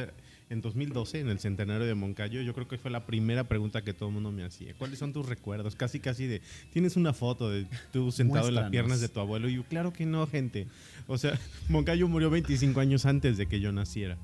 en 0.49 0.61
2012, 0.61 1.21
en 1.21 1.29
el 1.29 1.41
centenario 1.41 1.87
de 1.87 1.95
Moncayo, 1.95 2.41
yo 2.41 2.55
creo 2.55 2.69
que 2.69 2.79
fue 2.79 2.91
la 2.91 3.05
primera 3.05 3.45
pregunta 3.45 3.83
que 3.83 3.93
todo 3.93 4.09
el 4.09 4.15
mundo 4.15 4.31
me 4.31 4.45
hacía. 4.45 4.75
¿Cuáles 4.75 4.99
son 4.99 5.13
tus 5.13 5.27
recuerdos? 5.27 5.75
Casi, 5.75 5.99
casi 5.99 6.27
de, 6.27 6.41
tienes 6.73 6.97
una 6.97 7.13
foto 7.13 7.51
de 7.51 7.67
tú 7.93 8.13
sentado 8.13 8.49
en 8.49 8.55
las 8.55 8.71
piernas 8.71 9.01
de 9.01 9.09
tu 9.09 9.19
abuelo. 9.19 9.49
Y 9.49 9.57
yo, 9.57 9.65
claro 9.65 9.93
que 9.93 10.07
no, 10.07 10.27
gente. 10.27 10.69
O 11.09 11.19
sea, 11.19 11.39
Moncayo 11.69 12.07
murió 12.07 12.31
25 12.31 12.79
años 12.79 13.07
antes 13.07 13.37
de 13.37 13.47
que 13.47 13.61
yo 13.61 13.73
naciera. 13.73 14.17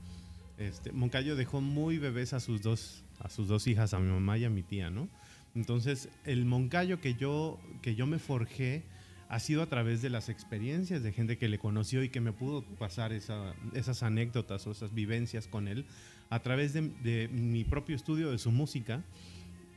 Este, 0.58 0.92
Moncayo 0.92 1.34
dejó 1.34 1.60
muy 1.60 1.98
bebés 1.98 2.32
a 2.34 2.40
sus 2.40 2.62
dos, 2.62 3.02
a 3.18 3.28
sus 3.28 3.48
dos 3.48 3.66
hijas, 3.66 3.94
a 3.94 3.98
mi 3.98 4.10
mamá 4.10 4.38
y 4.38 4.44
a 4.44 4.50
mi 4.50 4.62
tía, 4.62 4.90
¿no? 4.90 5.08
Entonces, 5.56 6.08
el 6.24 6.44
Moncayo 6.44 7.00
que 7.00 7.14
yo, 7.14 7.58
que 7.82 7.94
yo 7.94 8.06
me 8.06 8.18
forjé 8.18 8.84
ha 9.32 9.40
sido 9.40 9.62
a 9.62 9.66
través 9.66 10.02
de 10.02 10.10
las 10.10 10.28
experiencias 10.28 11.02
de 11.02 11.10
gente 11.10 11.38
que 11.38 11.48
le 11.48 11.58
conoció 11.58 12.02
y 12.02 12.10
que 12.10 12.20
me 12.20 12.32
pudo 12.32 12.62
pasar 12.78 13.12
esa- 13.14 13.54
esas 13.72 14.02
anécdotas 14.02 14.66
o 14.66 14.72
esas 14.72 14.92
vivencias 14.92 15.46
con 15.48 15.68
él, 15.68 15.86
a 16.28 16.40
través 16.40 16.74
de, 16.74 16.82
de 17.02 17.28
mi 17.28 17.64
propio 17.64 17.96
estudio 17.96 18.30
de 18.30 18.36
su 18.38 18.50
música 18.50 19.02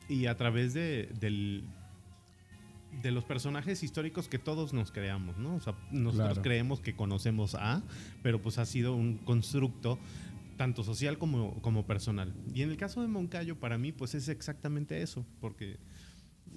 y 0.10 0.26
a 0.26 0.36
través 0.36 0.74
de, 0.74 1.10
del- 1.22 1.64
de 3.02 3.12
los 3.12 3.24
personajes 3.24 3.82
históricos 3.84 4.28
que 4.28 4.40
todos 4.40 4.74
nos 4.74 4.92
creamos, 4.92 5.38
¿no? 5.38 5.56
O 5.56 5.60
sea, 5.62 5.74
nosotros 5.92 6.28
Claro. 6.30 6.42
creemos 6.42 6.80
que 6.82 6.94
conocemos 6.96 7.56
a, 7.56 7.82
pero 8.24 8.42
pues 8.42 8.58
ha 8.58 8.66
sido 8.66 8.94
un 8.96 9.18
constructo 9.20 10.00
tanto 10.58 10.84
social 10.84 11.18
como, 11.18 11.62
como 11.62 11.86
personal. 11.86 12.34
Y 12.54 12.62
en 12.62 12.72
el 12.72 12.78
caso 12.78 13.02
de 13.02 13.08
Moncayo, 13.08 13.58
para 13.60 13.78
mí, 13.78 13.92
pues 13.92 14.16
es 14.16 14.30
exactamente 14.30 15.02
eso, 15.02 15.26
porque 15.42 15.78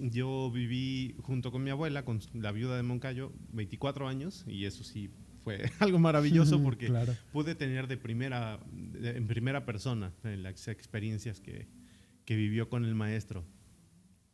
yo 0.01 0.51
viví 0.51 1.15
junto 1.23 1.51
con 1.53 1.63
mi 1.63 1.71
abuela, 1.71 2.05
con 2.05 2.21
la 2.35 2.53
viuda 2.53 2.77
de 2.77 2.83
Moncayo, 2.83 3.33
24 3.53 4.09
años, 4.09 4.45
y 4.47 4.65
eso 4.65 4.85
sí 4.85 5.11
fue 5.45 5.71
algo 5.81 5.99
maravilloso 5.99 6.63
porque 6.63 6.87
Claro. 6.87 7.15
pude 7.33 7.55
tener 7.55 7.87
de 7.89 7.97
primera, 7.97 8.61
de- 8.73 9.17
en 9.17 9.27
primera 9.27 9.65
persona 9.65 10.13
las 10.23 10.69
experiencias 10.69 11.41
que, 11.41 11.67
que 12.25 12.37
vivió 12.37 12.69
con 12.69 12.85
el 12.85 12.95
maestro 12.95 13.45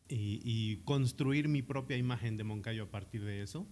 y, 0.09 0.41
y 0.45 0.77
construir 0.85 1.49
mi 1.49 1.63
propia 1.63 1.97
imagen 1.97 2.37
de 2.37 2.45
Moncayo 2.45 2.85
a 2.85 2.91
partir 2.91 3.25
de 3.25 3.43
eso 3.43 3.67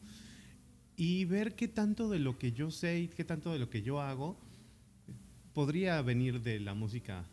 y 0.97 1.25
ver 1.25 1.55
qué 1.57 1.69
tanto 1.69 2.09
de 2.09 2.19
lo 2.19 2.39
que 2.39 2.53
yo 2.53 2.71
sé 2.71 3.01
y 3.01 3.09
qué 3.09 3.25
tanto 3.25 3.53
de 3.53 3.59
lo 3.59 3.69
que 3.71 3.83
yo 3.83 4.01
hago 4.01 4.39
podría 5.53 6.01
venir 6.03 6.41
de 6.43 6.61
la 6.61 6.75
música 6.75 7.25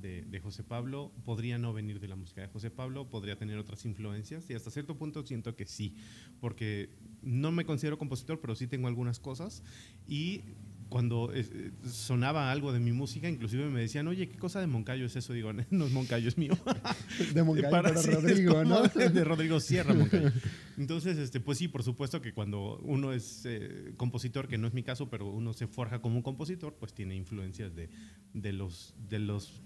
de, 0.00 0.22
de 0.22 0.40
José 0.40 0.62
Pablo, 0.62 1.12
podría 1.24 1.58
no 1.58 1.72
venir 1.72 2.00
de 2.00 2.08
la 2.08 2.16
música 2.16 2.40
de 2.42 2.48
José 2.48 2.70
Pablo, 2.70 3.08
podría 3.08 3.36
tener 3.36 3.58
otras 3.58 3.84
influencias 3.84 4.48
y 4.50 4.54
hasta 4.54 4.70
cierto 4.70 4.96
punto 4.96 5.24
siento 5.26 5.56
que 5.56 5.66
sí, 5.66 5.94
porque 6.40 6.90
no 7.22 7.52
me 7.52 7.64
considero 7.64 7.98
compositor, 7.98 8.40
pero 8.40 8.54
sí 8.54 8.66
tengo 8.66 8.88
algunas 8.88 9.18
cosas 9.20 9.62
y 10.06 10.42
cuando 10.88 11.32
eh, 11.34 11.72
sonaba 11.84 12.52
algo 12.52 12.72
de 12.72 12.78
mi 12.78 12.92
música, 12.92 13.28
inclusive 13.28 13.68
me 13.68 13.80
decían, 13.80 14.06
oye, 14.06 14.28
¿qué 14.28 14.38
cosa 14.38 14.60
de 14.60 14.68
Moncayo 14.68 15.04
es 15.06 15.16
eso? 15.16 15.32
Digo, 15.32 15.52
no 15.70 15.84
es 15.86 15.92
Moncayo, 15.92 16.28
es 16.28 16.38
mío. 16.38 16.56
De 17.34 17.42
Moncayo 17.42 17.70
Para- 17.70 17.88
para 17.88 18.00
sí, 18.02 18.10
es 18.10 18.14
Rodrigo, 18.14 18.64
¿no? 18.64 18.82
De, 18.86 19.08
de 19.08 19.24
Rodrigo 19.24 19.58
Sierra, 19.58 19.94
Moncayo. 19.94 20.30
Entonces, 20.78 21.18
este, 21.18 21.40
pues 21.40 21.58
sí, 21.58 21.66
por 21.66 21.82
supuesto 21.82 22.22
que 22.22 22.32
cuando 22.32 22.78
uno 22.84 23.12
es 23.12 23.42
eh, 23.46 23.94
compositor, 23.96 24.46
que 24.46 24.58
no 24.58 24.68
es 24.68 24.74
mi 24.74 24.84
caso, 24.84 25.10
pero 25.10 25.26
uno 25.28 25.52
se 25.54 25.66
forja 25.66 26.00
como 26.00 26.16
un 26.18 26.22
compositor, 26.22 26.74
pues 26.78 26.94
tiene 26.94 27.16
influencias 27.16 27.74
de, 27.74 27.88
de 28.32 28.52
los, 28.52 28.94
de 29.08 29.18
los 29.18 29.60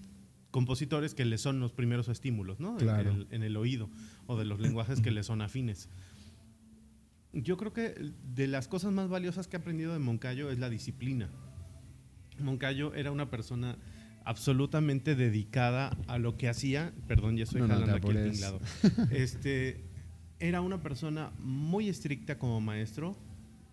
compositores 0.51 1.15
que 1.15 1.25
le 1.25 1.39
son 1.39 1.61
los 1.61 1.73
primeros 1.73 2.09
estímulos, 2.09 2.59
¿no? 2.61 2.73
En- 2.73 2.79
Claro. 2.79 3.11
En, 3.11 3.17
el, 3.17 3.27
en 3.31 3.43
el 3.43 3.57
oído, 3.57 3.89
o 4.27 4.37
de 4.37 4.45
los 4.45 4.61
lenguajes 4.61 5.01
que 5.01 5.11
le 5.11 5.23
son 5.23 5.43
afines. 5.43 5.89
Yo 7.33 7.57
creo 7.57 7.73
que 7.73 7.95
de 8.35 8.47
las 8.49 8.67
cosas 8.67 8.93
más 8.93 9.09
valiosas 9.09 9.47
que 9.47 9.57
he 9.57 9.61
aprendido 9.61 9.93
de 9.93 10.01
Moncayo 10.01 10.51
es 10.51 10.59
la 10.59 10.69
disciplina. 10.69 11.29
Moncayo 12.41 12.95
era 12.95 13.13
una 13.13 13.31
persona 13.31 13.77
absolutamente 14.25 15.15
dedicada 15.15 15.97
a 16.09 16.19
lo 16.19 16.37
que 16.37 16.49
hacía. 16.49 16.93
Perdón, 17.07 17.37
ya 17.37 17.45
estoy 17.45 17.61
No, 17.61 17.69
jalando 17.69 17.95
aquí 17.97 18.09
el 18.09 18.31
tinglado. 18.33 18.61
Este, 19.13 19.85
era 20.41 20.61
una 20.61 20.83
persona 20.83 21.31
muy 21.39 21.89
estricta 21.89 22.39
como 22.39 22.61
maestro, 22.61 23.17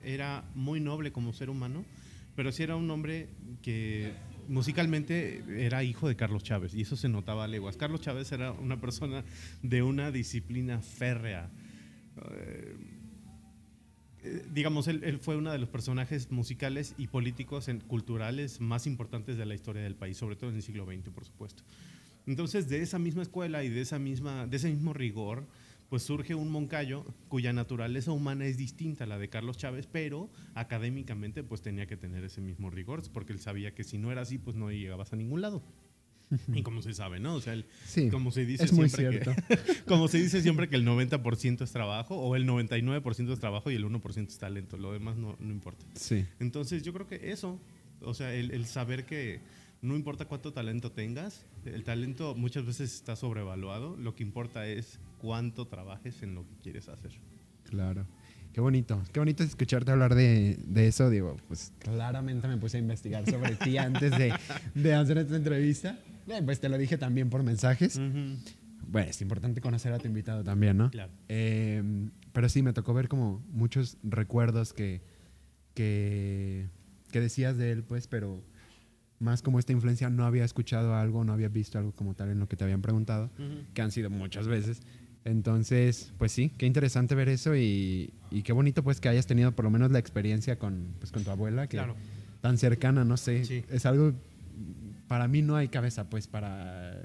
era 0.04 0.44
muy 0.54 0.80
noble 0.80 1.12
como 1.12 1.34
ser 1.34 1.50
humano, 1.50 1.84
pero 2.36 2.52
sí 2.52 2.62
era 2.62 2.76
un 2.76 2.90
hombre 2.92 3.30
que 3.64 4.14
musicalmente 4.48 5.44
era 5.66 5.84
hijo 5.84 6.08
de 6.08 6.16
Carlos 6.16 6.44
Chávez 6.44 6.74
y 6.74 6.82
eso 6.82 6.96
se 6.96 7.10
notaba 7.10 7.44
a 7.46 7.48
leguas. 7.48 7.78
Carlos 7.78 8.02
Chávez 8.02 8.32
era 8.32 8.52
una 8.52 8.80
persona 8.80 9.24
de 9.62 9.84
una 9.84 10.12
disciplina 10.12 10.82
férrea. 10.82 11.50
Eh, 12.32 12.76
eh, 14.24 14.46
digamos, 14.54 14.88
él, 14.88 15.20
fue 15.20 15.38
uno 15.38 15.52
de 15.52 15.58
los 15.60 15.70
personajes 15.70 16.32
musicales 16.32 16.96
y 16.98 17.08
políticos 17.08 17.68
en- 17.68 17.80
culturales 17.82 18.60
más 18.60 18.88
importantes 18.88 19.38
de 19.38 19.46
la 19.46 19.56
historia 19.56 19.84
del 19.84 19.96
país, 19.96 20.18
sobre 20.18 20.36
todo 20.36 20.50
en 20.50 20.56
el 20.56 20.64
siglo 20.64 20.86
XX, 20.86 21.10
por 21.10 21.26
supuesto. 21.26 21.64
Entonces, 22.26 22.68
de 22.68 22.82
esa 22.82 23.00
misma 23.00 23.22
escuela 23.22 23.64
y 23.64 23.70
de, 23.70 23.82
esa 23.82 24.00
misma, 24.00 24.48
de 24.48 24.58
ese 24.58 24.70
mismo 24.70 24.94
rigor, 24.94 25.48
pues 25.90 26.04
surge 26.04 26.36
un 26.36 26.50
Moncayo 26.50 27.06
cuya 27.30 27.54
naturaleza 27.54 28.12
humana 28.12 28.46
es 28.46 28.58
distinta 28.58 29.06
a 29.06 29.08
la 29.08 29.18
de 29.18 29.30
Carlos 29.30 29.58
Chávez, 29.58 29.88
pero 29.90 30.30
académicamente 30.54 31.44
pues 31.44 31.62
tenía 31.62 31.88
que 31.88 31.96
tener 31.98 32.24
ese 32.24 32.42
mismo 32.42 32.70
rigor, 32.70 33.02
porque 33.14 33.34
él 33.34 33.40
sabía 33.40 33.74
que 33.74 33.84
si 33.84 33.98
no 33.98 34.12
era 34.12 34.22
así, 34.22 34.38
pues 34.38 34.56
no 34.56 34.70
llegabas 34.72 35.14
a 35.14 35.16
ningún 35.16 35.42
lado. 35.42 35.64
Y 36.54 36.62
como 36.62 36.82
se 36.82 36.94
sabe, 36.94 37.22
¿no? 37.22 37.36
O 37.36 37.40
sea, 37.42 37.54
él- 37.54 37.66
Sí, 37.86 38.10
como 38.10 38.32
se 38.32 38.46
dice 38.46 38.66
es 38.66 38.74
muy 38.74 38.90
siempre 38.90 39.24
cierto. 39.24 39.42
que 39.48 39.58
como 39.86 40.10
se 40.10 40.18
dice 40.22 40.42
siempre 40.42 40.68
que 40.68 40.76
el 40.76 40.86
90% 40.86 41.62
es 41.64 41.72
trabajo 41.72 42.18
o 42.18 42.36
el 42.36 42.46
99% 42.46 43.32
es 43.32 43.40
trabajo 43.40 43.72
y 43.72 43.76
el 43.76 43.86
1% 43.86 44.28
es 44.28 44.38
talento, 44.38 44.76
lo 44.76 44.92
demás 44.92 45.16
no, 45.16 45.38
no 45.40 45.54
importa. 45.54 45.86
Sí. 45.94 46.26
Entonces 46.42 46.84
yo 46.84 46.92
creo 46.92 47.08
que 47.08 47.32
eso, 47.32 47.62
o 48.02 48.14
sea, 48.14 48.34
el, 48.34 48.52
el 48.52 48.66
saber 48.66 49.06
que 49.06 49.40
no 49.82 49.96
importa 49.96 50.26
cuánto 50.26 50.52
talento 50.52 50.92
tengas, 50.92 51.46
el 51.64 51.86
talento 51.86 52.36
muchas 52.36 52.66
veces 52.66 52.94
está 52.94 53.16
sobrevaluado, 53.16 53.96
lo 53.96 54.14
que 54.14 54.24
importa 54.24 54.68
es 54.68 55.00
cuánto 55.18 55.68
trabajes 55.68 56.22
en 56.24 56.36
lo 56.36 56.46
que 56.48 56.56
quieres 56.58 56.88
hacer. 56.90 57.12
Claro. 57.64 58.06
Qué 58.54 58.62
bonito. 58.62 59.02
Qué 59.14 59.20
bonito 59.20 59.44
es 59.44 59.50
escucharte 59.50 59.92
hablar 59.92 60.16
de, 60.16 60.58
de 60.66 60.88
eso. 60.88 61.10
Digo, 61.10 61.38
pues 61.48 61.74
claramente 61.80 62.48
me 62.48 62.58
puse 62.58 62.78
a 62.78 62.80
investigar 62.80 63.30
sobre 63.30 63.56
ti 63.56 63.78
antes 63.78 64.12
de, 64.18 64.34
de 64.74 64.94
hacer 64.94 65.18
esta 65.20 65.36
entrevista. 65.36 66.00
Eh, 66.28 66.42
Pues 66.44 66.60
te 66.60 66.68
lo 66.70 66.78
dije 66.78 66.98
también 66.98 67.30
por 67.30 67.44
mensajes. 67.44 68.00
Bueno, 68.90 69.10
es 69.10 69.22
importante 69.22 69.62
conocer 69.62 69.94
a 69.94 70.00
tu 70.00 70.08
invitado 70.08 70.44
también, 70.44 70.78
¿no? 70.78 70.90
Claro. 70.90 71.12
Eh, 71.28 72.10
pero 72.34 72.50
sí, 72.50 72.64
me 72.64 72.74
tocó 72.74 72.94
ver 72.94 73.10
como 73.10 73.46
muchos 73.52 73.98
recuerdos 74.02 74.74
que, 74.74 75.02
que, 75.74 76.68
que 77.12 77.20
decías 77.22 77.58
de 77.58 77.72
él, 77.72 77.84
pues, 77.84 78.08
pero 78.08 78.42
más 79.20 79.42
como 79.42 79.60
esta 79.60 79.74
influencia, 79.74 80.10
no 80.10 80.26
había 80.26 80.46
escuchado 80.46 80.96
algo, 80.96 81.24
no 81.24 81.34
había 81.34 81.50
visto 81.50 81.78
algo 81.78 81.92
como 81.94 82.14
tal 82.16 82.30
en 82.30 82.40
lo 82.40 82.48
que 82.48 82.56
te 82.56 82.64
habían 82.64 82.82
preguntado, 82.82 83.30
que 83.74 83.82
han 83.82 83.92
sido 83.92 84.10
muchas 84.10 84.48
veces. 84.48 84.82
Entonces, 85.28 86.14
pues 86.18 86.32
sí, 86.32 86.54
qué 86.58 86.66
interesante 86.66 87.14
ver 87.14 87.28
eso 87.28 87.54
y, 87.54 88.14
y, 88.32 88.44
qué 88.44 88.54
bonito 88.54 88.82
pues 88.82 89.02
que 89.02 89.10
hayas 89.10 89.28
tenido 89.28 89.52
por 89.52 89.66
lo 89.66 89.72
menos 89.72 89.92
la 89.92 90.00
experiencia 90.00 90.58
con, 90.58 90.96
pues, 91.00 91.12
con 91.12 91.26
tu 91.26 91.32
abuela, 91.32 91.68
que 91.68 91.82
tan 92.40 92.58
cercana, 92.58 93.04
no 93.04 93.18
sé, 93.18 93.66
es 93.70 93.86
algo, 93.86 94.14
para 95.10 95.28
mí 95.28 95.42
no 95.42 95.58
hay 95.58 95.68
cabeza 95.68 96.10
pues 96.10 96.28
para 96.28 96.98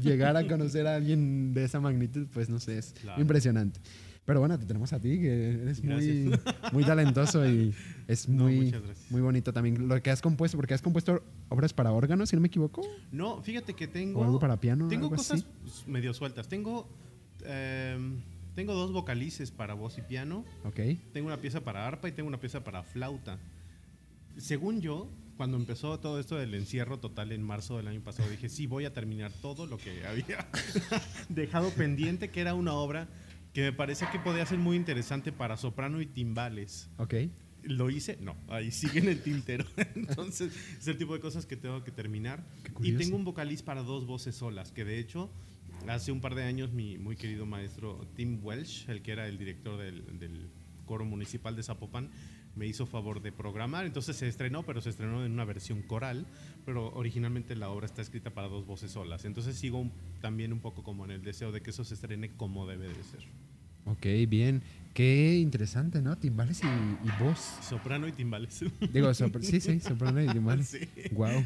llegar 0.00 0.36
a 0.36 0.46
conocer 0.48 0.86
a 0.86 0.94
alguien 0.94 1.52
de 1.54 1.64
esa 1.64 1.80
magnitud, 1.80 2.28
pues 2.32 2.48
no 2.48 2.60
sé, 2.60 2.78
es 2.78 2.94
impresionante. 3.18 3.80
Pero 4.24 4.38
bueno, 4.38 4.56
te 4.56 4.64
tenemos 4.64 4.92
a 4.92 5.00
ti, 5.00 5.18
que 5.18 5.54
eres 5.62 5.82
muy, 5.82 6.30
muy 6.72 6.84
talentoso 6.84 7.44
y 7.46 7.74
es 8.06 8.28
muy, 8.28 8.72
muy 9.10 9.20
bonito 9.20 9.52
también 9.52 9.88
lo 9.88 10.00
que 10.00 10.10
has 10.10 10.22
compuesto, 10.22 10.56
porque 10.56 10.72
has 10.72 10.82
compuesto 10.82 11.20
obras 11.48 11.72
para 11.74 11.90
órganos, 11.90 12.30
si 12.30 12.36
no 12.36 12.40
me 12.40 12.48
equivoco. 12.48 12.80
No, 13.10 13.42
fíjate 13.42 13.74
que 13.74 13.88
tengo... 13.88 14.20
O 14.20 14.24
algo 14.24 14.38
para 14.38 14.58
piano. 14.60 14.86
Tengo 14.86 15.10
cosas 15.10 15.44
medio 15.86 16.14
sueltas. 16.14 16.48
Tengo, 16.48 16.88
em, 17.44 18.20
tengo 18.54 18.74
dos 18.74 18.92
vocalices 18.92 19.50
para 19.50 19.74
voz 19.74 19.98
y 19.98 20.02
piano. 20.02 20.44
Ok. 20.64 20.80
Tengo 21.12 21.26
una 21.26 21.40
pieza 21.40 21.62
para 21.62 21.86
arpa 21.86 22.08
y 22.08 22.12
tengo 22.12 22.28
una 22.28 22.40
pieza 22.40 22.62
para 22.64 22.82
flauta. 22.82 23.38
Según 24.36 24.80
yo, 24.80 25.10
cuando 25.36 25.56
empezó 25.56 25.98
todo 26.00 26.20
esto 26.20 26.36
del 26.36 26.54
encierro 26.54 26.98
total 26.98 27.32
en 27.32 27.42
marzo 27.42 27.76
del 27.76 27.88
año 27.88 28.00
pasado, 28.00 28.28
dije, 28.30 28.48
sí, 28.48 28.66
voy 28.66 28.84
a 28.84 28.92
terminar 28.92 29.32
todo 29.42 29.66
lo 29.66 29.78
que 29.78 30.06
había 30.06 30.48
dejado 31.28 31.70
pendiente, 31.70 32.30
que 32.30 32.40
era 32.40 32.54
una 32.54 32.72
obra 32.72 33.08
que 33.52 33.62
me 33.62 33.72
parecía 33.72 34.10
que 34.10 34.18
podía 34.18 34.44
ser 34.46 34.58
muy 34.58 34.76
interesante 34.76 35.32
para 35.32 35.56
soprano 35.56 36.00
y 36.00 36.06
timbales. 36.06 36.90
Ok. 36.98 37.14
¿Lo 37.62 37.88
hice? 37.88 38.18
No, 38.20 38.36
ahí 38.48 38.70
sigue 38.70 38.98
en 38.98 39.08
el 39.08 39.22
tintero. 39.22 39.64
Entonces, 39.94 40.52
es 40.78 40.86
el 40.86 40.98
tipo 40.98 41.14
de 41.14 41.20
cosas 41.20 41.46
que 41.46 41.56
tengo 41.56 41.82
que 41.82 41.90
terminar. 41.90 42.44
Y 42.80 42.92
tengo 42.92 43.16
un 43.16 43.24
vocaliz 43.24 43.62
para 43.62 43.82
dos 43.82 44.06
voces 44.06 44.34
solas, 44.34 44.72
que 44.72 44.84
de 44.84 44.98
hecho, 44.98 45.30
hace 45.88 46.12
un 46.12 46.20
par 46.20 46.34
de 46.34 46.44
años 46.44 46.72
mi 46.72 46.98
muy 46.98 47.16
querido 47.16 47.46
maestro 47.46 48.06
Tim 48.16 48.40
Welsh, 48.42 48.88
el 48.88 49.02
que 49.02 49.12
era 49.12 49.26
el 49.28 49.38
director 49.38 49.78
del, 49.78 50.18
del 50.18 50.50
coro 50.86 51.04
municipal 51.04 51.56
de 51.56 51.62
Zapopan, 51.62 52.10
me 52.56 52.66
hizo 52.66 52.86
favor 52.86 53.20
de 53.22 53.32
programar. 53.32 53.84
Entonces 53.84 54.16
se 54.16 54.28
estrenó, 54.28 54.62
pero 54.62 54.80
se 54.80 54.90
estrenó 54.90 55.24
en 55.24 55.32
una 55.32 55.44
versión 55.44 55.82
coral, 55.82 56.26
pero 56.64 56.92
originalmente 56.94 57.56
la 57.56 57.70
obra 57.70 57.86
está 57.86 58.02
escrita 58.02 58.30
para 58.30 58.48
dos 58.48 58.66
voces 58.66 58.92
solas. 58.92 59.24
Entonces 59.24 59.56
sigo 59.56 59.90
también 60.20 60.52
un 60.52 60.60
poco 60.60 60.82
como 60.82 61.04
en 61.04 61.10
el 61.10 61.22
deseo 61.22 61.52
de 61.52 61.60
que 61.60 61.70
eso 61.70 61.84
se 61.84 61.94
estrene 61.94 62.30
como 62.36 62.66
debe 62.66 62.88
de 62.88 63.02
ser. 63.02 63.20
Ok, 63.86 64.28
bien. 64.28 64.62
Qué 64.94 65.36
interesante, 65.38 66.00
¿no? 66.00 66.16
Timbales 66.16 66.62
y, 66.62 67.22
voz. 67.22 67.38
Soprano 67.68 68.06
y 68.06 68.12
timbales. 68.12 68.64
Digo, 68.92 69.12
sí, 69.12 69.60
sí, 69.60 69.80
soprano 69.80 70.22
y 70.22 70.28
timbales. 70.28 70.68
Sí. 70.68 70.88
Wow. 71.12 71.44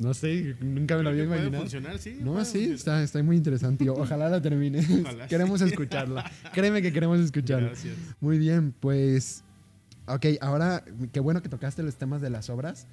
No 0.00 0.14
sé, 0.14 0.56
nunca 0.60 0.96
me 0.96 1.02
lo 1.02 1.10
había 1.10 1.24
imaginado. 1.24 1.50
Puede 1.50 1.62
funcionar, 1.62 1.98
sí. 1.98 2.18
No, 2.22 2.42
sí, 2.46 2.70
está, 2.72 3.02
está, 3.02 3.22
muy 3.22 3.36
interesante. 3.36 3.88
Ojalá 3.90 4.30
la 4.30 4.40
termine. 4.40 4.82
queremos 5.28 5.60
escucharla. 5.60 6.30
Créeme 6.54 6.80
que 6.80 6.90
queremos 6.90 7.20
escucharla. 7.20 7.68
Gracias. 7.68 7.96
Muy 8.18 8.38
bien, 8.38 8.72
pues. 8.72 9.44
Ok, 10.06 10.24
ahora, 10.40 10.82
qué 11.12 11.20
bueno 11.20 11.42
que 11.42 11.50
tocaste 11.50 11.82
los 11.82 11.96
temas 11.96 12.22
de 12.22 12.30
las 12.30 12.48
obras. 12.48 12.86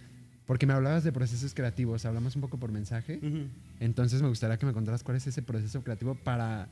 Porque 0.45 0.66
me 0.66 0.74
hablabas 0.74 1.05
de 1.05 1.14
procesos 1.14 1.53
creativos, 1.53 2.05
hablamos 2.05 2.36
un 2.36 2.41
poco 2.41 2.58
por 2.58 2.74
mensaje. 2.74 3.22
Entonces 3.80 4.22
me 4.22 4.28
gustaría 4.28 4.58
que 4.58 4.66
me 4.66 4.74
contaras 4.74 5.01
cuál 5.01 5.16
es 5.16 5.28
ese 5.28 5.41
proceso 5.41 5.82
creativo 5.84 6.16
para 6.16 6.68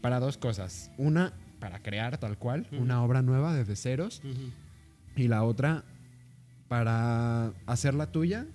para 0.00 0.20
dos 0.20 0.36
cosas. 0.38 0.90
Una, 0.98 1.32
para 1.58 1.80
crear 1.80 2.18
tal 2.18 2.38
cual, 2.38 2.66
una 2.72 3.02
obra 3.02 3.22
nueva 3.22 3.54
desde 3.54 3.74
ceros. 3.74 4.22
Y 5.16 5.28
la 5.28 5.44
otra, 5.44 5.84
para 6.68 7.54
hacerla 7.66 8.12
tuya 8.12 8.46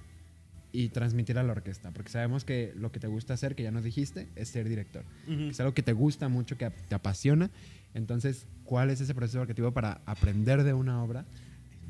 y 0.72 0.90
transmitir 0.90 1.38
a 1.38 1.44
la 1.44 1.52
orquesta. 1.52 1.92
Porque 1.92 2.10
sabemos 2.10 2.46
que 2.46 2.74
lo 2.76 2.92
que 2.92 3.00
te 3.00 3.08
gusta 3.08 3.34
hacer, 3.34 3.56
que 3.56 3.64
ya 3.64 3.72
nos 3.72 3.84
dijiste, 3.84 4.28
es 4.36 4.50
ser 4.50 4.68
director. 4.70 5.04
Es 5.28 5.60
algo 5.60 5.74
que 5.74 5.84
te 5.84 5.94
gusta 5.94 6.30
mucho, 6.30 6.58
que 6.58 6.70
te 6.70 6.96
apasiona. 6.96 7.50
Entonces, 7.94 8.46
¿cuál 8.64 8.90
es 8.90 9.02
ese 9.02 9.14
proceso 9.14 9.44
creativo 9.44 9.72
para 9.72 10.02
aprender 10.06 10.64
de 10.64 10.74
una 10.74 11.04
obra? 11.04 11.26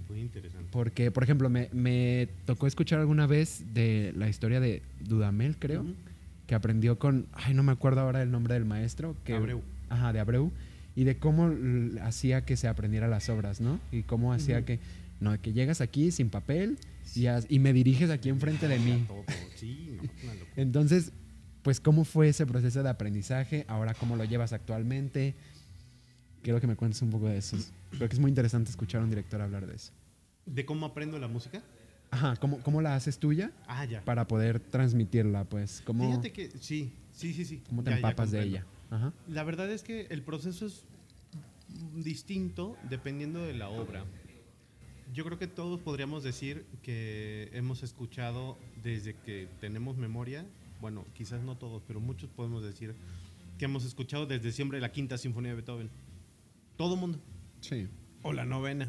Muy 0.09 0.21
interesante. 0.21 0.67
Porque, 0.71 1.11
por 1.11 1.23
ejemplo, 1.23 1.49
me, 1.49 1.69
me, 1.71 2.27
tocó 2.45 2.67
escuchar 2.67 2.99
alguna 2.99 3.27
vez 3.27 3.63
de 3.73 4.13
la 4.17 4.27
historia 4.27 4.59
de 4.59 4.81
Dudamel, 4.99 5.57
creo 5.57 5.85
que 6.51 6.55
aprendió 6.55 6.99
con, 6.99 7.27
ay, 7.31 7.53
no 7.53 7.63
me 7.63 7.71
acuerdo 7.71 8.01
ahora 8.01 8.21
el 8.21 8.29
nombre 8.29 8.55
del 8.55 8.65
maestro. 8.65 9.15
Que, 9.23 9.35
Abreu. 9.35 9.61
Ajá, 9.87 10.11
de 10.11 10.19
Abreu. 10.19 10.51
Y 10.97 11.05
de 11.05 11.15
cómo 11.15 11.49
hacía 12.01 12.43
que 12.43 12.57
se 12.57 12.67
aprendiera 12.67 13.07
las 13.07 13.29
obras, 13.29 13.61
¿no? 13.61 13.79
Y 13.89 14.03
cómo 14.03 14.33
hacía 14.33 14.65
que, 14.65 14.79
no, 15.21 15.39
que 15.39 15.53
llegas 15.53 15.81
aquí 15.81 16.11
sin 16.11 16.29
papel 16.31 16.79
y, 17.15 17.27
y, 17.47 17.59
me 17.59 17.73
diriges 17.73 18.09
aquí 18.09 18.29
enfrente 18.29 18.67
de 18.67 18.79
mí. 18.79 19.05
Sí, 19.55 19.99
no, 20.01 20.31
Entonces, 20.55 21.13
pues, 21.61 21.79
¿cómo 21.79 22.05
fue 22.05 22.29
ese 22.29 22.47
proceso 22.47 22.81
de 22.81 22.89
aprendizaje? 22.89 23.63
Ahora, 23.67 23.93
¿cómo 23.93 24.15
lo 24.15 24.23
llevas 24.23 24.51
actualmente? 24.51 25.35
Quiero 26.41 26.59
que 26.59 26.65
me 26.65 26.75
cuentes 26.75 27.03
un 27.03 27.11
poco 27.11 27.27
de 27.27 27.37
eso. 27.37 27.55
Creo 27.91 28.09
que 28.09 28.15
es 28.15 28.19
muy 28.19 28.29
interesante 28.29 28.71
escuchar 28.71 29.01
a 29.01 29.03
un 29.03 29.11
director 29.11 29.39
hablar 29.41 29.67
de 29.67 29.75
eso. 29.75 29.91
¿De 30.47 30.65
cómo 30.65 30.87
aprendo 30.87 31.19
la 31.19 31.27
música? 31.27 31.61
Ajá, 32.09 32.35
¿cómo, 32.37 32.59
¿cómo, 32.61 32.81
la 32.81 32.95
haces 32.95 33.19
tuya? 33.19 33.51
Ah, 33.67 33.85
ya. 33.85 34.01
Para 34.03 34.27
poder 34.27 34.59
transmitirla, 34.59 35.43
pues. 35.43 35.83
¿cómo, 35.85 36.09
Fíjate 36.09 36.31
que 36.31 36.49
sí, 36.59 36.93
sí, 37.13 37.31
sí, 37.35 37.45
sí. 37.45 37.61
¿Cómo 37.69 37.83
te 37.83 37.91
empapas 37.91 38.31
de 38.31 38.41
ella? 38.41 38.65
Ajá. 38.89 39.13
La 39.27 39.43
verdad 39.43 39.71
es 39.71 39.83
que 39.83 40.07
el 40.09 40.23
proceso 40.23 40.65
es 40.65 40.83
distinto 42.03 42.75
dependiendo 42.89 43.45
de 43.45 43.53
la 43.53 43.69
obra. 43.69 44.03
Yo 45.13 45.25
creo 45.25 45.37
que 45.37 45.47
todos 45.47 45.79
podríamos 45.81 46.23
decir 46.23 46.65
que 46.83 47.49
hemos 47.53 47.83
escuchado 47.83 48.57
desde 48.81 49.13
que 49.13 49.47
tenemos 49.59 49.97
memoria, 49.97 50.45
bueno, 50.79 51.05
quizás 51.13 51.41
no 51.41 51.57
todos, 51.57 51.83
pero 51.85 51.99
muchos 51.99 52.29
podemos 52.29 52.63
decir 52.63 52.95
que 53.57 53.65
hemos 53.65 53.83
escuchado 53.85 54.25
desde 54.25 54.51
siempre 54.51 54.79
la 54.79 54.91
quinta 54.91 55.17
sinfonía 55.17 55.51
de 55.51 55.57
Beethoven. 55.57 55.89
Todo 56.77 56.95
mundo. 56.95 57.19
Sí. 57.59 57.87
O 58.23 58.33
la 58.33 58.45
novena 58.45 58.87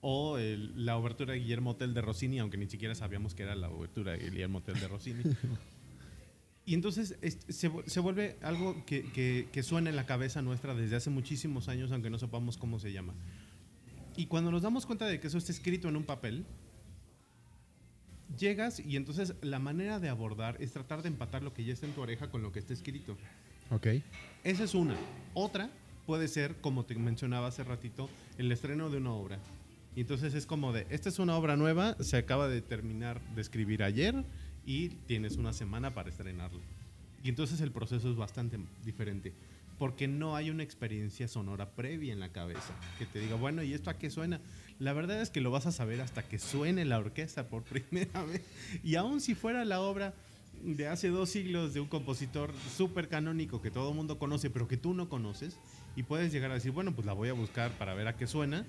o 0.00 0.38
la 0.38 0.96
obertura 0.96 1.34
de 1.34 1.40
Guillermo 1.40 1.70
Hotel 1.70 1.92
de 1.94 2.00
Rossini, 2.00 2.38
aunque 2.38 2.56
ni 2.56 2.66
siquiera 2.66 2.94
sabíamos 2.94 3.34
que 3.34 3.42
era 3.42 3.54
la 3.54 3.68
obertura 3.68 4.12
de 4.12 4.30
Guillermo 4.30 4.58
Hotel 4.58 4.80
de 4.80 4.88
Rossini. 4.88 5.22
y 6.64 6.74
entonces 6.74 7.18
se, 7.48 7.70
se, 7.86 8.00
vuelve 8.00 8.36
algo 8.42 8.84
que, 8.86 9.48
que, 9.52 9.62
suena 9.62 9.90
en 9.90 9.96
la 9.96 10.06
cabeza 10.06 10.40
nuestra 10.40 10.74
desde 10.74 10.96
hace 10.96 11.10
muchísimos 11.10 11.68
años, 11.68 11.92
aunque 11.92 12.08
no 12.08 12.18
sepamos 12.18 12.56
cómo 12.56 12.78
se 12.78 12.92
llama. 12.92 13.12
Y 14.16 14.26
cuando 14.26 14.50
nos 14.50 14.62
damos 14.62 14.86
cuenta 14.86 15.06
de 15.06 15.20
que 15.20 15.28
eso 15.28 15.38
está 15.38 15.52
escrito 15.52 15.88
en 15.88 15.96
un 15.96 16.04
papel, 16.04 16.44
llegas 18.38 18.80
y 18.80 18.96
entonces 18.96 19.34
la 19.42 19.58
manera 19.58 20.00
de 20.00 20.08
abordar 20.08 20.56
es 20.60 20.72
tratar 20.72 21.02
de 21.02 21.08
empatar 21.08 21.42
lo 21.42 21.52
que 21.52 21.64
ya 21.64 21.72
está 21.72 21.86
en 21.86 21.92
tu 21.92 22.00
oreja 22.00 22.30
con 22.30 22.42
lo 22.42 22.52
que 22.52 22.58
está 22.58 22.72
escrito. 22.72 23.16
Ok. 23.70 23.86
Esa 24.44 24.64
es 24.64 24.74
una. 24.74 24.96
Otra 25.34 25.70
puede 26.06 26.28
ser, 26.28 26.56
como 26.60 26.84
te 26.84 26.94
mencionaba 26.96 27.48
hace 27.48 27.62
ratito, 27.62 28.08
el 28.36 28.50
estreno 28.50 28.90
de 28.90 28.98
una 28.98 29.12
obra. 29.12 29.38
Y 29.94 30.00
entonces 30.00 30.34
es 30.34 30.46
como 30.46 30.72
de, 30.72 30.86
esta 30.90 31.08
es 31.08 31.18
una 31.18 31.36
obra 31.36 31.56
nueva, 31.56 31.96
se 32.00 32.16
acaba 32.16 32.48
de 32.48 32.62
terminar 32.62 33.20
de 33.34 33.40
escribir 33.40 33.82
ayer 33.82 34.24
y 34.64 34.88
tienes 34.88 35.36
una 35.36 35.52
semana 35.52 35.94
para 35.94 36.10
estrenarla. 36.10 36.60
Y 37.22 37.28
entonces 37.28 37.60
el 37.60 37.70
proceso 37.70 38.10
es 38.10 38.16
bastante 38.16 38.58
diferente, 38.84 39.34
porque 39.80 40.08
no 40.08 40.36
hay 40.36 40.50
una 40.50 40.62
experiencia 40.62 41.26
sonora 41.26 41.70
previa 41.70 42.12
en 42.12 42.20
la 42.20 42.32
cabeza 42.32 42.74
que 42.98 43.06
te 43.06 43.18
diga, 43.18 43.36
bueno, 43.36 43.62
¿y 43.62 43.72
esto 43.72 43.88
a 43.88 43.96
qué 43.96 44.10
suena? 44.10 44.38
La 44.78 44.92
verdad 44.92 45.22
es 45.22 45.30
que 45.30 45.40
lo 45.40 45.50
vas 45.50 45.64
a 45.64 45.72
saber 45.72 46.02
hasta 46.02 46.22
que 46.22 46.38
suene 46.38 46.84
la 46.84 46.98
orquesta 46.98 47.48
por 47.48 47.62
primera 47.64 48.22
vez. 48.24 48.42
Y 48.84 48.96
aun 48.96 49.22
si 49.22 49.34
fuera 49.34 49.64
la 49.64 49.80
obra 49.80 50.12
de 50.62 50.86
hace 50.86 51.08
dos 51.08 51.30
siglos 51.30 51.72
de 51.72 51.80
un 51.80 51.88
compositor 51.88 52.52
súper 52.76 53.08
canónico 53.08 53.62
que 53.62 53.70
todo 53.70 53.88
el 53.88 53.96
mundo 53.96 54.18
conoce, 54.18 54.50
pero 54.50 54.68
que 54.68 54.76
tú 54.76 54.92
no 54.92 55.08
conoces, 55.08 55.56
y 55.96 56.02
puedes 56.02 56.30
llegar 56.30 56.50
a 56.50 56.54
decir, 56.54 56.72
bueno, 56.72 56.94
pues 56.94 57.06
la 57.06 57.14
voy 57.14 57.30
a 57.30 57.32
buscar 57.32 57.70
para 57.78 57.94
ver 57.94 58.06
a 58.06 58.18
qué 58.18 58.26
suena, 58.26 58.66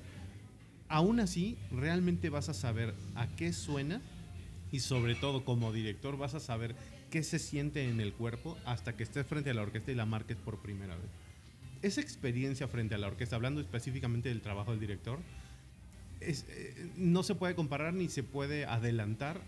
aún 0.88 1.20
así 1.20 1.58
realmente 1.72 2.30
vas 2.30 2.48
a 2.48 2.54
saber 2.54 2.96
a 3.16 3.28
qué 3.36 3.52
suena 3.52 4.02
y 4.72 4.80
sobre 4.80 5.16
todo 5.16 5.44
como 5.44 5.74
director 5.74 6.18
vas 6.18 6.36
a 6.36 6.40
saber 6.40 6.74
qué 7.12 7.22
se 7.22 7.38
siente 7.38 7.88
en 7.88 8.02
el 8.02 8.14
cuerpo 8.14 8.58
hasta 8.66 8.96
que 8.96 9.04
estés 9.04 9.28
frente 9.28 9.52
a 9.52 9.54
la 9.54 9.62
orquesta 9.62 9.92
y 9.92 9.96
la 9.96 10.08
marques 10.08 10.38
por 10.38 10.60
primera 10.60 10.96
vez. 10.96 11.06
Esa 11.84 12.02
experiencia 12.02 12.68
frente 12.68 12.96
a 12.96 12.98
la 12.98 13.08
orquesta, 13.08 13.36
hablando 13.36 13.62
específicamente 13.62 14.30
del 14.30 14.42
trabajo 14.42 14.72
del 14.72 14.80
director, 14.80 15.20
eh, 16.22 16.90
no 16.98 17.22
se 17.22 17.36
puede 17.36 17.54
comparar 17.54 17.94
ni 17.94 18.10
se 18.10 18.24
puede 18.24 18.66
adelantar 18.66 19.42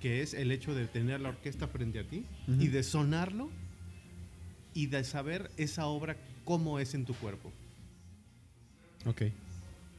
que 0.00 0.22
es 0.22 0.34
el 0.34 0.50
hecho 0.50 0.74
de 0.74 0.86
tener 0.88 1.20
la 1.20 1.28
orquesta 1.28 1.68
frente 1.68 2.00
a 2.00 2.08
ti 2.08 2.24
y 2.58 2.66
de 2.68 2.82
sonarlo 2.82 3.50
y 4.74 4.86
de 4.86 5.04
saber 5.04 5.50
esa 5.56 5.86
obra 5.86 6.16
cómo 6.44 6.80
es 6.80 6.94
en 6.94 7.04
tu 7.04 7.14
cuerpo. 7.14 7.52
Ok 9.06 9.22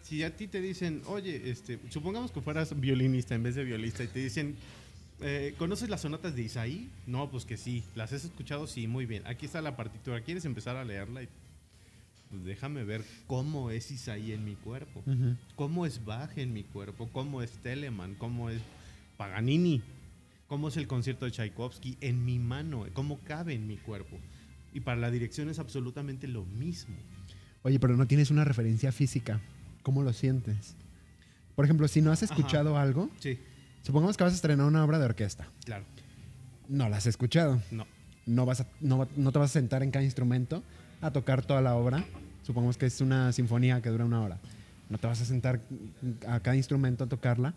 si 0.04 0.22
a 0.22 0.36
ti 0.36 0.48
te 0.48 0.62
dicen, 0.62 1.02
oye, 1.08 1.50
este, 1.50 1.80
supongamos 1.90 2.32
que 2.32 2.42
fueras 2.42 2.80
violinista 2.80 3.36
en 3.36 3.44
vez 3.44 3.56
de 3.56 3.64
violista 3.64 4.04
y 4.04 4.08
te 4.08 4.20
dicen, 4.20 4.56
eh, 5.22 5.56
¿conoces 5.58 5.90
las 5.90 6.02
sonatas 6.02 6.36
de 6.36 6.44
Isaí? 6.44 6.90
No, 7.08 7.30
pues 7.30 7.46
que 7.46 7.58
sí. 7.58 7.84
¿Las 7.96 8.14
has 8.14 8.26
escuchado? 8.26 8.68
Sí, 8.68 8.88
muy 8.88 9.06
bien. 9.06 9.24
Aquí 9.26 9.46
está 9.46 9.62
la 9.62 9.76
partitura. 9.76 10.22
¿Quieres 10.22 10.46
empezar 10.46 10.76
a 10.76 10.84
leerla? 10.84 11.22
pues 12.34 12.46
déjame 12.46 12.84
ver 12.84 13.06
cómo 13.28 13.70
es 13.70 13.92
Isaí 13.92 14.32
en 14.32 14.44
mi 14.44 14.56
cuerpo, 14.56 15.04
cómo 15.56 15.86
es 15.86 16.04
Bach 16.04 16.36
en 16.36 16.52
mi 16.52 16.64
cuerpo, 16.64 17.08
cómo 17.14 17.44
es 17.44 17.52
Telemann, 17.60 18.16
cómo 18.16 18.50
es 18.50 18.60
Paganini, 19.18 19.84
cómo 20.48 20.70
es 20.70 20.78
el 20.78 20.88
concierto 20.88 21.26
de 21.26 21.32
Tchaikovsky 21.32 21.96
en 22.02 22.26
mi 22.26 22.40
mano, 22.40 22.88
cómo 22.94 23.20
cabe 23.20 23.54
en 23.54 23.68
mi 23.68 23.78
cuerpo. 23.78 24.18
Y 24.74 24.80
para 24.80 25.00
la 25.00 25.12
dirección 25.12 25.48
es 25.50 25.60
absolutamente 25.60 26.28
lo 26.28 26.44
mismo. 26.44 26.96
Oye, 27.62 27.80
pero 27.80 27.96
no 27.96 28.08
tienes 28.08 28.32
una 28.32 28.46
referencia 28.46 28.92
física. 28.92 29.40
¿Cómo 29.84 30.02
lo 30.02 30.12
sientes? 30.12 30.76
Por 31.56 31.66
ejemplo, 31.66 31.88
si 31.88 32.02
no 32.02 32.12
has 32.12 32.24
escuchado 32.24 32.80
algo, 32.80 33.12
sí. 33.20 33.38
Supongamos 33.84 34.18
que 34.18 34.24
vas 34.24 34.34
a 34.34 34.36
estrenar 34.36 34.66
una 34.66 34.84
obra 34.84 34.98
de 34.98 35.06
orquesta. 35.06 35.48
Claro. 35.66 35.86
No 36.68 36.90
la 36.90 36.98
has 36.98 37.06
escuchado. 37.06 37.62
No. 37.72 37.86
No, 38.26 38.46
vas 38.46 38.66
no, 38.82 39.08
no 39.16 39.32
te 39.32 39.40
vas 39.40 39.52
a 39.52 39.54
sentar 39.54 39.84
en 39.84 39.92
cada 39.92 40.04
instrumento 40.04 40.64
a 41.02 41.12
tocar 41.12 41.46
toda 41.46 41.62
la 41.62 41.76
obra. 41.76 42.04
Supongamos 42.42 42.78
que 42.78 42.86
es 42.86 43.02
una 43.02 43.32
sinfonía 43.32 43.82
que 43.82 43.90
dura 43.90 44.06
una 44.06 44.22
hora. 44.22 44.40
No 44.90 44.98
te 44.98 45.08
vas 45.08 45.22
a 45.22 45.26
sentar 45.26 45.62
a 46.28 46.40
cada 46.40 46.56
instrumento 46.56 47.04
a 47.04 47.08
tocarla. 47.08 47.54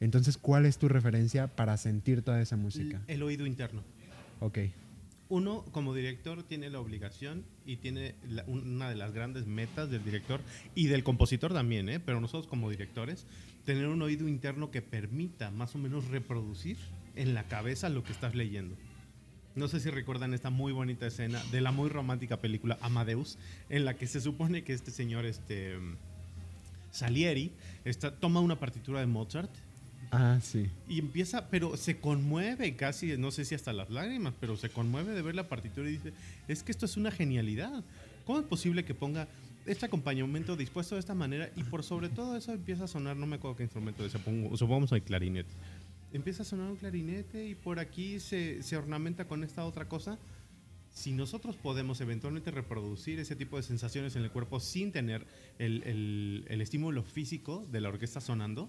Entonces, 0.00 0.36
¿cuál 0.36 0.66
es 0.66 0.78
tu 0.78 0.88
referencia 0.88 1.46
para 1.46 1.76
sentir 1.76 2.22
toda 2.22 2.40
esa 2.40 2.56
música? 2.56 3.00
El 3.06 3.22
oído 3.22 3.46
interno. 3.46 3.82
Ok 4.40 4.58
uno 5.28 5.64
como 5.72 5.94
director 5.94 6.42
tiene 6.42 6.70
la 6.70 6.80
obligación 6.80 7.44
y 7.64 7.76
tiene 7.76 8.14
una 8.46 8.88
de 8.88 8.96
las 8.96 9.12
grandes 9.12 9.46
metas 9.46 9.90
del 9.90 10.04
director 10.04 10.40
y 10.74 10.86
del 10.86 11.02
compositor 11.02 11.52
también, 11.52 11.88
¿eh? 11.88 12.00
pero 12.00 12.20
nosotros 12.20 12.46
como 12.46 12.70
directores, 12.70 13.26
tener 13.66 13.88
un 13.88 14.00
oído 14.00 14.26
interno 14.28 14.70
que 14.70 14.80
permita 14.80 15.50
más 15.50 15.74
o 15.74 15.78
menos 15.78 16.06
reproducir 16.06 16.78
en 17.14 17.34
la 17.34 17.44
cabeza 17.44 17.90
lo 17.90 18.02
que 18.02 18.12
estás 18.12 18.34
leyendo. 18.34 18.76
No 19.54 19.68
sé 19.68 19.80
si 19.80 19.90
recuerdan 19.90 20.32
esta 20.32 20.50
muy 20.50 20.72
bonita 20.72 21.06
escena 21.06 21.42
de 21.50 21.60
la 21.60 21.72
muy 21.72 21.90
romántica 21.90 22.40
película 22.40 22.78
Amadeus, 22.80 23.38
en 23.68 23.84
la 23.84 23.96
que 23.96 24.06
se 24.06 24.20
supone 24.20 24.64
que 24.64 24.72
este 24.72 24.90
señor 24.90 25.26
este, 25.26 25.76
Salieri 26.90 27.52
está, 27.84 28.14
toma 28.14 28.40
una 28.40 28.58
partitura 28.58 29.00
de 29.00 29.06
Mozart 29.06 29.50
Ah, 30.10 30.38
sí. 30.40 30.70
Y 30.88 30.98
empieza, 30.98 31.48
pero 31.48 31.76
se 31.76 31.98
conmueve 31.98 32.76
casi, 32.76 33.16
no 33.16 33.30
sé 33.30 33.44
si 33.44 33.54
hasta 33.54 33.72
las 33.72 33.90
lágrimas, 33.90 34.34
pero 34.40 34.56
se 34.56 34.70
conmueve 34.70 35.12
de 35.12 35.22
ver 35.22 35.34
la 35.34 35.48
partitura 35.48 35.88
y 35.88 35.92
dice, 35.92 36.12
es 36.48 36.62
que 36.62 36.72
esto 36.72 36.86
es 36.86 36.96
una 36.96 37.10
genialidad. 37.10 37.84
¿Cómo 38.24 38.38
es 38.38 38.44
posible 38.44 38.84
que 38.84 38.94
ponga 38.94 39.28
este 39.66 39.86
acompañamiento 39.86 40.56
dispuesto 40.56 40.94
de 40.94 41.00
esta 41.00 41.14
manera 41.14 41.50
y 41.56 41.64
por 41.64 41.82
sobre 41.82 42.08
todo 42.08 42.36
eso 42.36 42.52
empieza 42.52 42.84
a 42.84 42.88
sonar, 42.88 43.16
no 43.16 43.26
me 43.26 43.36
acuerdo 43.36 43.56
qué 43.56 43.64
instrumento 43.64 44.04
es, 44.04 44.12
supongamos 44.12 44.92
el 44.92 45.02
clarinete. 45.02 45.50
Empieza 46.12 46.42
a 46.42 46.46
sonar 46.46 46.70
un 46.70 46.76
clarinete 46.76 47.46
y 47.46 47.54
por 47.54 47.78
aquí 47.78 48.20
se, 48.20 48.62
se 48.62 48.76
ornamenta 48.76 49.26
con 49.26 49.44
esta 49.44 49.64
otra 49.64 49.88
cosa. 49.88 50.18
Si 50.90 51.12
nosotros 51.12 51.56
podemos 51.56 52.00
eventualmente 52.00 52.50
reproducir 52.50 53.18
ese 53.18 53.36
tipo 53.36 53.56
de 53.56 53.62
sensaciones 53.62 54.16
en 54.16 54.22
el 54.22 54.30
cuerpo 54.30 54.60
sin 54.60 54.92
tener 54.92 55.26
el, 55.58 55.82
el, 55.82 56.44
el 56.48 56.60
estímulo 56.60 57.02
físico 57.02 57.66
de 57.70 57.80
la 57.80 57.90
orquesta 57.90 58.20
sonando, 58.20 58.68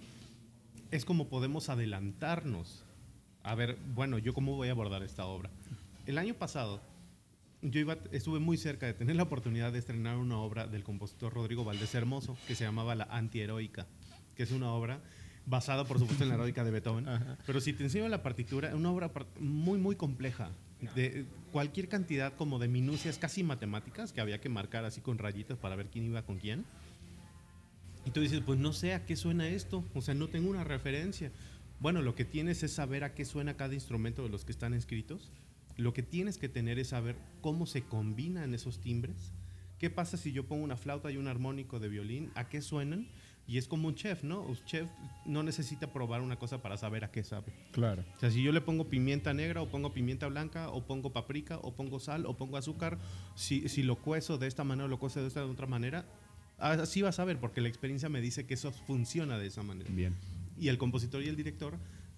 es 0.92 1.06
como 1.06 1.30
podemos 1.30 1.70
adelantarnos. 1.70 2.84
A 3.44 3.56
ver, 3.56 3.78
bueno, 3.96 4.18
yo 4.18 4.34
cómo 4.34 4.56
voy 4.56 4.68
a 4.68 4.72
abordar 4.72 5.04
esta 5.04 5.26
obra. 5.26 5.50
El 6.06 6.18
año 6.18 6.34
pasado, 6.34 6.82
yo 7.62 7.80
iba, 7.80 7.98
estuve 8.12 8.40
muy 8.40 8.58
cerca 8.58 8.86
de 8.86 8.94
tener 8.94 9.16
la 9.16 9.24
oportunidad 9.24 9.72
de 9.74 9.80
estrenar 9.80 10.18
una 10.18 10.38
obra 10.38 10.68
del 10.68 10.84
compositor 10.84 11.34
Rodrigo 11.34 11.64
Valdés 11.64 11.94
Hermoso 11.96 12.38
que 12.48 12.56
se 12.56 12.64
llamaba 12.64 12.96
La 12.96 13.06
Antiheroica, 13.06 13.88
que 14.36 14.44
es 14.44 14.52
una 14.52 14.72
obra 14.72 15.02
basada, 15.46 15.86
por 15.86 15.98
supuesto, 15.98 16.24
en 16.24 16.30
la 16.30 16.36
heroica 16.36 16.64
de 16.64 16.72
Beethoven. 16.72 17.06
Pero 17.46 17.62
si 17.62 17.74
te 17.74 17.84
enseño 17.84 18.08
la 18.10 18.22
partitura, 18.22 18.70
es 18.70 18.76
una 18.76 18.92
obra 18.92 19.12
muy, 19.40 19.80
muy 19.80 19.96
compleja, 19.96 20.52
de 20.96 21.26
cualquier 21.52 21.88
cantidad 21.88 22.34
como 22.36 22.60
de 22.60 22.68
minucias 22.68 23.18
casi 23.18 23.44
matemáticas 23.44 24.12
que 24.12 24.22
había 24.22 24.40
que 24.40 24.50
marcar 24.50 24.86
así 24.86 25.02
con 25.02 25.18
rayitas 25.18 25.58
para 25.58 25.76
ver 25.76 25.88
quién 25.88 26.06
iba 26.06 26.22
con 26.24 26.38
quién. 26.38 26.66
Y 28.06 28.12
tú 28.12 28.22
dices, 28.22 28.42
pues 28.46 28.60
no 28.60 28.74
sé 28.74 28.94
a 28.94 29.06
qué 29.06 29.16
suena 29.16 29.48
esto, 29.48 29.84
o 29.94 30.02
sea, 30.02 30.14
no 30.14 30.28
tengo 30.28 30.50
una 30.50 30.64
referencia. 30.64 31.32
Bueno, 31.80 32.02
lo 32.02 32.16
que 32.16 32.26
tienes 32.26 32.64
es 32.64 32.74
saber 32.74 33.04
a 33.04 33.14
qué 33.14 33.26
suena 33.26 33.56
cada 33.56 33.74
instrumento 33.74 34.24
de 34.24 34.30
los 34.30 34.46
que 34.46 34.52
están 34.52 34.74
escritos. 34.74 35.32
Lo 35.78 35.94
que 35.94 36.04
tienes 36.04 36.38
que 36.38 36.50
tener 36.50 36.80
es 36.80 36.90
saber 36.90 37.16
cómo 37.42 37.66
se 37.66 37.84
combinan 37.84 38.54
esos 38.54 38.82
timbres. 38.82 39.34
¿Qué 39.78 39.90
pasa 39.90 40.18
si 40.18 40.32
yo 40.32 40.48
pongo 40.48 40.64
una 40.64 40.76
flauta 40.76 41.12
y 41.12 41.18
un 41.18 41.28
armónico 41.28 41.80
de 41.80 41.88
violín? 41.88 42.32
¿A 42.36 42.50
qué 42.50 42.62
suenan? 42.62 43.08
Y 43.46 43.58
es 43.58 43.68
como 43.68 43.88
un 43.88 43.96
chef, 43.96 44.24
¿no? 44.24 44.42
Un 44.42 44.58
chef 44.66 44.90
no 45.26 45.44
necesita 45.44 45.94
probar 45.94 46.22
una 46.22 46.38
cosa 46.38 46.62
para 46.62 46.76
saber 46.78 47.06
a 47.06 47.12
qué 47.12 47.24
sabe. 47.24 47.54
Claro. 47.72 48.04
O 48.18 48.20
sea, 48.20 48.30
si 48.30 48.44
yo 48.44 48.52
le 48.52 48.60
pongo 48.60 48.90
pimienta 48.90 49.34
negra 49.34 49.62
o 49.62 49.70
pongo 49.70 49.94
pimienta 49.94 50.28
blanca 50.28 50.70
o 50.70 50.86
pongo 50.86 51.14
paprika 51.14 51.58
o 51.60 51.74
pongo 51.74 52.00
sal 52.00 52.26
o 52.26 52.36
pongo 52.36 52.58
azúcar, 52.58 52.98
si, 53.36 53.70
si 53.70 53.84
lo 53.84 53.96
cuezo 53.98 54.38
de 54.38 54.48
esta 54.48 54.64
manera 54.64 54.86
o 54.86 54.90
lo 54.90 55.00
cuezo 55.00 55.22
de 55.22 55.28
esta 55.28 55.42
de 55.42 55.46
otra 55.46 55.68
manera, 55.68 56.06
Así 56.58 57.04
vas 57.04 57.20
a 57.20 57.26
ver, 57.26 57.40
porque 57.40 57.62
la 57.62 57.68
experiencia 57.68 58.10
me 58.10 58.20
dice 58.20 58.46
que 58.46 58.56
eso 58.56 58.72
funciona 58.72 59.38
de 59.38 59.48
esa 59.48 59.62
manera. 59.62 59.90
Bien. 59.92 60.16
Y 60.58 60.70
el 60.70 60.78
compositor 60.78 61.22
y 61.22 61.28
el 61.28 61.36
director, 61.36 61.78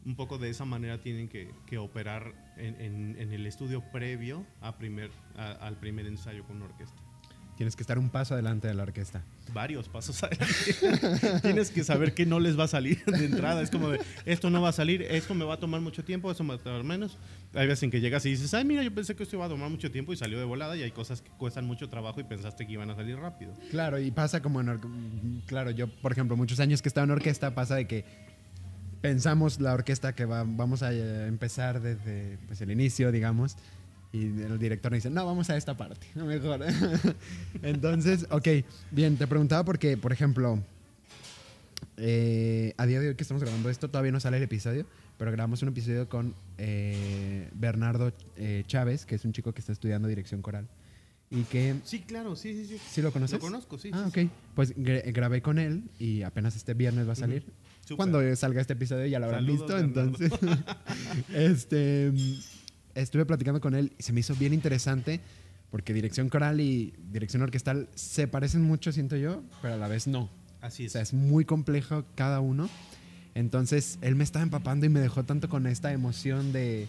un 0.09 0.15
poco 0.15 0.39
de 0.39 0.49
esa 0.49 0.65
manera, 0.65 0.99
tienen 0.99 1.29
que, 1.29 1.77
operar 1.77 2.33
en, 2.57 3.15
el 3.31 3.45
estudio 3.45 3.83
previo 3.91 4.43
a 4.59 4.75
primer, 4.75 5.11
al 5.37 5.77
primer 5.77 6.07
ensayo 6.07 6.43
con 6.45 6.55
una 6.55 6.65
orquesta. 6.65 6.99
Tienes 7.57 7.75
que 7.75 7.83
estar 7.83 7.99
un 7.99 8.09
paso 8.09 8.33
adelante 8.33 8.69
de 8.69 8.73
la 8.73 8.83
orquesta. 8.83 9.21
Varios 9.53 9.87
pasos 9.87 10.23
adelante. 10.23 11.41
Tienes 11.43 11.69
que 11.69 11.83
saber 11.83 12.15
que 12.15 12.25
no 12.25 12.39
les 12.39 12.57
va 12.57 12.63
a 12.63 12.67
salir 12.67 13.03
de 13.05 13.25
entrada. 13.25 13.61
Es 13.61 13.69
como 13.69 13.89
de, 13.89 13.99
esto 14.25 14.49
no 14.49 14.61
va 14.61 14.69
a 14.69 14.71
salir, 14.71 15.03
esto 15.03 15.35
me 15.35 15.45
va 15.45 15.55
a 15.55 15.59
tomar 15.59 15.79
mucho 15.81 16.03
tiempo, 16.03 16.31
eso 16.31 16.43
me 16.43 16.55
va 16.55 16.61
a 16.61 16.63
tomar 16.63 16.83
menos. 16.83 17.17
Hay 17.53 17.67
veces 17.67 17.83
en 17.83 17.91
que 17.91 17.99
llegas 17.99 18.25
y 18.25 18.29
dices, 18.29 18.51
ay, 18.53 18.65
mira, 18.65 18.81
yo 18.81 18.91
pensé 18.91 19.15
que 19.15 19.23
esto 19.23 19.35
iba 19.35 19.45
a 19.45 19.49
tomar 19.49 19.69
mucho 19.69 19.91
tiempo 19.91 20.11
y 20.13 20.15
salió 20.15 20.39
de 20.39 20.45
volada 20.45 20.75
y 20.75 20.81
hay 20.81 20.91
cosas 20.91 21.21
que 21.21 21.29
cuestan 21.31 21.65
mucho 21.65 21.89
trabajo 21.89 22.19
y 22.19 22.23
pensaste 22.23 22.65
que 22.65 22.73
iban 22.73 22.89
a 22.89 22.95
salir 22.95 23.17
rápido. 23.17 23.53
Claro, 23.69 23.99
y 23.99 24.09
pasa 24.09 24.41
como 24.41 24.61
en... 24.61 25.43
Claro, 25.45 25.69
yo, 25.69 25.87
por 25.87 26.13
ejemplo, 26.13 26.35
muchos 26.37 26.61
años 26.61 26.81
que 26.81 26.87
estaba 26.87 27.03
en 27.03 27.11
orquesta, 27.11 27.53
pasa 27.53 27.75
de 27.75 27.87
que 27.87 28.28
pensamos 29.01 29.59
la 29.59 29.73
orquesta 29.73 30.13
que 30.13 30.25
va, 30.25 30.43
vamos 30.45 30.83
a 30.83 30.93
eh, 30.93 31.27
empezar 31.27 31.81
desde 31.81 32.37
pues, 32.47 32.61
el 32.61 32.71
inicio, 32.71 33.11
digamos, 33.11 33.57
y 34.11 34.25
el 34.25 34.57
director 34.57 34.91
dice, 34.91 35.09
no, 35.09 35.25
vamos 35.25 35.49
a 35.49 35.57
esta 35.57 35.77
parte, 35.77 36.07
mejor. 36.15 36.61
Entonces, 37.61 38.25
ok, 38.31 38.47
bien, 38.91 39.17
te 39.17 39.27
preguntaba 39.27 39.63
porque, 39.63 39.97
por 39.97 40.11
ejemplo, 40.11 40.59
eh, 41.97 42.73
a 42.77 42.85
día 42.85 42.99
de 42.99 43.09
hoy 43.09 43.15
que 43.15 43.23
estamos 43.23 43.43
grabando 43.43 43.69
esto, 43.69 43.89
todavía 43.89 44.11
no 44.11 44.19
sale 44.19 44.37
el 44.37 44.43
episodio, 44.43 44.85
pero 45.17 45.31
grabamos 45.31 45.61
un 45.61 45.69
episodio 45.69 46.09
con 46.09 46.33
eh, 46.57 47.49
Bernardo 47.53 48.11
eh, 48.35 48.63
Chávez, 48.65 49.05
que 49.05 49.15
es 49.15 49.25
un 49.25 49.33
chico 49.33 49.53
que 49.53 49.59
está 49.59 49.73
estudiando 49.73 50.07
dirección 50.07 50.41
coral. 50.41 50.67
Y 51.29 51.43
que... 51.43 51.75
Sí, 51.83 51.99
claro, 51.99 52.35
sí, 52.35 52.53
sí, 52.53 52.65
sí. 52.65 52.81
¿Sí 52.89 53.01
lo 53.03 53.11
conoces? 53.11 53.33
Lo 53.33 53.39
conozco, 53.39 53.77
sí. 53.77 53.91
Ah, 53.93 54.05
ok. 54.07 54.29
Pues 54.55 54.73
grabé 54.75 55.43
con 55.43 55.59
él 55.59 55.83
y 55.99 56.23
apenas 56.23 56.55
este 56.55 56.73
viernes 56.73 57.07
va 57.07 57.13
a 57.13 57.15
salir. 57.15 57.43
Cuando 57.95 58.35
salga 58.35 58.61
este 58.61 58.73
episodio 58.73 59.05
ya 59.05 59.19
lo 59.19 59.25
habrán 59.25 59.45
visto, 59.45 59.77
entonces... 59.77 60.31
este 61.33 62.11
estuve 62.95 63.25
platicando 63.25 63.61
con 63.61 63.75
él 63.75 63.93
y 63.97 64.03
se 64.03 64.11
me 64.13 64.19
hizo 64.19 64.35
bien 64.35 64.53
interesante 64.53 65.21
porque 65.71 65.93
dirección 65.93 66.29
coral 66.29 66.59
y 66.59 66.93
dirección 67.11 67.41
orquestal 67.41 67.87
se 67.95 68.27
parecen 68.27 68.61
mucho, 68.61 68.91
siento 68.91 69.15
yo, 69.15 69.43
pero 69.61 69.75
a 69.75 69.77
la 69.77 69.87
vez 69.87 70.07
no. 70.07 70.29
Así 70.61 70.85
es. 70.85 70.91
O 70.91 70.93
sea, 70.93 71.01
es 71.01 71.13
muy 71.13 71.45
complejo 71.45 72.05
cada 72.15 72.39
uno. 72.39 72.69
Entonces, 73.35 73.99
él 74.01 74.15
me 74.15 74.23
estaba 74.23 74.43
empapando 74.43 74.85
y 74.85 74.89
me 74.89 74.99
dejó 74.99 75.23
tanto 75.23 75.47
con 75.47 75.67
esta 75.67 75.93
emoción 75.93 76.51
de, 76.51 76.87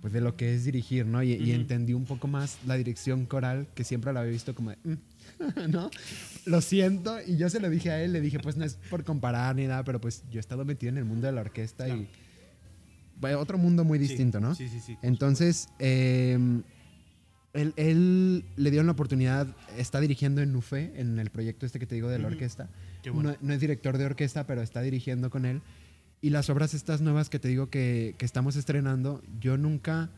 pues, 0.00 0.12
de 0.12 0.20
lo 0.20 0.36
que 0.36 0.54
es 0.54 0.64
dirigir, 0.64 1.06
¿no? 1.06 1.22
Y, 1.22 1.50
entendí 1.50 1.92
un 1.92 2.04
poco 2.04 2.28
más 2.28 2.58
la 2.66 2.76
dirección 2.76 3.26
coral, 3.26 3.66
que 3.74 3.84
siempre 3.84 4.12
la 4.12 4.20
había 4.20 4.32
visto 4.32 4.54
como 4.54 4.70
de, 4.70 4.76
mm", 4.84 4.94
¿no? 5.68 5.90
Lo 6.46 6.60
siento. 6.60 7.18
Y 7.26 7.36
yo 7.36 7.50
se 7.50 7.60
lo 7.60 7.70
dije 7.70 7.90
a 7.90 8.02
él, 8.02 8.12
le 8.12 8.20
dije, 8.20 8.38
pues 8.38 8.56
no 8.56 8.64
es 8.64 8.74
por 8.88 9.04
comparar 9.04 9.56
ni 9.56 9.66
nada, 9.66 9.84
pero 9.84 10.00
pues 10.00 10.24
yo 10.30 10.38
he 10.38 10.40
estado 10.40 10.64
metido 10.64 10.90
en 10.90 10.98
el 10.98 11.04
mundo 11.04 11.26
de 11.26 11.32
la 11.32 11.40
orquesta 11.42 11.88
y 11.88 12.08
otro 13.36 13.58
mundo 13.58 13.84
muy 13.84 13.98
distinto, 13.98 14.40
¿no? 14.40 14.54
Sí, 14.54 14.68
sí, 14.68 14.80
sí. 14.80 14.96
Entonces, 15.02 15.68
em, 15.78 16.62
él, 17.52 18.44
le 18.56 18.70
dio 18.70 18.82
la 18.82 18.92
oportunidad, 18.92 19.48
está 19.76 20.00
dirigiendo 20.00 20.40
en 20.40 20.52
Nufe, 20.52 20.92
en 20.96 21.18
el 21.18 21.30
proyecto 21.30 21.66
este 21.66 21.78
que 21.78 21.86
te 21.86 21.94
digo 21.94 22.08
de 22.08 22.18
la 22.18 22.28
orquesta. 22.28 22.68
no, 23.12 23.52
es 23.52 23.60
director 23.60 23.98
de 23.98 24.04
orquesta, 24.04 24.46
pero 24.46 24.62
está 24.62 24.80
dirigiendo 24.82 25.30
con 25.30 25.44
él. 25.44 25.62
Y 26.22 26.30
las 26.30 26.50
obras 26.50 26.74
estas 26.74 27.00
nuevas 27.00 27.30
que 27.30 27.38
te 27.38 27.48
digo 27.48 27.70
que, 27.70 28.14
estamos 28.20 28.56
estrenando, 28.56 29.22
yo 29.40 29.56
nunca, 29.56 30.10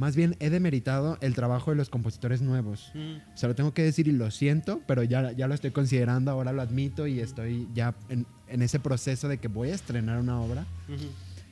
más 0.00 0.16
bien 0.16 0.34
he 0.40 0.48
demeritado 0.48 1.18
el 1.20 1.34
trabajo 1.34 1.72
de 1.72 1.76
los 1.76 1.90
compositores 1.90 2.40
nuevos. 2.40 2.90
Se 3.34 3.46
lo 3.46 3.54
tengo 3.54 3.74
que 3.74 3.82
decir 3.82 4.08
y 4.08 4.12
lo 4.12 4.30
siento, 4.30 4.80
pero 4.86 5.02
ya, 5.02 5.32
ya 5.32 5.46
lo 5.46 5.52
estoy 5.52 5.72
considerando, 5.72 6.30
ahora 6.30 6.52
lo 6.52 6.62
admito 6.62 7.06
y 7.06 7.20
estoy 7.20 7.68
ya 7.74 7.94
en, 8.08 8.24
ese 8.48 8.80
proceso 8.80 9.28
de 9.28 9.36
que 9.36 9.48
voy 9.48 9.68
a 9.68 9.74
estrenar 9.74 10.18
una 10.18 10.40
obra. 10.40 10.64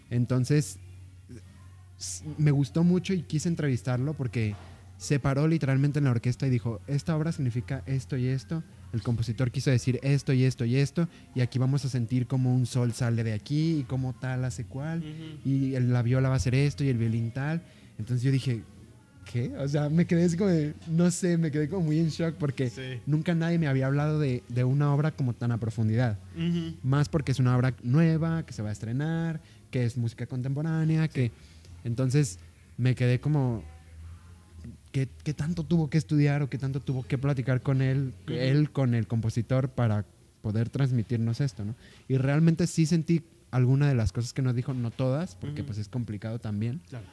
Entonces, 0.08 0.78
me 2.38 2.50
gustó 2.50 2.84
mucho 2.84 3.12
y 3.12 3.20
quise 3.20 3.50
entrevistarlo 3.50 4.14
porque 4.14 4.56
se 4.96 5.20
paró 5.20 5.46
literalmente 5.46 5.98
en 5.98 6.06
la 6.06 6.12
orquesta 6.12 6.46
y 6.46 6.50
dijo, 6.50 6.80
esta 6.86 7.14
obra 7.14 7.32
significa 7.32 7.82
esto 7.84 8.16
y 8.16 8.28
esto. 8.28 8.62
El 8.94 9.02
compositor 9.02 9.50
quiso 9.50 9.70
decir 9.70 10.00
esto 10.02 10.32
y 10.32 10.44
esto 10.44 10.64
y 10.64 10.76
esto, 10.76 11.06
y 11.34 11.42
aquí 11.42 11.58
vamos 11.58 11.84
a 11.84 11.90
sentir 11.90 12.26
como 12.26 12.54
un 12.54 12.64
sol 12.64 12.94
sale 12.94 13.22
de 13.24 13.34
aquí 13.34 13.80
y 13.80 13.82
como 13.82 14.14
tal 14.14 14.46
hace 14.46 14.64
cual, 14.64 15.04
y 15.44 15.78
la 15.78 16.00
viola 16.00 16.30
va 16.30 16.36
a 16.36 16.38
hacer 16.38 16.54
esto 16.54 16.82
y 16.82 16.88
el 16.88 16.96
violín 16.96 17.30
tal. 17.30 17.62
Entonces 17.98 18.22
yo 18.22 18.30
dije, 18.30 18.62
¿qué? 19.30 19.54
O 19.58 19.68
sea, 19.68 19.88
me 19.88 20.06
quedé 20.06 20.24
así 20.24 20.36
como 20.36 20.50
de, 20.50 20.74
no 20.86 21.10
sé, 21.10 21.36
me 21.36 21.50
quedé 21.50 21.68
como 21.68 21.82
muy 21.86 21.98
en 21.98 22.08
shock 22.08 22.34
porque 22.36 22.70
Sí. 22.70 23.00
nunca 23.06 23.34
nadie 23.34 23.58
me 23.58 23.66
había 23.66 23.86
hablado 23.86 24.18
de, 24.18 24.42
de 24.48 24.64
una 24.64 24.94
obra 24.94 25.10
como 25.12 25.34
tan 25.34 25.52
a 25.52 25.58
profundidad. 25.58 26.18
Más 26.82 27.08
porque 27.08 27.32
es 27.32 27.38
una 27.40 27.56
obra 27.56 27.74
nueva, 27.82 28.44
que 28.46 28.52
se 28.52 28.62
va 28.62 28.68
a 28.70 28.72
estrenar, 28.72 29.40
que 29.70 29.84
es 29.84 29.96
música 29.96 30.26
contemporánea, 30.26 31.08
que... 31.08 31.32
Entonces 31.84 32.38
me 32.76 32.94
quedé 32.94 33.20
como... 33.20 33.62
¿qué, 34.92 35.08
qué 35.24 35.34
tanto 35.34 35.64
tuvo 35.64 35.90
que 35.90 35.98
estudiar 35.98 36.42
o 36.42 36.48
qué 36.48 36.58
tanto 36.58 36.80
tuvo 36.80 37.02
que 37.06 37.18
platicar 37.18 37.62
con 37.62 37.82
él, 37.82 38.14
él 38.28 38.70
con 38.70 38.94
el 38.94 39.06
compositor 39.06 39.68
para 39.70 40.04
poder 40.42 40.70
transmitirnos 40.70 41.40
esto, 41.40 41.64
¿no? 41.64 41.74
Y 42.08 42.16
realmente 42.16 42.66
sí 42.66 42.86
sentí 42.86 43.22
alguna 43.50 43.88
de 43.88 43.94
las 43.94 44.12
cosas 44.12 44.32
que 44.32 44.42
nos 44.42 44.54
dijo, 44.54 44.72
no 44.74 44.90
todas, 44.90 45.34
porque 45.34 45.60
Ujú. 45.62 45.66
pues 45.68 45.78
es 45.78 45.88
complicado 45.88 46.38
también, 46.38 46.80
Claro. 46.88 47.06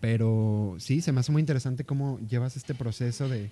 Pero 0.00 0.76
sí, 0.78 1.00
se 1.00 1.12
me 1.12 1.20
hace 1.20 1.32
muy 1.32 1.40
interesante 1.40 1.84
cómo 1.84 2.18
llevas 2.28 2.56
este 2.56 2.74
proceso 2.74 3.28
de... 3.28 3.50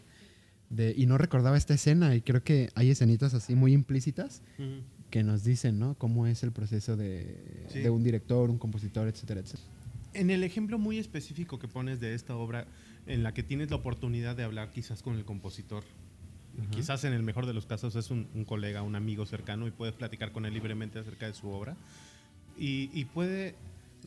de- 0.71 0.95
y 0.97 1.07
no 1.07 1.19
recordaba 1.19 1.57
esta 1.57 1.75
escena 1.75 2.15
y 2.15 2.21
creo 2.23 2.43
que 2.43 2.71
hay 2.75 2.91
escenitas 2.91 3.35
así 3.35 3.55
muy 3.55 3.73
implícitas 3.73 4.43
Ujú. 4.59 4.81
que 5.11 5.23
nos 5.23 5.45
dicen, 5.45 5.79
¿no? 5.79 5.95
Cómo 5.95 6.27
es 6.27 6.43
el 6.43 6.53
proceso 6.53 6.97
de, 6.97 7.65
Sí. 7.73 7.81
de 7.81 7.91
un 7.91 8.03
director, 8.03 8.51
un 8.51 8.59
compositor, 8.59 9.09
etcétera, 9.09 9.41
etcétera. 9.41 9.69
En 10.15 10.31
el 10.31 10.43
ejemplo 10.45 10.79
muy 10.79 10.99
específico 10.99 11.59
que 11.59 11.69
pones 11.69 12.01
de 12.01 12.15
esta 12.15 12.35
obra, 12.37 12.67
en 13.07 13.23
la 13.23 13.35
que 13.35 13.43
tienes 13.43 13.71
la 13.71 13.77
oportunidad 13.77 14.35
de 14.37 14.45
hablar 14.45 14.71
quizás 14.73 15.03
con 15.03 15.15
el 15.17 15.25
compositor, 15.25 15.85
quizás 16.71 17.05
en 17.05 17.13
el 17.13 17.23
mejor 17.23 17.45
de 17.45 17.53
los 17.53 17.67
casos 17.67 17.95
es 17.97 18.11
un, 18.11 18.29
un 18.35 18.45
colega, 18.47 18.81
un 18.83 18.97
amigo 18.97 19.27
cercano 19.27 19.67
y 19.67 19.71
puedes 19.71 19.95
platicar 19.95 20.33
con 20.33 20.47
él 20.47 20.55
libremente 20.55 20.99
acerca 20.99 21.27
de 21.27 21.35
su 21.35 21.49
obra 21.51 21.77
y, 22.59 22.89
y 22.95 23.05
puede 23.05 23.55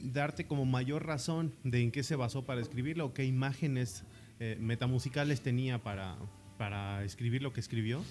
darte 0.01 0.45
como 0.45 0.65
mayor 0.65 1.05
razón 1.05 1.53
de 1.63 1.81
en 1.81 1.91
qué 1.91 2.03
se 2.03 2.15
basó 2.15 2.45
para 2.45 2.61
escribirlo 2.61 3.07
o 3.07 3.13
qué 3.13 3.25
imágenes 3.25 4.03
eh, 4.39 4.57
metamusicales 4.59 5.41
tenía 5.41 5.79
para, 5.79 6.15
para 6.57 7.03
escribir 7.03 7.41
lo 7.41 7.53
que 7.53 7.59
escribió. 7.59 8.03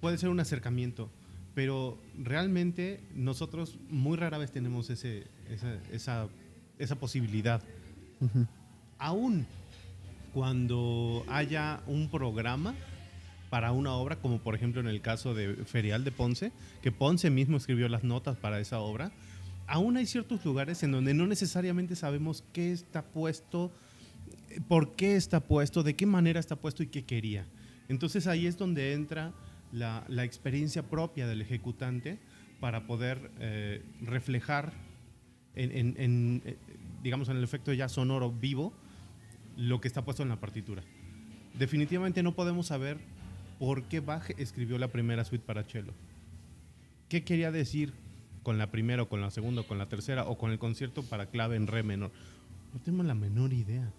Puede 0.00 0.18
ser 0.18 0.28
un 0.28 0.40
acercamiento, 0.40 1.10
pero 1.54 1.98
realmente 2.22 3.00
nosotros 3.14 3.78
muy 3.88 4.16
rara 4.16 4.38
vez 4.38 4.50
tenemos 4.50 4.90
ese, 4.90 5.26
esa, 5.48 5.78
esa, 5.92 6.28
esa 6.78 6.96
posibilidad. 6.96 7.62
Aún 8.98 9.46
cuando 10.32 11.24
haya 11.28 11.80
un 11.86 12.10
programa 12.10 12.74
para 13.50 13.70
una 13.70 13.92
obra, 13.92 14.16
como 14.16 14.38
por 14.38 14.56
ejemplo 14.56 14.80
en 14.80 14.88
el 14.88 15.00
caso 15.00 15.32
de 15.32 15.54
Ferial 15.64 16.02
de 16.02 16.10
Ponce, 16.10 16.50
que 16.82 16.90
Ponce 16.90 17.30
mismo 17.30 17.56
escribió 17.56 17.88
las 17.88 18.02
notas 18.02 18.36
para 18.36 18.58
esa 18.58 18.80
obra, 18.80 19.12
aún 19.66 19.96
hay 19.96 20.06
ciertos 20.06 20.44
lugares 20.44 20.82
en 20.82 20.92
donde 20.92 21.14
no 21.14 21.26
necesariamente 21.26 21.96
sabemos 21.96 22.44
qué 22.52 22.72
está 22.72 23.02
puesto, 23.02 23.72
por 24.68 24.94
qué 24.96 25.16
está 25.16 25.40
puesto, 25.40 25.82
de 25.82 25.94
qué 25.94 26.06
manera 26.06 26.40
está 26.40 26.56
puesto 26.56 26.82
y 26.82 26.88
qué 26.88 27.04
quería. 27.04 27.46
Entonces 27.88 28.26
ahí 28.26 28.46
es 28.46 28.56
donde 28.56 28.92
entra 28.92 29.32
la, 29.72 30.04
experiencia 30.24 30.82
propia 30.82 31.26
del 31.26 31.42
ejecutante 31.42 32.18
para 32.60 32.86
poder 32.86 33.30
eh, 33.40 33.82
reflejar 34.00 34.72
en, 35.54 36.42
eh, 36.44 36.56
digamos, 37.02 37.28
en 37.28 37.36
el 37.36 37.44
efecto 37.44 37.72
ya 37.72 37.88
sonoro 37.88 38.32
vivo 38.32 38.72
lo 39.56 39.80
que 39.80 39.88
está 39.88 40.04
puesto 40.04 40.22
en 40.22 40.28
la 40.28 40.40
partitura. 40.40 40.82
Definitivamente 41.58 42.22
no 42.22 42.34
podemos 42.34 42.66
saber 42.66 42.98
por 43.58 43.84
qué 43.84 44.00
Bach 44.00 44.30
escribió 44.38 44.78
la 44.78 44.88
primera 44.88 45.24
suite 45.24 45.44
para 45.44 45.62
cello. 45.62 45.94
¿Qué 47.08 47.22
quería 47.22 47.52
decir 47.52 47.92
con 48.44 48.58
la 48.58 48.70
primera 48.70 49.02
o 49.02 49.08
con 49.08 49.20
la 49.20 49.32
segunda 49.32 49.62
o 49.62 49.66
con 49.66 49.78
la 49.78 49.88
tercera 49.88 50.24
o 50.26 50.38
con 50.38 50.52
el 50.52 50.60
concierto 50.60 51.02
para 51.02 51.26
clave 51.26 51.56
en 51.56 51.66
re 51.66 51.82
menor? 51.82 52.12
No 52.72 52.78
tenemos 52.78 53.06
la 53.06 53.14
menor 53.14 53.52
idea. 53.52 53.92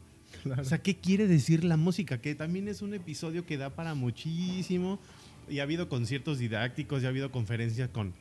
O 0.58 0.64
sea, 0.64 0.78
¿qué 0.82 0.96
quiere 0.96 1.28
decir 1.28 1.64
la 1.66 1.76
música? 1.76 2.20
Que 2.22 2.36
también 2.36 2.68
es 2.68 2.82
un 2.82 2.94
episodio 2.94 3.46
que 3.46 3.58
da 3.58 3.72
para 3.72 3.96
muchísimo. 3.96 5.00
Y 5.50 5.60
ha 5.60 5.64
habido 5.64 5.90
conciertos 5.90 6.40
didácticos, 6.40 7.04
y 7.04 7.06
ha 7.06 7.10
habido 7.10 7.32
conferencias 7.32 7.90
con 7.90 8.14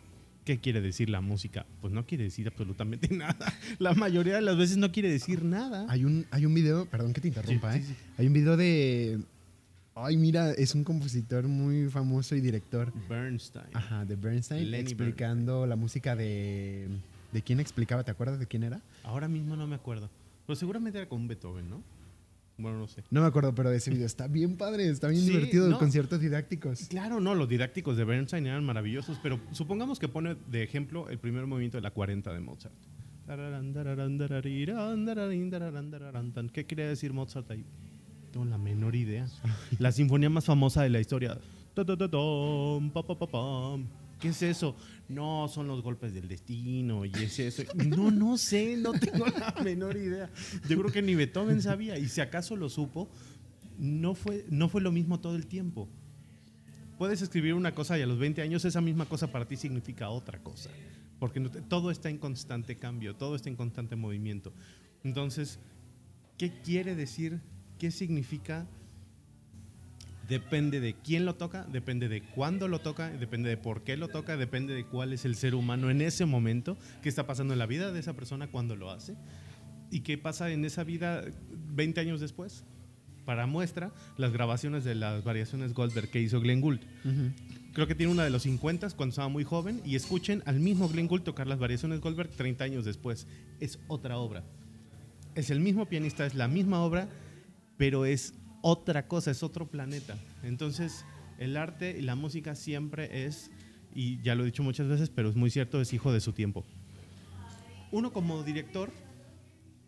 ¿qué 0.44 0.58
quiere 0.60 0.80
decir 0.80 1.08
la 1.08 1.20
música? 1.20 1.66
Pues 1.80 1.92
no 1.92 2.06
quiere 2.06 2.24
decir 2.24 2.46
absolutamente 2.46 3.08
nada. 3.14 3.52
La 3.78 3.94
mayoría 3.94 4.34
de 4.34 4.42
las 4.42 4.56
veces 4.56 4.76
no 4.76 4.92
quiere 4.92 5.10
decir 5.10 5.42
nada. 5.44 5.86
Hay 5.88 6.04
un, 6.04 6.26
hay 6.30 6.46
un 6.46 6.54
video, 6.54 6.86
perdón 6.86 7.12
que 7.12 7.20
te 7.20 7.28
interrumpa, 7.28 7.72
Sí, 7.72 7.78
¿eh? 7.78 7.82
sí, 7.82 7.88
sí. 7.94 7.96
Hay 8.18 8.26
un 8.26 8.32
video 8.32 8.56
de... 8.56 9.20
Ay, 9.96 10.16
mira, 10.16 10.50
es 10.52 10.74
un 10.74 10.82
compositor 10.82 11.46
muy 11.46 11.88
famoso 11.88 12.34
y 12.34 12.40
director. 12.40 12.92
Bernstein. 13.08 13.66
Ajá, 13.74 14.04
de 14.04 14.16
Bernstein, 14.16 14.70
Lenny 14.70 14.82
explicando 14.82 15.66
la 15.66 15.76
música 15.76 16.16
de... 16.16 16.88
¿De 17.32 17.42
quién 17.42 17.60
explicaba? 17.60 18.04
¿Te 18.04 18.10
acuerdas 18.10 18.38
de 18.38 18.46
quién 18.46 18.62
era? 18.64 18.80
Ahora 19.02 19.28
mismo 19.28 19.56
no 19.56 19.66
me 19.66 19.74
acuerdo. 19.74 20.10
Pero 20.46 20.56
seguramente 20.56 20.98
era 20.98 21.08
con 21.08 21.26
Beethoven, 21.26 21.68
¿no? 21.68 21.82
Bueno, 22.56 22.78
no 22.78 22.86
sé. 22.86 23.02
No 23.10 23.20
me 23.22 23.26
acuerdo, 23.26 23.52
pero 23.54 23.70
ese 23.72 23.90
video 23.90 24.06
está 24.06 24.28
bien 24.28 24.56
padre, 24.56 24.88
está 24.88 25.08
bien 25.08 25.22
Sí, 25.22 25.30
divertido, 25.30 25.68
no. 25.68 25.78
conciertos 25.78 26.20
didácticos. 26.20 26.86
Claro, 26.88 27.18
no, 27.20 27.34
los 27.34 27.48
didácticos 27.48 27.96
de 27.96 28.04
Bernstein 28.04 28.46
eran 28.46 28.64
maravillosos, 28.64 29.18
pero 29.22 29.40
supongamos 29.50 29.98
que 29.98 30.08
pone 30.08 30.36
de 30.50 30.62
ejemplo 30.62 31.08
el 31.08 31.18
primer 31.18 31.46
movimiento 31.46 31.78
de 31.78 31.82
la 31.82 31.90
40 31.90 32.32
de 32.32 32.40
Mozart. 32.40 32.74
¿Qué 36.52 36.66
quería 36.66 36.86
decir 36.88 37.12
Mozart 37.12 37.50
ahí? 37.50 37.64
Tengo 38.34 38.46
la 38.46 38.58
menor 38.58 38.96
idea. 38.96 39.28
La 39.78 39.92
sinfonía 39.92 40.28
más 40.28 40.44
famosa 40.44 40.82
de 40.82 40.90
la 40.90 40.98
historia. 40.98 41.38
¿Qué 44.20 44.28
es 44.28 44.42
eso? 44.42 44.74
No, 45.08 45.46
son 45.48 45.68
los 45.68 45.82
golpes 45.82 46.12
del 46.14 46.26
destino 46.26 47.04
y 47.04 47.12
es 47.14 47.38
eso. 47.38 47.62
No, 47.76 48.10
no 48.10 48.36
sé, 48.36 48.76
no 48.76 48.92
tengo 48.92 49.26
la 49.26 49.54
menor 49.64 49.96
idea. 49.96 50.28
Yo 50.68 50.78
creo 50.80 50.90
que 50.90 51.00
ni 51.02 51.14
Beethoven 51.14 51.62
sabía 51.62 51.96
y 51.96 52.08
si 52.08 52.20
acaso 52.20 52.56
lo 52.56 52.68
supo, 52.68 53.08
no 53.78 54.14
fue, 54.16 54.44
no 54.50 54.68
fue 54.68 54.80
lo 54.80 54.90
mismo 54.90 55.20
todo 55.20 55.36
el 55.36 55.46
tiempo. 55.46 55.88
Puedes 56.98 57.22
escribir 57.22 57.54
una 57.54 57.72
cosa 57.74 57.96
y 57.98 58.02
a 58.02 58.06
los 58.06 58.18
20 58.18 58.42
años 58.42 58.64
esa 58.64 58.80
misma 58.80 59.04
cosa 59.06 59.28
para 59.30 59.46
ti 59.46 59.56
significa 59.56 60.08
otra 60.10 60.40
cosa. 60.40 60.70
Porque 61.20 61.38
no 61.38 61.50
te- 61.50 61.60
todo 61.60 61.92
está 61.92 62.08
en 62.10 62.18
constante 62.18 62.76
cambio, 62.78 63.14
todo 63.14 63.36
está 63.36 63.48
en 63.48 63.54
constante 63.56 63.94
movimiento. 63.94 64.52
Entonces, 65.04 65.58
¿qué 66.38 66.50
quiere 66.64 66.94
decir? 66.96 67.40
¿Qué 67.78 67.90
significa? 67.90 68.66
Depende 70.28 70.80
de 70.80 70.94
quién 70.94 71.26
lo 71.26 71.34
toca, 71.34 71.64
depende 71.64 72.08
de 72.08 72.22
cuándo 72.22 72.66
lo 72.66 72.80
toca, 72.80 73.10
depende 73.10 73.50
de 73.50 73.58
por 73.58 73.82
qué 73.82 73.96
lo 73.96 74.08
toca, 74.08 74.38
depende 74.38 74.72
de 74.72 74.86
cuál 74.86 75.12
es 75.12 75.26
el 75.26 75.34
ser 75.34 75.54
humano 75.54 75.90
en 75.90 76.00
ese 76.00 76.24
momento, 76.24 76.78
qué 77.02 77.10
está 77.10 77.26
pasando 77.26 77.52
en 77.52 77.58
la 77.58 77.66
vida 77.66 77.92
de 77.92 78.00
esa 78.00 78.14
persona 78.14 78.46
cuando 78.46 78.74
lo 78.74 78.90
hace 78.90 79.16
y 79.90 80.00
qué 80.00 80.18
pasa 80.18 80.50
en 80.50 80.64
esa 80.64 80.82
vida 80.82 81.22
20 81.74 82.00
años 82.00 82.20
después. 82.20 82.64
Para 83.24 83.46
muestra, 83.46 83.92
las 84.18 84.32
grabaciones 84.32 84.84
de 84.84 84.94
las 84.94 85.24
variaciones 85.24 85.72
Goldberg 85.72 86.10
que 86.10 86.20
hizo 86.20 86.40
Glenn 86.40 86.60
Gould. 86.60 86.80
Creo 87.72 87.86
que 87.86 87.94
tiene 87.94 88.12
una 88.12 88.24
de 88.24 88.30
los 88.30 88.42
50 88.42 88.90
cuando 88.90 89.10
estaba 89.10 89.28
muy 89.28 89.44
joven 89.44 89.80
y 89.84 89.96
escuchen 89.96 90.42
al 90.46 90.60
mismo 90.60 90.88
Glenn 90.88 91.06
Gould 91.06 91.22
tocar 91.22 91.46
las 91.46 91.58
variaciones 91.58 92.00
Goldberg 92.00 92.30
30 92.30 92.64
años 92.64 92.84
después. 92.84 93.26
Es 93.60 93.78
otra 93.88 94.18
obra. 94.18 94.42
Es 95.34 95.50
el 95.50 95.60
mismo 95.60 95.86
pianista, 95.86 96.26
es 96.26 96.34
la 96.34 96.48
misma 96.48 96.82
obra, 96.82 97.08
pero 97.76 98.04
es 98.04 98.34
otra 98.62 99.06
cosa, 99.06 99.30
es 99.30 99.42
otro 99.42 99.66
planeta. 99.70 100.16
Entonces, 100.42 101.04
el 101.38 101.56
arte 101.56 101.96
y 101.98 102.02
la 102.02 102.14
música 102.14 102.54
siempre 102.54 103.26
es, 103.26 103.50
y 103.94 104.20
ya 104.22 104.34
lo 104.34 104.42
he 104.42 104.46
dicho 104.46 104.62
muchas 104.62 104.88
veces, 104.88 105.10
pero 105.10 105.28
es 105.28 105.36
muy 105.36 105.50
cierto, 105.50 105.80
es 105.80 105.92
hijo 105.92 106.12
de 106.12 106.20
su 106.20 106.32
tiempo. 106.32 106.64
Uno 107.90 108.12
como 108.12 108.42
director 108.42 108.90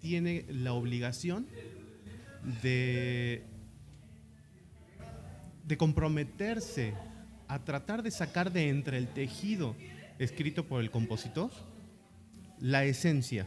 tiene 0.00 0.44
la 0.48 0.72
obligación 0.72 1.46
de, 2.62 3.44
de 5.64 5.76
comprometerse 5.76 6.94
a 7.48 7.64
tratar 7.64 8.02
de 8.02 8.10
sacar 8.10 8.52
de 8.52 8.68
entre 8.68 8.98
el 8.98 9.08
tejido 9.08 9.74
escrito 10.18 10.66
por 10.66 10.80
el 10.80 10.90
compositor 10.90 11.50
la 12.60 12.84
esencia, 12.84 13.46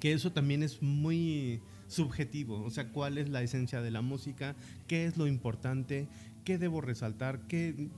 que 0.00 0.12
eso 0.12 0.32
también 0.32 0.62
es 0.62 0.82
muy 0.82 1.60
subjetivo, 1.92 2.62
o 2.62 2.70
sea, 2.70 2.88
cuál 2.88 3.18
es 3.18 3.28
la 3.28 3.42
esencia 3.42 3.82
de 3.82 3.90
la 3.90 4.00
música, 4.02 4.56
qué 4.86 5.04
es 5.06 5.16
lo 5.16 5.26
importante, 5.26 6.08
qué 6.44 6.58
debo 6.58 6.80
resaltar, 6.80 7.40
qué, 7.48 7.88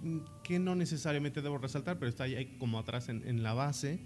qué 0.43 0.59
no 0.59 0.75
necesariamente 0.75 1.43
debo 1.43 1.59
resaltar, 1.59 1.99
pero 1.99 2.09
está 2.09 2.25
ahí 2.25 2.57
como 2.59 2.79
atrás 2.79 3.09
en, 3.09 3.27
en 3.27 3.43
la 3.43 3.55
base. 3.55 4.01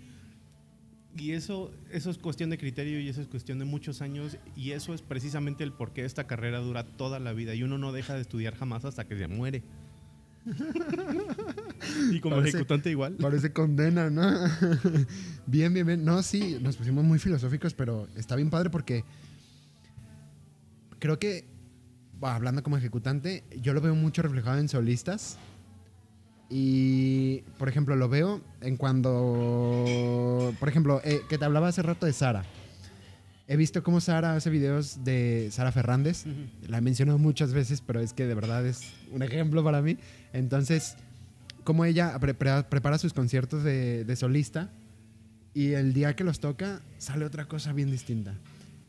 Y 1.16 1.32
eso, 1.32 1.72
eso 1.90 2.10
es 2.10 2.18
cuestión 2.18 2.50
de 2.50 2.58
criterio 2.58 3.00
y 3.00 3.08
eso 3.08 3.20
es 3.20 3.26
cuestión 3.26 3.58
de 3.58 3.64
muchos 3.64 4.02
años 4.02 4.36
y 4.54 4.70
eso 4.72 4.94
es 4.94 5.02
precisamente 5.02 5.64
el 5.64 5.72
por 5.72 5.92
qué 5.92 6.04
esta 6.04 6.26
carrera 6.28 6.58
dura 6.60 6.84
toda 6.84 7.18
la 7.18 7.32
vida 7.32 7.54
y 7.54 7.62
uno 7.64 7.76
no 7.78 7.90
deja 7.92 8.14
de 8.14 8.20
estudiar 8.20 8.54
jamás 8.54 8.84
hasta 8.84 9.04
que 9.08 9.16
se 9.16 9.26
muere. 9.26 9.62
y 12.12 12.20
como 12.20 12.36
Parece- 12.36 12.50
ejecutante 12.58 12.90
igual. 12.90 13.14
Parece 13.14 13.52
condena, 13.52 14.10
¿no? 14.10 14.22
bien, 15.46 15.74
bien, 15.74 15.86
bien. 15.86 16.04
No, 16.04 16.22
sí, 16.22 16.58
nos 16.60 16.76
pusimos 16.76 17.04
muy 17.04 17.18
filosóficos, 17.18 17.74
pero 17.74 18.08
está 18.16 18.36
bien 18.36 18.50
padre 18.50 18.70
porque 18.70 19.04
creo 20.98 21.18
que, 21.18 21.46
hablando 22.20 22.62
como 22.62 22.76
ejecutante, 22.76 23.44
yo 23.60 23.74
lo 23.74 23.80
veo 23.80 23.94
mucho 23.94 24.22
reflejado 24.22 24.58
en 24.58 24.68
solistas. 24.68 25.38
Y, 26.50 27.42
por 27.58 27.68
ejemplo, 27.68 27.94
lo 27.94 28.08
veo 28.08 28.40
en 28.60 28.76
cuando, 28.76 30.54
por 30.58 30.68
ejemplo, 30.68 31.00
eh, 31.04 31.20
que 31.28 31.36
te 31.36 31.44
hablaba 31.44 31.68
hace 31.68 31.82
rato 31.82 32.06
de 32.06 32.12
Sara. 32.12 32.44
he 33.46 33.56
visto 33.56 33.82
cómo 33.82 34.00
Sara 34.00 34.34
hace 34.34 34.48
videos 34.48 35.04
de 35.04 35.48
Sara 35.52 35.72
Fernández. 35.72 36.24
La 36.66 36.78
he 36.78 36.80
mencionado 36.80 37.18
muchas 37.18 37.52
veces, 37.52 37.82
pero 37.82 38.00
es 38.00 38.12
que 38.14 38.26
de 38.26 38.34
verdad 38.34 38.66
es 38.66 38.94
un 39.12 39.22
ejemplo 39.22 39.62
para 39.62 39.82
mí. 39.82 39.98
Entonces, 40.32 40.96
cómo 41.64 41.84
ella 41.84 42.18
prepara 42.18 42.98
sus 42.98 43.12
conciertos 43.12 43.62
de, 43.62 44.04
de 44.04 44.16
solista 44.16 44.70
y 45.52 45.72
el 45.72 45.92
día 45.92 46.16
que 46.16 46.24
los 46.24 46.40
toca 46.40 46.80
sale 46.98 47.24
otra 47.24 47.46
cosa 47.46 47.72
bien 47.72 47.90
distinta. 47.90 48.34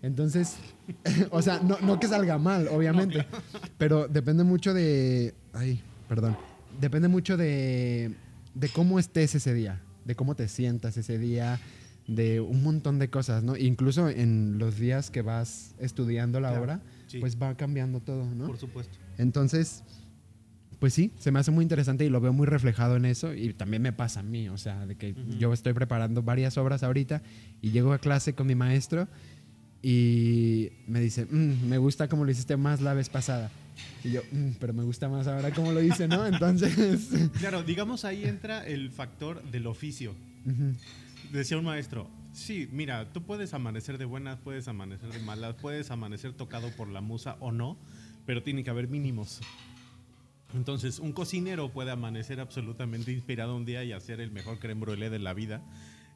Entonces, 0.02 0.58
o 1.32 1.42
sea, 1.42 1.60
no, 1.60 1.78
no, 1.82 2.00
que 2.00 2.08
salga 2.08 2.38
mal, 2.38 2.68
obviamente, 2.70 3.26
pero 3.78 4.08
depende 4.08 4.44
mucho 4.44 4.74
de... 4.74 5.34
Ay, 5.54 5.82
perdón. 6.08 6.38
Depende 6.80 7.08
mucho 7.08 7.36
de, 7.36 8.16
de 8.54 8.70
cómo 8.70 9.00
estés 9.00 9.36
ese 9.36 9.54
día, 9.54 9.82
de 10.06 10.16
cómo 10.16 10.36
te 10.36 10.48
sientas 10.48 10.96
ese 10.98 11.18
día, 11.18 11.60
de 12.08 12.40
un 12.40 12.64
montón 12.64 12.98
de 12.98 13.10
cosas, 13.10 13.44
¿no? 13.44 13.56
Incluso 13.56 14.10
en 14.10 14.58
los 14.58 14.78
días 14.78 15.12
que 15.12 15.22
vas 15.22 15.76
estudiando 15.80 16.40
la 16.40 16.60
obra, 16.60 16.82
pues 17.20 17.38
va 17.38 17.56
cambiando 17.56 18.00
todo, 18.00 18.26
¿no? 18.34 18.48
Por 18.48 18.58
supuesto. 18.58 18.98
Entonces, 19.18 19.84
pues 20.80 20.94
sí, 20.94 21.12
se 21.20 21.32
me 21.32 21.40
hace 21.40 21.52
muy 21.52 21.64
interesante 21.64 22.06
y 22.06 22.10
lo 22.10 22.22
veo 22.22 22.34
muy 22.34 22.48
reflejado 22.48 22.96
en 22.96 23.06
eso 23.06 23.34
y 23.34 23.54
también 23.54 23.82
me 23.82 23.94
pasa 23.94 24.22
a 24.22 24.24
mí, 24.24 24.50
o 24.50 24.58
sea, 24.58 24.88
de 24.88 24.96
que 24.96 25.14
yo 25.38 25.54
estoy 25.54 25.74
preparando 25.74 26.24
varias 26.24 26.58
obras 26.58 26.84
ahorita 26.84 27.22
y 27.62 27.72
llego 27.72 27.94
a 27.94 28.00
clase 28.00 28.34
con 28.34 28.48
mi 28.48 28.56
maestro 28.56 29.08
y 29.82 30.70
me 30.88 31.00
dice, 31.00 31.26
mm, 31.26 31.68
me 31.68 31.78
gusta 31.78 32.08
como 32.08 32.26
lo 32.26 32.32
hiciste 32.32 32.58
más 32.58 32.82
la 32.82 32.94
vez 32.94 33.10
pasada. 33.10 33.52
Y 34.04 34.12
yo, 34.12 34.22
mm, 34.32 34.52
pero 34.60 34.74
me 34.74 34.84
gusta 34.84 35.08
más 35.08 35.28
ahora 35.28 35.52
como 35.52 35.72
lo 35.72 35.82
hice, 35.82 36.08
¿no? 36.08 36.26
Entonces... 36.28 37.10
Claro, 37.40 37.64
digamos 37.64 38.06
ahí 38.06 38.26
entra 38.26 38.66
el 38.66 38.92
factor 38.92 39.42
del 39.44 39.68
oficio. 39.68 40.14
Decía 41.32 41.58
un 41.58 41.66
maestro, 41.66 42.10
sí, 42.34 42.68
mira, 42.72 43.12
tú 43.14 43.22
puedes 43.22 43.54
amanecer 43.54 43.98
de 43.98 44.06
buenas, 44.06 44.40
puedes 44.40 44.68
amanecer 44.68 45.12
de 45.12 45.20
malas, 45.20 45.56
puedes 45.62 45.92
amanecer 45.92 46.34
tocado 46.34 46.72
por 46.72 46.90
la 46.90 47.02
musa 47.02 47.38
o 47.40 47.52
no, 47.52 47.78
pero 48.26 48.42
tiene 48.42 48.64
que 48.64 48.70
haber 48.70 48.88
mínimos. 48.88 49.42
Entonces, 50.56 50.98
un 51.00 51.14
cocinero 51.14 51.70
puede 51.72 51.92
amanecer 51.92 52.40
absolutamente 52.40 53.12
inspirado 53.12 53.56
un 53.56 53.66
día 53.66 53.84
y 53.84 53.92
hacer 53.92 54.20
el 54.20 54.32
mejor 54.32 54.58
creme 54.60 54.82
brûlée 54.82 55.10
de 55.10 55.20
la 55.20 55.34
vida. 55.34 55.62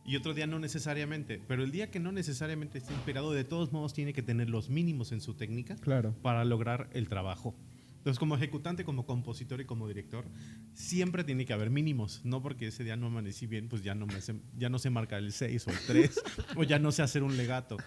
Y 0.05 0.15
otro 0.15 0.33
día 0.33 0.47
no 0.47 0.59
necesariamente. 0.59 1.41
Pero 1.47 1.63
el 1.63 1.71
día 1.71 1.89
que 1.89 1.99
no 1.99 2.11
necesariamente 2.11 2.77
esté 2.77 2.93
inspirado, 2.93 3.31
de 3.31 3.43
todos 3.43 3.71
modos 3.71 3.93
tiene 3.93 4.13
que 4.13 4.21
tener 4.21 4.49
los 4.49 4.69
mínimos 4.69 5.11
en 5.11 5.21
su 5.21 5.33
técnica 5.33 5.75
claro. 5.77 6.13
para 6.21 6.43
lograr 6.43 6.89
el 6.93 7.07
trabajo. 7.07 7.55
Entonces, 7.97 8.19
como 8.19 8.35
ejecutante, 8.35 8.83
como 8.83 9.05
compositor 9.05 9.61
y 9.61 9.65
como 9.65 9.87
director, 9.87 10.25
siempre 10.73 11.23
tiene 11.23 11.45
que 11.45 11.53
haber 11.53 11.69
mínimos. 11.69 12.19
No 12.25 12.41
porque 12.41 12.67
ese 12.67 12.83
día 12.83 12.97
no 12.97 13.07
amanecí 13.07 13.47
bien, 13.47 13.69
pues 13.69 13.81
ya 13.81 13.95
no, 13.95 14.05
me 14.05 14.15
ya 14.57 14.67
no 14.67 14.77
sé 14.77 14.89
marcar 14.89 15.19
el 15.19 15.31
6 15.31 15.67
o 15.67 15.71
el 15.71 15.77
3, 15.87 16.21
o 16.57 16.63
ya 16.63 16.79
no 16.79 16.91
sé 16.91 17.01
hacer 17.01 17.23
un 17.23 17.37
legato 17.37 17.77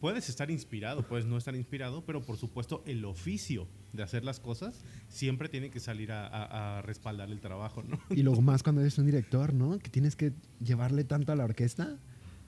puedes 0.00 0.28
estar 0.28 0.50
inspirado, 0.50 1.06
puedes 1.06 1.26
no 1.26 1.36
estar 1.36 1.54
inspirado, 1.54 2.02
pero 2.04 2.22
por 2.22 2.36
supuesto 2.38 2.82
el 2.86 3.04
oficio 3.04 3.68
de 3.92 4.02
hacer 4.02 4.24
las 4.24 4.40
cosas 4.40 4.82
siempre 5.08 5.48
tiene 5.48 5.70
que 5.70 5.78
salir 5.78 6.10
a, 6.12 6.82
respaldar 6.82 7.30
el 7.30 7.40
trabajo, 7.40 7.82
¿no? 7.82 8.00
Y 8.10 8.22
luego 8.22 8.40
más 8.40 8.62
cuando 8.62 8.80
eres 8.80 8.96
un 8.98 9.06
director, 9.06 9.52
¿no? 9.52 9.78
Que 9.78 9.90
tienes 9.90 10.16
que 10.16 10.32
llevarle 10.64 11.04
tanto 11.04 11.32
a 11.32 11.36
la 11.36 11.44
orquesta, 11.44 11.98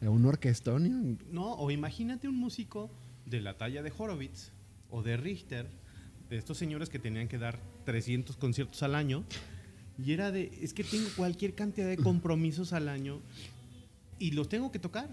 a 0.00 0.10
un 0.10 0.24
orquestón. 0.24 1.18
No, 1.30 1.52
o 1.54 1.70
imagínate 1.70 2.26
un 2.26 2.36
músico 2.36 2.90
de 3.26 3.40
la 3.40 3.58
talla 3.58 3.82
de 3.82 3.92
Horowitz 3.96 4.50
o 4.90 5.02
de 5.02 5.16
Richter, 5.16 5.68
de 6.30 6.38
estos 6.38 6.56
señores 6.56 6.88
que 6.88 6.98
tenían 6.98 7.28
que 7.28 7.38
dar 7.38 7.60
300 7.84 8.36
conciertos 8.36 8.82
al 8.82 8.94
año, 8.94 9.24
y 10.02 10.12
era 10.12 10.32
de, 10.32 10.50
es 10.62 10.72
que 10.72 10.84
tengo 10.84 11.08
cualquier 11.16 11.54
cantidad 11.54 11.86
de 11.86 11.96
compromisos 11.98 12.72
al 12.72 12.88
año 12.88 13.20
y 14.18 14.30
los 14.30 14.48
tengo 14.48 14.72
que 14.72 14.78
tocar 14.78 15.10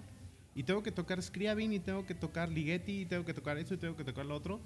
y 0.59 0.63
tengo 0.63 0.83
que 0.83 0.91
tocar 0.91 1.23
Scriabin 1.23 1.71
y 1.71 1.79
tengo 1.79 2.05
que 2.05 2.13
tocar 2.13 2.49
Ligeti 2.49 3.03
y 3.03 3.05
tengo 3.05 3.23
que 3.23 3.33
tocar 3.33 3.57
eso 3.57 3.75
y 3.75 3.77
tengo 3.77 3.95
que 3.95 4.03
tocar 4.03 4.25
lo 4.25 4.35
otro. 4.35 4.59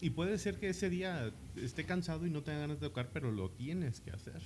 Y 0.00 0.08
puede 0.08 0.38
ser 0.38 0.58
que 0.58 0.70
ese 0.70 0.88
día 0.88 1.30
esté 1.56 1.84
cansado 1.84 2.26
y 2.26 2.30
no 2.30 2.42
tenga 2.42 2.60
ganas 2.60 2.80
de 2.80 2.88
tocar, 2.88 3.10
pero 3.12 3.30
lo 3.30 3.50
tienes 3.50 4.00
que 4.00 4.12
hacer. 4.12 4.40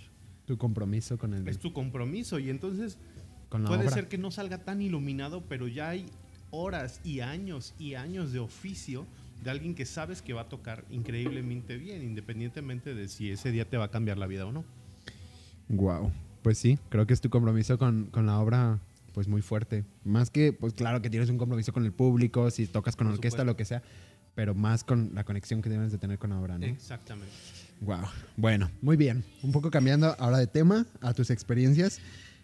Tu 0.47 0.59
compromiso 0.59 1.17
con 1.17 1.33
el... 1.33 1.47
Es 1.47 1.61
tu 1.61 1.73
compromiso 1.73 2.41
y 2.41 2.51
entonces 2.51 2.99
puede 3.51 3.89
ser 3.89 4.09
que 4.09 4.19
no 4.19 4.33
salga 4.33 4.65
tan 4.65 4.83
iluminado, 4.83 5.45
pero 5.49 5.69
ya 5.69 5.91
hay 5.91 6.07
horas 6.51 7.01
y 7.05 7.21
años 7.21 7.73
y 7.79 7.95
años 7.95 8.33
de 8.33 8.41
oficio 8.41 9.07
de 9.45 9.51
alguien 9.51 9.77
que 9.77 9.87
sabes 9.87 10.23
que 10.23 10.33
va 10.33 10.41
a 10.41 10.49
tocar 10.49 10.85
increíblemente 10.91 11.77
bien, 11.77 12.03
independientemente 12.03 12.97
de 12.97 13.07
si 13.07 13.31
ese 13.31 13.53
día 13.53 13.65
te 13.65 13.77
va 13.77 13.85
a 13.85 13.91
cambiar 13.93 14.19
la 14.19 14.27
vida 14.27 14.45
o 14.45 14.51
no. 14.51 14.65
Wow. 15.69 16.11
Pues 16.43 16.59
sí, 16.59 16.81
creo 16.89 17.07
que 17.07 17.15
es 17.15 17.21
tu 17.21 17.31
compromiso 17.31 17.79
con, 17.79 18.07
con 18.07 18.27
la 18.27 18.41
obra 18.41 18.81
pues 19.13 19.29
muy 19.29 19.43
fuerte. 19.43 19.85
Más 20.05 20.31
que, 20.31 20.53
pues 20.53 20.75
claro 20.75 21.03
que 21.03 21.11
tienes 21.11 21.29
un 21.31 21.39
compromiso 21.39 21.73
con 21.73 21.85
el 21.85 21.93
público, 21.93 22.51
si 22.51 22.67
tocas 22.67 22.97
con 22.97 23.07
orquesta, 23.07 23.45
lo 23.45 23.57
que 23.57 23.65
sea, 23.65 23.83
pero 24.35 24.55
más 24.55 24.85
con 24.85 25.11
la 25.15 25.25
conexión 25.25 25.63
que 25.63 25.71
debes 25.71 25.93
de 25.93 25.99
tener 25.99 26.19
con 26.19 26.31
la 26.31 26.41
obra, 26.41 26.59
¿no? 26.59 26.67
Exactamente. 26.67 27.33
Wow. 27.81 28.05
Bueno, 28.37 28.71
muy 28.83 28.97
bien. 28.97 29.25
Un 29.43 29.53
poco 29.53 29.71
cambiando 29.71 30.15
ahora 30.19 30.39
de 30.39 30.47
tema 30.47 30.87
a 31.01 31.15
tus 31.15 31.31
experiencias. 31.31 32.01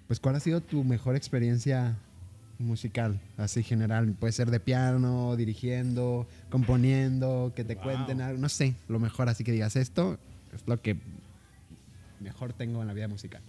Pues, 0.06 0.20
¿cuál 0.20 0.36
ha 0.36 0.40
sido 0.40 0.60
tu 0.60 0.84
mejor 0.84 1.16
experiencia 1.16 1.96
musical, 2.58 3.20
así 3.36 3.62
general? 3.62 4.14
Puede 4.18 4.32
ser 4.32 4.50
de 4.50 4.60
piano, 4.60 5.36
dirigiendo, 5.36 6.26
componiendo, 6.48 7.52
que 7.54 7.64
te 7.64 7.76
cuenten 7.76 8.20
algo, 8.20 8.40
no 8.40 8.48
sé, 8.48 8.74
lo 8.88 8.98
mejor, 8.98 9.28
así 9.28 9.44
que 9.44 9.52
digas 9.52 9.76
esto 9.76 10.18
es 10.54 10.66
lo 10.66 10.80
que 10.80 10.96
mejor 12.20 12.52
tengo 12.52 12.80
en 12.80 12.88
la 12.88 12.94
vida 12.94 13.08
musical. 13.08 13.42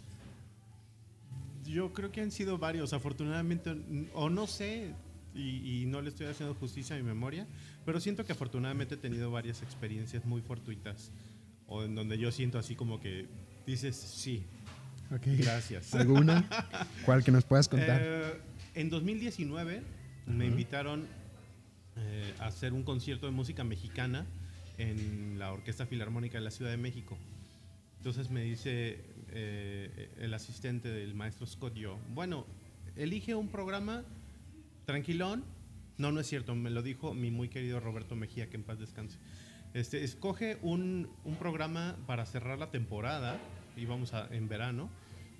Yo 1.67 1.93
creo 1.93 2.11
que 2.11 2.21
han 2.21 2.31
sido 2.31 2.57
varios, 2.57 2.93
afortunadamente, 2.93 3.75
o 4.13 4.29
no 4.29 4.47
sé, 4.47 4.93
y, 5.35 5.85
no 5.87 6.01
le 6.01 6.09
estoy 6.09 6.27
haciendo 6.27 6.55
justicia 6.55 6.95
a 6.95 6.99
mi 6.99 7.03
memoria, 7.03 7.45
pero 7.85 7.99
siento 7.99 8.25
que 8.25 8.31
afortunadamente 8.31 8.95
he 8.95 8.97
tenido 8.97 9.29
varias 9.31 9.61
experiencias 9.61 10.25
muy 10.25 10.41
fortuitas, 10.41 11.11
o 11.67 11.83
en 11.83 11.95
donde 11.95 12.17
yo 12.17 12.31
siento 12.31 12.57
así 12.57 12.75
como 12.75 12.99
que 12.99 13.27
dices, 13.65 13.95
sí, 13.95 14.43
gracias. 15.09 15.93
¿Alguna? 15.93 16.47
¿Cuál 17.05 17.23
que 17.23 17.31
nos 17.31 17.43
puedas 17.43 17.67
contar? 17.67 18.01
Eh, 18.03 18.41
en 18.75 18.89
2019 18.89 19.81
me 20.25 20.45
invitaron 20.45 21.07
eh, 21.95 22.33
a 22.39 22.47
hacer 22.47 22.73
un 22.73 22.83
concierto 22.83 23.25
de 23.25 23.31
música 23.31 23.63
mexicana 23.63 24.25
en 24.77 25.39
la 25.39 25.51
Orquesta 25.51 25.85
Filarmónica 25.85 26.37
de 26.37 26.43
la 26.43 26.51
Ciudad 26.51 26.71
de 26.71 26.77
México. 26.77 27.17
Entonces 27.97 28.29
me 28.29 28.43
dice 28.43 28.99
eh, 29.31 30.09
el 30.19 30.33
asistente 30.33 30.89
del 30.89 31.13
maestro 31.13 31.45
Scott 31.45 31.75
yo, 31.75 31.97
bueno, 32.13 32.45
elige 32.95 33.35
un 33.35 33.47
programa 33.49 34.03
tranquilón. 34.85 35.43
No, 35.97 36.11
no 36.11 36.19
es 36.19 36.27
cierto, 36.27 36.55
me 36.55 36.69
lo 36.69 36.81
dijo 36.81 37.13
mi 37.13 37.31
muy 37.31 37.49
querido 37.49 37.79
Roberto 37.79 38.15
Mejía, 38.15 38.49
que 38.49 38.57
en 38.57 38.63
paz 38.63 38.79
descanse. 38.79 39.17
Este, 39.73 40.03
escoge 40.03 40.57
un, 40.61 41.09
un 41.23 41.35
programa 41.35 41.97
para 42.05 42.25
cerrar 42.25 42.59
la 42.59 42.71
temporada, 42.71 43.39
íbamos 43.75 44.13
a, 44.13 44.27
en 44.33 44.47
verano, 44.47 44.89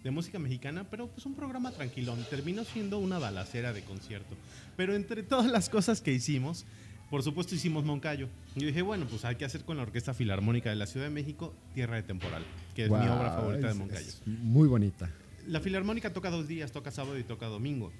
de 0.04 0.12
música 0.12 0.40
mexicana, 0.40 0.86
pero 0.90 1.08
pues 1.08 1.26
un 1.26 1.36
programa 1.36 1.72
tranquilón. 1.72 2.24
Terminó 2.30 2.64
siendo 2.64 3.00
una 3.00 3.20
balacera 3.20 3.74
de 3.74 3.84
concierto. 3.84 4.36
Pero 4.76 4.96
entre 4.96 5.24
todas 5.24 5.52
las 5.52 5.70
cosas 5.70 6.02
que 6.02 6.14
hicimos, 6.14 6.66
por 7.10 7.24
supuesto 7.24 7.56
hicimos 7.56 7.86
Moncayo. 7.86 8.28
Y 8.56 8.66
dije, 8.66 8.82
bueno, 8.82 9.06
pues 9.10 9.24
hay 9.26 9.36
que 9.36 9.46
hacer 9.46 9.64
con 9.64 9.78
la 9.78 9.84
Orquesta 9.84 10.14
Filarmónica 10.14 10.70
de 10.70 10.76
la 10.76 10.88
Ciudad 10.88 11.06
de 11.06 11.12
México 11.12 11.54
Tierra 11.74 11.96
de 11.96 12.04
Temporal, 12.04 12.44
que 12.76 12.86
es 12.86 12.90
mi 12.90 12.96
obra 12.96 13.32
favorita 13.32 13.68
de 13.68 13.74
Moncayo. 13.74 14.12
muy 14.26 14.68
bonita. 14.68 15.10
La 15.48 15.62
Filarmónica 15.62 16.12
toca 16.12 16.30
dos 16.30 16.48
días, 16.48 16.72
toca 16.72 16.92
sábado 16.92 17.18
y 17.18 17.24
toca 17.24 17.46
domingo. 17.48 17.92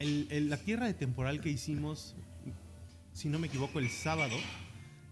la 0.00 0.56
Tierra 0.56 0.86
de 0.86 0.94
Temporal 0.94 1.40
que 1.40 1.50
hicimos, 1.50 2.14
si 3.12 3.28
no 3.28 3.38
me 3.38 3.48
equivoco, 3.48 3.78
el 3.78 3.90
sábado, 3.90 4.36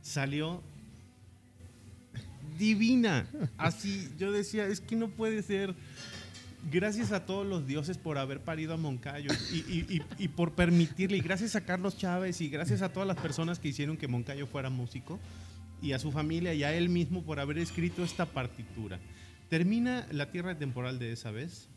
salió 0.01 0.63
divina. 2.59 3.29
Así, 3.59 4.09
yo 4.19 4.33
decía, 4.33 4.67
es 4.67 4.81
que 4.81 4.97
no 4.97 5.09
puede 5.09 5.43
ser 5.43 5.75
gracias 6.71 7.13
a 7.13 7.27
todos 7.27 7.47
los 7.47 7.67
dioses 7.67 7.99
por 7.99 8.19
haber 8.19 8.41
parido 8.41 8.75
a 8.75 8.77
Moncayo 8.77 9.31
y, 9.51 10.29
por 10.29 10.53
permitirle, 10.53 11.17
y 11.17 11.21
gracias 11.21 11.57
a 11.57 11.65
Carlos 11.65 11.97
Chávez 11.97 12.41
y 12.41 12.49
gracias 12.49 12.83
a 12.83 12.93
todas 12.93 13.07
las 13.07 13.17
personas 13.17 13.59
que 13.59 13.69
hicieron 13.69 13.97
que 13.97 14.09
Moncayo 14.09 14.47
fuera 14.47 14.71
músico 14.71 15.19
y 15.83 15.93
a 15.93 15.99
su 15.99 16.11
familia 16.11 16.55
y 16.55 16.65
a 16.65 16.75
él 16.75 16.89
mismo 16.89 17.23
por 17.23 17.41
haber 17.41 17.59
escrito 17.59 18.03
esta 18.03 18.27
partitura. 18.27 18.99
Termina 19.49 20.07
la 20.11 20.31
tierra 20.31 20.59
temporal 20.59 20.99
de 20.99 21.13
esa 21.13 21.31
vez. 21.31 21.69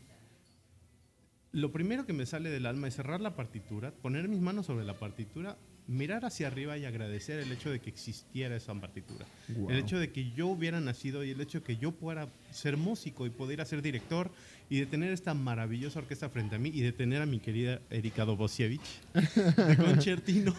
Lo 1.52 1.72
primero 1.72 2.06
que 2.06 2.12
me 2.12 2.26
sale 2.26 2.50
del 2.50 2.66
alma 2.66 2.88
es 2.88 2.94
cerrar 2.94 3.20
la 3.20 3.34
partitura, 3.36 3.92
poner 3.92 4.28
mis 4.28 4.40
manos 4.40 4.66
sobre 4.66 4.84
la 4.84 4.94
partitura, 4.94 5.56
mirar 5.90 6.24
hacia 6.24 6.46
arriba 6.46 6.78
y 6.78 6.84
agradecer 6.84 7.40
el 7.40 7.50
hecho 7.50 7.68
de 7.68 7.80
que 7.80 7.90
existiera 7.90 8.54
esa 8.54 8.72
partitura. 8.74 9.26
El 9.68 9.76
hecho 9.76 9.98
de 9.98 10.12
que 10.12 10.30
yo 10.30 10.46
hubiera 10.46 10.80
nacido 10.80 11.24
y 11.24 11.30
el 11.30 11.40
hecho 11.40 11.58
de 11.58 11.64
que 11.64 11.76
yo 11.76 11.90
pudiera 11.90 12.28
ser 12.52 12.76
músico 12.76 13.26
y 13.26 13.30
poder 13.30 13.66
ser 13.66 13.82
director 13.82 14.30
y 14.68 14.78
de 14.78 14.86
tener 14.86 15.12
esta 15.12 15.34
maravillosa 15.34 15.98
orquesta 15.98 16.30
frente 16.30 16.54
a 16.54 16.58
mí 16.60 16.70
y 16.72 16.80
de 16.80 16.92
tener 16.92 17.20
a 17.20 17.26
mi 17.26 17.40
querida 17.40 17.82
Erika 17.90 18.24
Dobosiewicz 18.24 19.00
de 19.14 19.76
concertino 19.76 20.54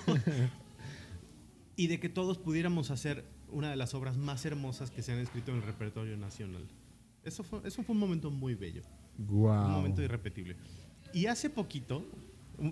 y 1.77 1.87
de 1.87 1.99
que 2.01 2.09
todos 2.09 2.37
pudiéramos 2.37 2.91
hacer 2.91 3.23
una 3.51 3.69
de 3.69 3.77
las 3.77 3.93
obras 3.93 4.17
más 4.17 4.45
hermosas 4.45 4.91
que 4.91 5.01
se 5.01 5.13
han 5.13 5.19
escrito 5.19 5.51
en 5.51 5.57
el 5.57 5.63
repertorio 5.63 6.17
nacional. 6.17 6.67
Eso 7.23 7.43
fue, 7.43 7.61
eso 7.63 7.83
fue 7.83 7.93
un 7.93 8.01
momento 8.01 8.31
muy 8.31 8.55
bello. 8.55 8.81
Un 9.17 9.71
momento 9.71 10.01
irrepetible. 10.01 10.57
Y 11.13 11.27
hace 11.27 11.49
poquito, 11.49 12.05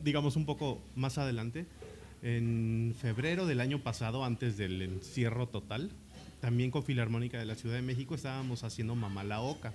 digamos 0.04 0.36
un 0.36 0.46
poco 0.46 0.82
más 0.96 1.18
adelante, 1.18 1.68
En 2.22 2.94
febrero 3.00 3.46
del 3.46 3.62
año 3.62 3.80
pasado, 3.80 4.26
antes 4.26 4.58
del 4.58 4.82
encierro 4.82 5.48
total, 5.48 5.90
también 6.42 6.70
con 6.70 6.84
Filarmónica 6.84 7.40
de 7.40 7.46
la 7.46 7.56
Ciudad 7.56 7.76
de 7.76 7.82
México 7.82 8.16
estábamos 8.16 8.64
haciendo 8.64 8.96
Mamá 8.96 9.24
la 9.24 9.42
Oca. 9.42 9.74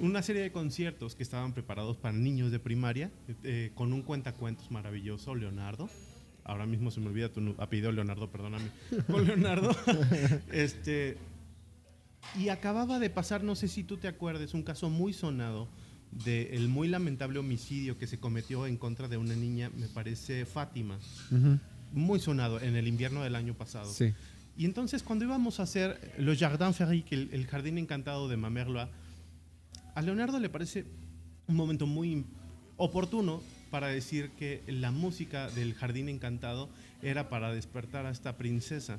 Una 0.00 0.22
serie 0.22 0.42
de 0.42 0.50
conciertos 0.50 1.14
que 1.14 1.22
estaban 1.22 1.52
preparados 1.52 1.96
para 1.96 2.16
niños 2.16 2.50
de 2.50 2.58
primaria, 2.58 3.10
eh, 3.44 3.70
con 3.74 3.92
un 3.92 4.02
cuentacuentos 4.02 4.70
maravilloso, 4.70 5.34
Leonardo. 5.34 5.88
Ahora 6.42 6.66
mismo 6.66 6.90
se 6.90 7.00
me 7.00 7.08
olvida 7.08 7.28
tu 7.28 7.54
apellido, 7.58 7.92
Leonardo, 7.92 8.30
perdóname. 8.30 8.70
Con 9.06 9.26
Leonardo. 9.26 9.70
este, 10.50 11.18
y 12.38 12.48
acababa 12.48 12.98
de 12.98 13.10
pasar, 13.10 13.44
no 13.44 13.54
sé 13.54 13.68
si 13.68 13.84
tú 13.84 13.98
te 13.98 14.08
acuerdes, 14.08 14.54
un 14.54 14.62
caso 14.62 14.88
muy 14.88 15.12
sonado 15.12 15.68
del 16.12 16.68
muy 16.68 16.88
lamentable 16.88 17.38
homicidio 17.38 17.98
que 17.98 18.06
se 18.06 18.18
cometió 18.18 18.66
en 18.66 18.76
contra 18.76 19.08
de 19.08 19.16
una 19.16 19.34
niña, 19.34 19.70
me 19.76 19.86
parece 19.88 20.44
Fátima. 20.44 20.98
Muy 21.92 22.20
sonado 22.20 22.60
en 22.60 22.76
el 22.76 22.86
invierno 22.88 23.22
del 23.22 23.34
año 23.34 23.54
pasado. 23.54 23.92
Sí. 23.92 24.12
Y 24.56 24.64
entonces 24.64 25.02
cuando 25.02 25.24
íbamos 25.24 25.60
a 25.60 25.64
hacer 25.64 26.14
Le 26.18 26.36
Jardin 26.36 26.74
Ferric, 26.74 27.12
el, 27.12 27.30
el 27.32 27.46
jardín 27.46 27.78
encantado 27.78 28.28
de 28.28 28.36
Mamerloa, 28.36 28.90
a 29.94 30.02
Leonardo 30.02 30.38
le 30.38 30.48
parece 30.48 30.84
un 31.46 31.56
momento 31.56 31.86
muy 31.86 32.24
oportuno 32.76 33.42
para 33.70 33.88
decir 33.88 34.30
que 34.38 34.62
la 34.66 34.90
música 34.90 35.48
del 35.50 35.74
jardín 35.74 36.08
encantado 36.08 36.68
era 37.02 37.28
para 37.28 37.52
despertar 37.52 38.06
a 38.06 38.10
esta 38.10 38.36
princesa. 38.36 38.98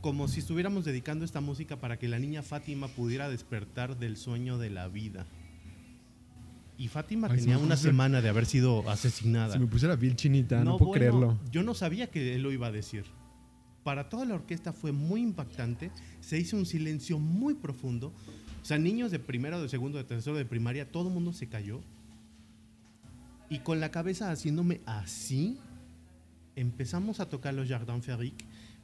Como 0.00 0.28
si 0.28 0.40
estuviéramos 0.40 0.84
dedicando 0.84 1.24
esta 1.24 1.40
música 1.40 1.76
para 1.76 1.98
que 1.98 2.08
la 2.08 2.18
niña 2.18 2.42
Fátima 2.42 2.88
pudiera 2.88 3.28
despertar 3.28 3.98
del 3.98 4.16
sueño 4.16 4.58
de 4.58 4.70
la 4.70 4.88
vida. 4.88 5.26
Y 6.76 6.86
Fátima 6.86 7.26
Ay, 7.28 7.40
tenía 7.40 7.58
una 7.58 7.76
semana 7.76 8.20
de 8.20 8.28
haber 8.28 8.46
sido 8.46 8.88
asesinada. 8.88 9.54
Se 9.54 9.58
me 9.58 9.66
puso 9.66 9.88
la 9.88 9.96
piel 9.96 10.14
chinita, 10.14 10.62
no, 10.62 10.78
puedo 10.78 10.90
bueno, 10.90 10.92
creerlo. 11.00 11.38
Yo 11.50 11.64
no 11.64 11.74
sabía 11.74 12.08
que 12.08 12.36
él 12.36 12.42
lo 12.42 12.52
iba 12.52 12.68
a 12.68 12.70
decir. 12.70 13.04
Para 13.82 14.08
toda 14.08 14.24
la 14.24 14.34
orquesta 14.34 14.72
fue 14.72 14.92
muy 14.92 15.20
impactante. 15.20 15.90
Se 16.20 16.38
hizo 16.38 16.56
un 16.56 16.66
silencio 16.66 17.18
muy 17.18 17.54
profundo. 17.54 18.12
O 18.62 18.64
sea, 18.64 18.78
niños 18.78 19.10
de 19.10 19.18
primero, 19.18 19.60
de 19.60 19.68
segundo, 19.68 19.98
de 19.98 20.04
tercero, 20.04 20.36
de 20.36 20.44
primaria, 20.44 20.92
todo 20.92 21.08
el 21.08 21.14
mundo 21.14 21.32
se 21.32 21.48
cayó. 21.48 21.80
Y 23.50 23.60
con 23.60 23.80
la 23.80 23.90
cabeza 23.90 24.30
haciéndome 24.30 24.80
así, 24.86 25.58
empezamos 26.54 27.18
a 27.18 27.28
tocar 27.28 27.54
los 27.54 27.68
Jardin 27.68 28.02
Ferric, 28.02 28.34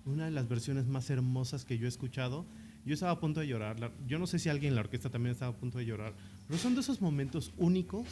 una 0.07 0.27
de 0.27 0.31
las 0.31 0.49
versiones 0.49 0.87
más 0.87 1.11
hermosas 1.11 1.65
que 1.65 1.79
yo 1.79 1.87
he 1.87 1.89
escuchado. 1.89 2.47
Yo 2.85 2.95
estaba 2.95 3.13
a 3.13 3.21
punto 3.21 3.41
de 3.41 3.47
llorar. 3.47 3.93
Yo 4.07 4.19
no 4.19 4.27
sé 4.27 4.39
si 4.39 4.49
alguien 4.49 4.73
en 4.73 4.75
la 4.77 4.83
orquesta 4.83 5.09
también 5.11 5.33
estaba 5.33 5.53
a 5.53 5.57
punto 5.57 5.79
de 5.79 5.87
llorar. 5.87 6.13
Pero 6.47 6.59
son 6.59 6.75
de 6.75 6.83
esos 6.83 7.01
momentos 7.01 7.53
únicos 7.57 8.07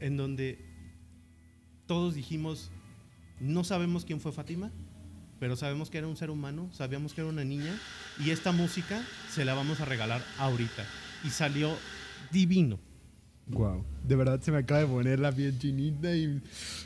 en 0.00 0.16
donde 0.16 0.58
todos 1.86 2.14
dijimos, 2.14 2.70
no 3.40 3.64
sabemos 3.64 4.04
quién 4.04 4.20
fue 4.20 4.32
Fátima, 4.32 4.70
pero 5.38 5.56
sabemos 5.56 5.90
que 5.90 5.98
era 5.98 6.06
un 6.06 6.16
ser 6.16 6.30
humano, 6.30 6.70
sabíamos 6.72 7.12
que 7.12 7.20
era 7.20 7.28
una 7.28 7.44
niña 7.44 7.78
y 8.24 8.30
esta 8.30 8.52
música 8.52 9.04
se 9.30 9.44
la 9.44 9.52
vamos 9.54 9.80
a 9.80 9.84
regalar 9.84 10.22
ahorita. 10.38 10.86
Y 11.24 11.28
salió 11.28 11.76
divino. 12.32 12.78
Wow. 13.48 13.84
De 14.06 14.16
verdad 14.16 14.40
se 14.40 14.50
me 14.50 14.58
acaba 14.58 14.80
de 14.80 14.86
poner 14.86 15.18
la 15.18 15.30
piel 15.30 15.58
chinita 15.58 16.16
y 16.16 16.40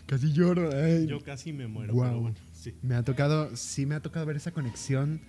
casi 0.07 0.33
lloro. 0.33 0.71
Ay. 0.75 1.07
Yo 1.07 1.21
casi 1.23 1.53
me 1.53 1.69
muero, 1.69 1.93
Guau. 1.95 2.09
pero 2.09 2.21
bueno, 2.21 2.37
sí. 2.59 2.75
Me 2.83 2.95
ha 2.95 3.03
tocado, 3.03 3.55
sí 3.57 3.87
me 3.87 3.95
ha 3.95 4.01
tocado 4.01 4.27
ver 4.27 4.37
esa 4.37 4.51
conexión 4.53 5.21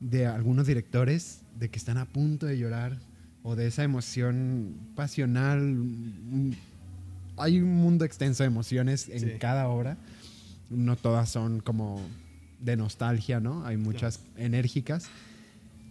de 0.00 0.26
algunos 0.26 0.66
directores 0.66 1.40
de 1.58 1.70
que 1.70 1.78
están 1.78 1.96
a 1.98 2.04
punto 2.06 2.46
de 2.46 2.58
llorar 2.58 2.98
o 3.42 3.56
de 3.56 3.66
esa 3.68 3.82
emoción 3.84 4.74
pasional. 4.94 5.76
Hay 7.38 7.60
un 7.60 7.74
mundo 7.76 8.04
extenso 8.04 8.42
de 8.42 8.48
emociones 8.48 9.08
en 9.08 9.20
Sí. 9.20 9.30
cada 9.38 9.68
obra. 9.68 9.96
No 10.70 10.96
todas 10.96 11.28
son 11.28 11.60
como 11.60 12.00
de 12.60 12.76
nostalgia, 12.76 13.40
¿no? 13.40 13.64
Hay 13.66 13.76
muchas 13.76 14.20
enérgicas. 14.36 15.08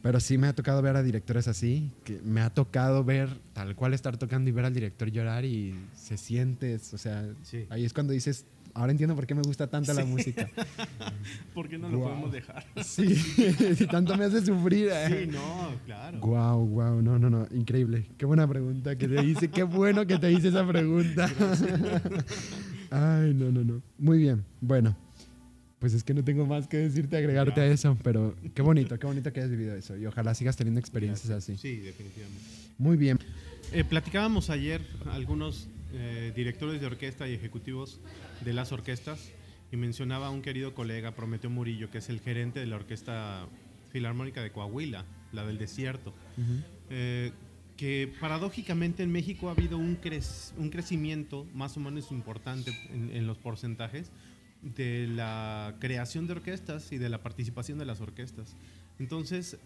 Pero 0.01 0.19
sí 0.19 0.37
me 0.37 0.45
ha 0.47 0.53
tocado 0.53 0.81
ver 0.83 0.95
a 0.97 1.01
directores 1.01 1.47
así, 1.47 1.91
que 2.03 2.19
me 2.23 2.41
ha 2.41 2.51
tocado 2.51 3.03
ver 3.03 3.29
tal 3.53 3.75
cual 3.75 3.93
estar 3.95 4.17
tocando 4.17 4.49
y 4.49 4.53
ver 4.53 4.65
al 4.65 4.73
director 4.73 5.09
llorar 5.09 5.45
y 5.45 5.73
se 5.95 6.17
siente, 6.17 6.75
o 6.75 6.97
sea, 6.99 7.27
Sí. 7.41 7.65
ahí 7.71 7.85
es 7.85 7.93
cuando 7.93 8.13
dices, 8.13 8.45
ahora 8.75 8.91
entiendo 8.91 9.15
por 9.15 9.25
qué 9.25 9.33
me 9.33 9.41
gusta 9.41 9.67
tanto 9.67 9.93
la 9.93 10.05
música. 10.05 10.49
¿Por 11.53 11.67
qué 11.67 11.77
no 11.77 11.89
lo 11.89 11.97
Guau. 11.97 12.09
podemos 12.09 12.31
dejar? 12.31 12.65
Sí, 12.83 13.15
si 13.75 13.87
tanto 13.87 14.15
me 14.17 14.25
hace 14.25 14.45
sufrir. 14.45 14.91
Sí, 15.07 15.27
no, 15.27 15.71
claro. 15.85 16.19
Wow, 16.19 16.67
wow, 16.67 17.01
no, 17.01 17.17
no, 17.17 17.29
no, 17.29 17.47
increíble. 17.51 18.05
Qué 18.17 18.25
buena 18.25 18.47
pregunta 18.47 18.95
que 18.97 19.07
te 19.07 19.23
hice, 19.23 19.49
qué 19.49 19.63
bueno 19.63 20.05
que 20.05 20.19
te 20.19 20.31
hice 20.31 20.49
esa 20.49 20.67
pregunta. 20.67 21.29
Ay, 22.91 23.33
no, 23.33 23.51
no, 23.51 23.63
no. 23.63 23.81
Muy 23.97 24.19
bien, 24.19 24.43
bueno. 24.61 24.95
Pues 25.79 25.93
es 25.93 26.03
que 26.03 26.13
no 26.13 26.23
tengo 26.23 26.45
más 26.45 26.67
que 26.67 26.77
decirte, 26.77 27.17
agregarte 27.17 27.61
a 27.61 27.67
eso, 27.67 27.97
pero 28.03 28.35
qué 28.53 28.61
bonito, 28.61 28.97
qué 28.97 29.05
bonito 29.05 29.31
que 29.31 29.41
hayas 29.41 29.51
vivido 29.51 29.75
eso 29.75 29.95
y 29.95 30.05
ojalá 30.05 30.33
sigas 30.33 30.55
teniendo 30.55 30.79
experiencias 30.79 31.29
así. 31.29 31.57
Sí, 31.57 31.77
definitivamente. 31.77 32.43
Muy 32.77 32.97
bien. 32.97 33.19
Eh, 33.71 33.83
platicábamos 33.83 34.49
ayer 34.49 34.81
algunos 35.11 35.67
eh, 35.95 36.31
directores 36.35 36.79
de 36.79 36.87
orquesta 36.87 37.27
y 37.27 37.33
ejecutivos 37.33 37.99
de 38.43 38.53
las 38.53 38.71
orquestas 38.71 39.31
y 39.71 39.77
mencionaba 39.77 40.27
a 40.27 40.29
un 40.29 40.41
querido 40.41 40.75
colega, 40.75 41.15
Prometeo 41.15 41.49
Murillo, 41.49 41.89
que 41.89 41.97
es 41.97 42.09
el 42.09 42.19
gerente 42.19 42.59
de 42.59 42.67
la 42.67 42.75
Orquesta 42.75 43.47
Filarmónica 43.91 44.43
de 44.43 44.51
Coahuila, 44.51 45.05
la 45.33 45.45
del 45.45 45.57
desierto, 45.57 46.13
eh, 46.89 47.31
que 47.77 48.13
paradójicamente 48.19 49.03
en 49.03 49.11
México 49.11 49.49
ha 49.49 49.51
habido 49.51 49.77
un, 49.77 49.99
crec- 49.99 50.53
un 50.57 50.69
crecimiento 50.69 51.45
más 51.53 51.75
o 51.77 51.79
menos 51.79 52.11
importante 52.11 52.71
en, 52.93 53.11
en 53.11 53.25
los 53.27 53.37
porcentajes 53.37 54.11
de 54.61 55.07
la 55.07 55.75
creación 55.79 56.27
de 56.27 56.33
orquestas 56.33 56.91
y 56.91 56.97
de 56.97 57.09
la 57.09 57.21
participación 57.21 57.77
de 57.77 57.85
las 57.85 58.01
orquestas. 58.01 58.55
Entonces, 58.99 59.57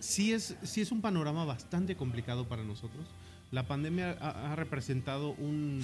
sí 0.00 0.32
es, 0.32 0.56
sí 0.62 0.80
es 0.80 0.90
un 0.90 1.00
panorama 1.00 1.44
bastante 1.44 1.94
complicado 1.94 2.48
para 2.48 2.64
nosotros. 2.64 3.06
La 3.52 3.66
pandemia 3.66 4.12
ha, 4.12 4.56
representado 4.56 5.32
un, 5.32 5.80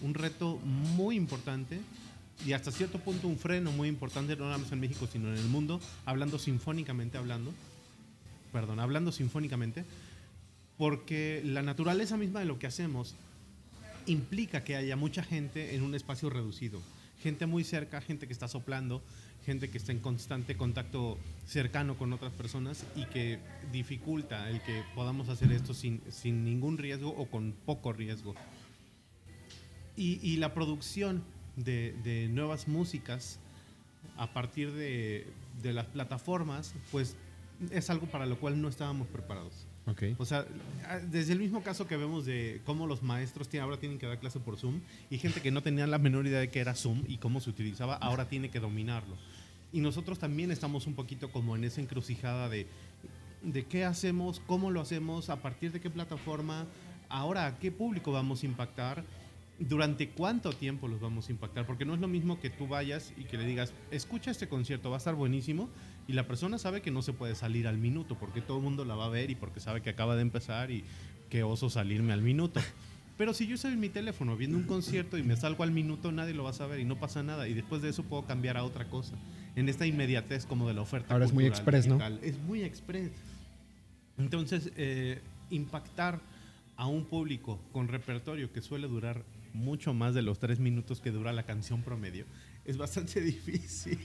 un 0.00 0.14
reto 0.14 0.56
muy 0.56 1.16
importante 1.16 1.80
y 2.46 2.54
hasta 2.54 2.72
cierto 2.72 2.98
punto 2.98 3.28
un 3.28 3.36
freno 3.36 3.70
muy 3.72 3.88
importante, 3.88 4.34
no 4.36 4.46
nada 4.46 4.56
más 4.56 4.72
en 4.72 4.80
México, 4.80 5.06
sino 5.06 5.28
en 5.28 5.36
el 5.36 5.44
mundo, 5.48 5.80
hablando 6.06 6.38
sinfónicamente, 6.38 7.18
hablando, 7.18 7.52
perdón, 8.52 8.80
hablando 8.80 9.12
sinfónicamente, 9.12 9.84
porque 10.78 11.42
la 11.44 11.62
naturaleza 11.62 12.16
misma 12.16 12.40
de 12.40 12.46
lo 12.46 12.58
que 12.58 12.66
hacemos 12.66 13.14
implica 14.06 14.64
que 14.64 14.76
haya 14.76 14.96
mucha 14.96 15.22
gente 15.22 15.74
en 15.74 15.82
un 15.82 15.94
espacio 15.94 16.30
reducido. 16.30 16.80
Gente 17.20 17.44
muy 17.44 17.64
cerca, 17.64 18.00
gente 18.00 18.26
que 18.26 18.32
está 18.32 18.48
soplando, 18.48 19.02
gente 19.48 19.70
que 19.70 19.78
está 19.78 19.92
en 19.92 20.00
constante 20.00 20.58
contacto 20.58 21.16
cercano 21.46 21.96
con 21.96 22.12
otras 22.12 22.32
personas 22.34 22.84
y 22.94 23.06
que 23.06 23.38
dificulta 23.72 24.50
el 24.50 24.60
que 24.60 24.82
podamos 24.94 25.30
hacer 25.30 25.50
esto 25.52 25.72
sin, 25.72 26.02
sin 26.10 26.44
ningún 26.44 26.76
riesgo 26.76 27.08
o 27.16 27.24
con 27.30 27.54
poco 27.64 27.94
riesgo. 27.94 28.34
Y, 29.96 30.20
y 30.22 30.36
la 30.36 30.52
producción 30.52 31.24
de, 31.56 31.94
de 32.04 32.28
nuevas 32.28 32.68
músicas 32.68 33.38
a 34.18 34.32
partir 34.34 34.70
de, 34.72 35.26
de 35.62 35.72
las 35.72 35.86
plataformas, 35.86 36.74
pues 36.92 37.16
es 37.70 37.88
algo 37.88 38.06
para 38.06 38.26
lo 38.26 38.38
cual 38.38 38.60
no 38.60 38.68
estábamos 38.68 39.08
preparados. 39.08 39.66
Ok. 39.86 40.02
O 40.18 40.26
sea, 40.26 40.44
desde 41.10 41.32
el 41.32 41.38
mismo 41.38 41.62
caso 41.62 41.86
que 41.86 41.96
vemos 41.96 42.26
de 42.26 42.60
cómo 42.66 42.86
los 42.86 43.02
maestros 43.02 43.48
tienen- 43.48 43.64
ahora 43.64 43.80
tienen 43.80 43.98
que 43.98 44.04
dar 44.06 44.20
clase 44.20 44.38
por 44.40 44.58
Zoom 44.58 44.80
y 45.08 45.16
gente 45.16 45.40
que 45.40 45.50
no 45.50 45.62
tenía 45.62 45.86
la 45.86 45.96
menor 45.96 46.26
idea 46.26 46.40
de 46.40 46.50
qué 46.50 46.60
era 46.60 46.74
Zoom 46.74 47.04
y 47.08 47.16
cómo 47.16 47.40
se 47.40 47.48
utilizaba, 47.48 47.94
ahora 47.94 48.28
tiene 48.28 48.50
que 48.50 48.60
dominarlo. 48.60 49.16
Y 49.72 49.80
nosotros 49.80 50.18
también 50.18 50.50
estamos 50.50 50.86
un 50.86 50.94
poquito 50.94 51.30
como 51.30 51.56
en 51.56 51.64
esa 51.64 51.80
encrucijada 51.80 52.48
de, 52.48 52.66
de 53.42 53.66
qué 53.66 53.84
hacemos, 53.84 54.40
cómo 54.46 54.70
lo 54.70 54.80
hacemos, 54.80 55.30
a 55.30 55.42
partir 55.42 55.72
de 55.72 55.80
qué 55.80 55.90
plataforma, 55.90 56.66
ahora 57.08 57.46
a 57.46 57.58
qué 57.58 57.70
público 57.70 58.12
vamos 58.12 58.42
a 58.42 58.46
impactar, 58.46 59.04
durante 59.58 60.10
cuánto 60.10 60.52
tiempo 60.52 60.86
los 60.86 61.00
vamos 61.00 61.28
a 61.28 61.32
impactar, 61.32 61.66
porque 61.66 61.84
no 61.84 61.94
es 61.94 62.00
lo 62.00 62.08
mismo 62.08 62.40
que 62.40 62.48
tú 62.48 62.68
vayas 62.68 63.12
y 63.16 63.24
que 63.24 63.36
le 63.36 63.44
digas, 63.44 63.72
escucha 63.90 64.30
este 64.30 64.48
concierto, 64.48 64.88
va 64.88 64.96
a 64.96 64.98
estar 64.98 65.14
buenísimo, 65.14 65.68
y 66.06 66.12
la 66.12 66.26
persona 66.26 66.58
sabe 66.58 66.80
que 66.80 66.90
no 66.90 67.02
se 67.02 67.12
puede 67.12 67.34
salir 67.34 67.66
al 67.66 67.76
minuto, 67.76 68.16
porque 68.18 68.40
todo 68.40 68.58
el 68.58 68.62
mundo 68.62 68.84
la 68.84 68.94
va 68.94 69.06
a 69.06 69.10
ver 69.10 69.30
y 69.30 69.34
porque 69.34 69.60
sabe 69.60 69.82
que 69.82 69.90
acaba 69.90 70.16
de 70.16 70.22
empezar 70.22 70.70
y 70.70 70.84
que 71.28 71.42
oso 71.42 71.68
salirme 71.70 72.12
al 72.12 72.22
minuto. 72.22 72.60
Pero 73.18 73.34
si 73.34 73.48
yo 73.48 73.56
estoy 73.56 73.72
en 73.72 73.80
mi 73.80 73.88
teléfono 73.88 74.36
viendo 74.36 74.56
un 74.56 74.62
concierto 74.62 75.18
y 75.18 75.24
me 75.24 75.36
salgo 75.36 75.64
al 75.64 75.72
minuto, 75.72 76.12
nadie 76.12 76.34
lo 76.34 76.44
va 76.44 76.50
a 76.50 76.54
saber 76.54 76.78
y 76.78 76.84
no 76.84 77.00
pasa 77.00 77.24
nada. 77.24 77.48
Y 77.48 77.54
después 77.54 77.82
de 77.82 77.88
eso 77.88 78.04
puedo 78.04 78.24
cambiar 78.24 78.56
a 78.56 78.62
otra 78.62 78.88
cosa. 78.88 79.16
En 79.56 79.68
esta 79.68 79.86
inmediatez 79.86 80.46
como 80.46 80.68
de 80.68 80.74
la 80.74 80.82
oferta. 80.82 81.12
Ahora 81.12 81.26
es 81.26 81.32
muy 81.32 81.44
express, 81.44 81.88
¿no? 81.88 81.98
Es 82.22 82.38
muy 82.38 82.62
express. 82.62 83.10
Entonces, 84.18 84.70
eh, 84.76 85.20
impactar 85.50 86.20
a 86.76 86.86
un 86.86 87.06
público 87.06 87.60
con 87.72 87.88
repertorio 87.88 88.52
que 88.52 88.62
suele 88.62 88.86
durar 88.86 89.24
mucho 89.52 89.92
más 89.94 90.14
de 90.14 90.22
los 90.22 90.38
tres 90.38 90.60
minutos 90.60 91.00
que 91.00 91.10
dura 91.10 91.32
la 91.32 91.42
canción 91.42 91.82
promedio 91.82 92.24
es 92.68 92.76
bastante 92.76 93.20
difícil. 93.22 93.98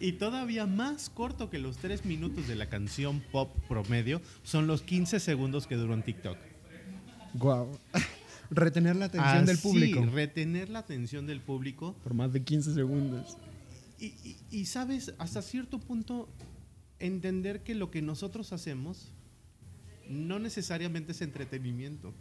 y 0.00 0.12
todavía 0.12 0.66
más 0.66 1.10
corto 1.10 1.50
que 1.50 1.58
los 1.58 1.76
tres 1.76 2.04
minutos 2.04 2.48
de 2.48 2.56
la 2.56 2.68
canción 2.68 3.22
pop 3.30 3.54
promedio 3.68 4.20
son 4.42 4.66
los 4.66 4.82
15 4.82 5.20
segundos 5.20 5.66
que 5.66 5.76
duró 5.76 5.94
en 5.94 6.02
TikTok. 6.02 6.38
Guau. 7.38 7.78
retener 8.50 8.96
la 8.96 9.06
atención 9.06 9.46
del 9.46 9.58
público. 9.58 10.06
retener 10.06 10.68
la 10.68 10.80
atención 10.80 11.26
del 11.26 11.40
público. 11.40 11.94
Por 12.02 12.14
más 12.14 12.32
de 12.32 12.42
15 12.42 12.74
segundos. 12.74 13.36
y 13.98 14.66
sabes, 14.66 15.14
hasta 15.18 15.42
cierto 15.42 15.78
punto, 15.80 16.28
entender 16.98 17.62
que 17.62 17.74
lo 17.74 17.90
que 17.90 18.02
nosotros 18.02 18.52
hacemos 18.52 19.12
no 20.08 20.38
necesariamente 20.38 21.12
es 21.12 21.20
entretenimiento. 21.20 22.14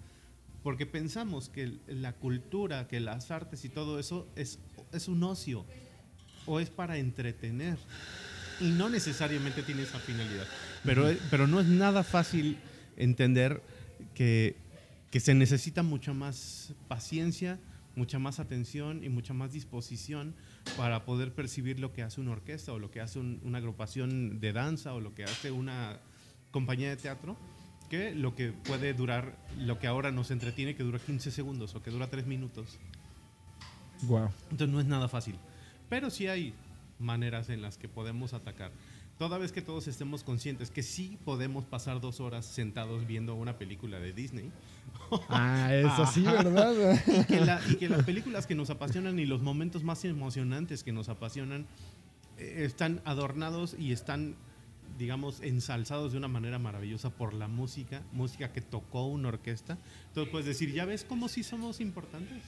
Porque 0.63 0.85
pensamos 0.85 1.49
que 1.49 1.79
la 1.87 2.13
cultura, 2.13 2.87
que 2.87 2.99
las 2.99 3.31
artes 3.31 3.63
y 3.63 3.69
todo 3.69 3.99
eso 3.99 4.27
es, 4.35 4.59
es 4.91 5.07
un 5.07 5.23
ocio 5.23 5.65
o 6.45 6.59
es 6.59 6.69
para 6.69 6.97
entretener. 6.97 7.77
Y 8.59 8.71
no 8.71 8.89
necesariamente 8.89 9.61
tiene 9.61 9.83
esa 9.83 9.99
finalidad. 9.99 10.45
Pero, 10.83 11.09
pero 11.29 11.47
no 11.47 11.59
es 11.59 11.67
nada 11.67 12.03
fácil 12.03 12.57
entender 12.97 13.61
que, 14.13 14.55
que 15.11 15.19
se 15.19 15.33
necesita 15.33 15.83
mucha 15.83 16.13
más 16.13 16.73
paciencia, 16.87 17.59
mucha 17.95 18.19
más 18.19 18.39
atención 18.39 19.03
y 19.03 19.09
mucha 19.09 19.33
más 19.33 19.53
disposición 19.53 20.35
para 20.75 21.05
poder 21.05 21.33
percibir 21.33 21.79
lo 21.79 21.93
que 21.93 22.03
hace 22.03 22.21
una 22.21 22.31
orquesta 22.31 22.73
o 22.73 22.79
lo 22.79 22.91
que 22.91 23.01
hace 23.01 23.19
una 23.19 23.57
agrupación 23.57 24.39
de 24.39 24.53
danza 24.53 24.93
o 24.93 24.99
lo 24.99 25.15
que 25.15 25.23
hace 25.23 25.51
una 25.51 25.99
compañía 26.51 26.89
de 26.89 26.97
teatro 26.97 27.37
que 27.89 28.13
lo 28.13 28.35
que 28.35 28.51
puede 28.51 28.93
durar, 28.93 29.37
lo 29.57 29.79
que 29.79 29.87
ahora 29.87 30.11
nos 30.11 30.31
entretiene, 30.31 30.75
que 30.75 30.83
dura 30.83 30.99
15 30.99 31.31
segundos 31.31 31.75
o 31.75 31.81
que 31.81 31.91
dura 31.91 32.09
3 32.09 32.25
minutos. 32.25 32.77
Wow. 34.03 34.29
Entonces 34.51 34.69
no 34.69 34.79
es 34.79 34.85
nada 34.85 35.07
fácil. 35.07 35.35
Pero 35.89 36.09
sí 36.09 36.27
hay 36.27 36.53
maneras 36.99 37.49
en 37.49 37.61
las 37.61 37.77
que 37.77 37.87
podemos 37.87 38.33
atacar. 38.33 38.71
Toda 39.17 39.37
vez 39.37 39.51
que 39.51 39.61
todos 39.61 39.87
estemos 39.87 40.23
conscientes 40.23 40.69
que 40.69 40.83
sí 40.83 41.17
podemos 41.25 41.65
pasar 41.65 42.01
dos 42.01 42.19
horas 42.19 42.45
sentados 42.45 43.07
viendo 43.07 43.35
una 43.35 43.57
película 43.57 43.99
de 43.99 44.13
Disney. 44.13 44.51
Ah, 45.29 45.69
eso 45.73 46.05
sí, 46.07 46.21
¿verdad? 46.21 46.73
y, 47.07 47.23
que 47.25 47.71
y, 47.71 47.75
que 47.75 47.89
las 47.89 48.03
películas 48.03 48.47
que 48.47 48.55
nos 48.55 48.69
apasionan 48.69 49.19
y 49.19 49.25
los 49.25 49.41
momentos 49.41 49.83
más 49.83 50.03
emocionantes 50.05 50.83
que 50.83 50.91
nos 50.91 51.09
apasionan 51.09 51.65
eh, 52.37 52.63
están 52.65 53.01
adornados 53.05 53.75
y 53.77 53.91
están 53.91 54.35
digamos, 54.97 55.41
ensalzados 55.41 56.11
de 56.11 56.17
una 56.17 56.27
manera 56.27 56.59
maravillosa 56.59 57.09
por 57.11 57.33
la 57.33 57.47
música, 57.47 58.01
música 58.13 58.51
que 58.51 58.61
tocó 58.61 59.05
una 59.05 59.29
orquesta. 59.29 59.77
Entonces 60.07 60.31
puedes 60.31 60.47
decir, 60.47 60.73
¿ya 60.73 60.85
ves 60.85 61.05
cómo 61.07 61.27
sí 61.27 61.43
somos 61.43 61.79
importantes? 61.79 62.39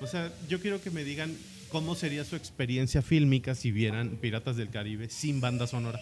O 0.00 0.06
sea, 0.06 0.32
yo 0.48 0.60
quiero 0.60 0.80
que 0.80 0.90
me 0.90 1.04
digan 1.04 1.36
cómo 1.70 1.94
sería 1.94 2.24
su 2.24 2.36
experiencia 2.36 3.02
fílmica 3.02 3.54
si 3.54 3.70
vieran 3.70 4.18
Piratas 4.20 4.56
del 4.56 4.70
Caribe 4.70 5.08
sin 5.10 5.40
banda 5.40 5.66
sonora. 5.66 6.00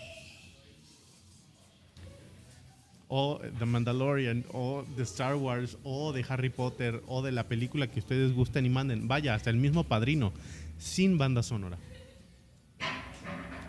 O 3.08 3.40
The 3.58 3.64
Mandalorian, 3.64 4.44
o 4.52 4.84
The 4.96 5.02
Star 5.02 5.36
Wars, 5.36 5.78
o 5.82 6.12
de 6.12 6.24
Harry 6.28 6.50
Potter, 6.50 7.02
o 7.06 7.22
de 7.22 7.32
la 7.32 7.44
película 7.44 7.86
que 7.86 8.00
ustedes 8.00 8.34
gusten 8.34 8.66
y 8.66 8.68
manden. 8.68 9.08
Vaya, 9.08 9.34
hasta 9.34 9.50
el 9.50 9.56
mismo 9.56 9.84
padrino, 9.84 10.32
sin 10.78 11.16
banda 11.18 11.42
sonora. 11.42 11.78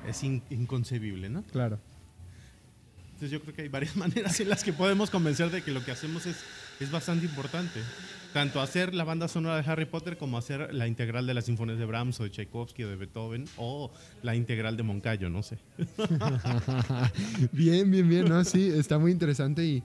Es 0.08 0.24
inconcebible, 0.24 1.30
¿no? 1.30 1.44
Claro. 1.44 1.80
Entonces 3.20 3.38
yo 3.38 3.42
creo 3.42 3.54
que 3.54 3.64
hay 3.64 3.68
varias 3.68 3.96
maneras 3.98 4.40
en 4.40 4.48
las 4.48 4.64
que 4.64 4.72
podemos 4.72 5.10
convencer 5.10 5.52
de 5.52 5.62
que 5.62 5.72
lo 5.72 5.84
que 5.84 5.92
hacemos 5.92 6.26
es, 6.26 6.38
es 6.80 6.90
bastante 6.90 7.26
importante. 7.26 7.82
Tanto 8.32 8.62
hacer 8.62 8.96
la 8.96 9.04
banda 9.04 9.28
sonora 9.28 9.62
de 9.62 9.70
Harry 9.70 9.84
Potter 9.84 10.16
como 10.18 10.38
hacer 10.38 10.74
la 10.74 10.88
integral 10.88 11.28
de 11.28 11.34
las 11.34 11.44
sinfonías 11.44 11.78
de 11.78 11.86
Brahms 11.86 12.18
o 12.22 12.24
de 12.24 12.30
Tchaikovsky 12.30 12.86
o 12.86 12.90
de 12.90 12.96
Beethoven 12.96 13.44
o 13.58 13.92
la 14.24 14.36
integral 14.36 14.78
de 14.78 14.84
Moncayo, 14.84 15.30
no 15.30 15.44
sé. 15.44 15.58
bien, 17.52 17.92
bien, 17.92 18.08
bien, 18.08 18.30
¿no? 18.30 18.42
Sí, 18.46 18.72
está 18.74 18.98
muy 18.98 19.12
interesante 19.12 19.66
y, 19.66 19.84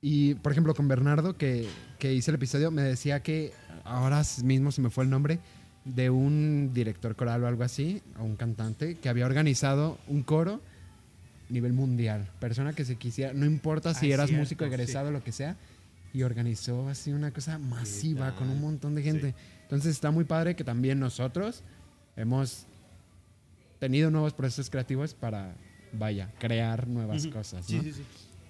y 0.00 0.34
por 0.34 0.52
ejemplo, 0.52 0.74
con 0.74 0.86
Bernardo, 0.86 1.36
que, 1.36 1.66
que 1.98 2.14
hice 2.14 2.30
el 2.30 2.36
episodio, 2.36 2.70
me 2.70 2.82
decía 2.82 3.20
que 3.20 3.52
ahora 3.82 4.22
mismo 4.44 4.70
se 4.70 4.80
me 4.80 4.90
fue 4.90 5.02
el 5.02 5.10
nombre 5.10 5.40
de 5.84 6.08
un 6.08 6.70
director 6.72 7.16
coral 7.16 7.42
o 7.42 7.48
algo 7.48 7.64
así, 7.64 8.00
o 8.20 8.22
un 8.22 8.36
cantante, 8.36 8.94
que 8.94 9.08
había 9.08 9.26
organizado 9.26 9.98
un 10.06 10.22
coro 10.22 10.60
nivel 11.48 11.72
mundial. 11.72 12.28
Persona 12.40 12.72
que 12.72 12.84
se 12.84 12.96
quisiera, 12.96 13.32
no 13.32 13.46
importa 13.46 13.94
si 13.94 14.10
ah, 14.10 14.14
eras 14.14 14.32
músico 14.32 14.64
egresado 14.64 15.08
o 15.08 15.12
lo 15.12 15.22
que 15.22 15.32
sea, 15.32 15.56
y 16.12 16.22
organizó 16.22 16.88
así 16.88 17.12
una 17.12 17.32
cosa 17.32 17.58
masiva 17.58 18.34
con 18.36 18.48
un 18.48 18.60
montón 18.60 18.94
de 18.94 19.02
gente. 19.02 19.34
Entonces 19.62 19.92
está 19.92 20.10
muy 20.10 20.24
padre 20.24 20.54
que 20.54 20.64
también 20.64 21.00
nosotros 21.00 21.62
hemos 22.16 22.66
tenido 23.80 24.10
nuevos 24.10 24.32
procesos 24.32 24.70
creativos 24.70 25.14
para, 25.14 25.54
vaya, 25.92 26.30
crear 26.38 26.86
nuevas 26.86 27.26
cosas. 27.26 27.68
¿no? 27.70 27.82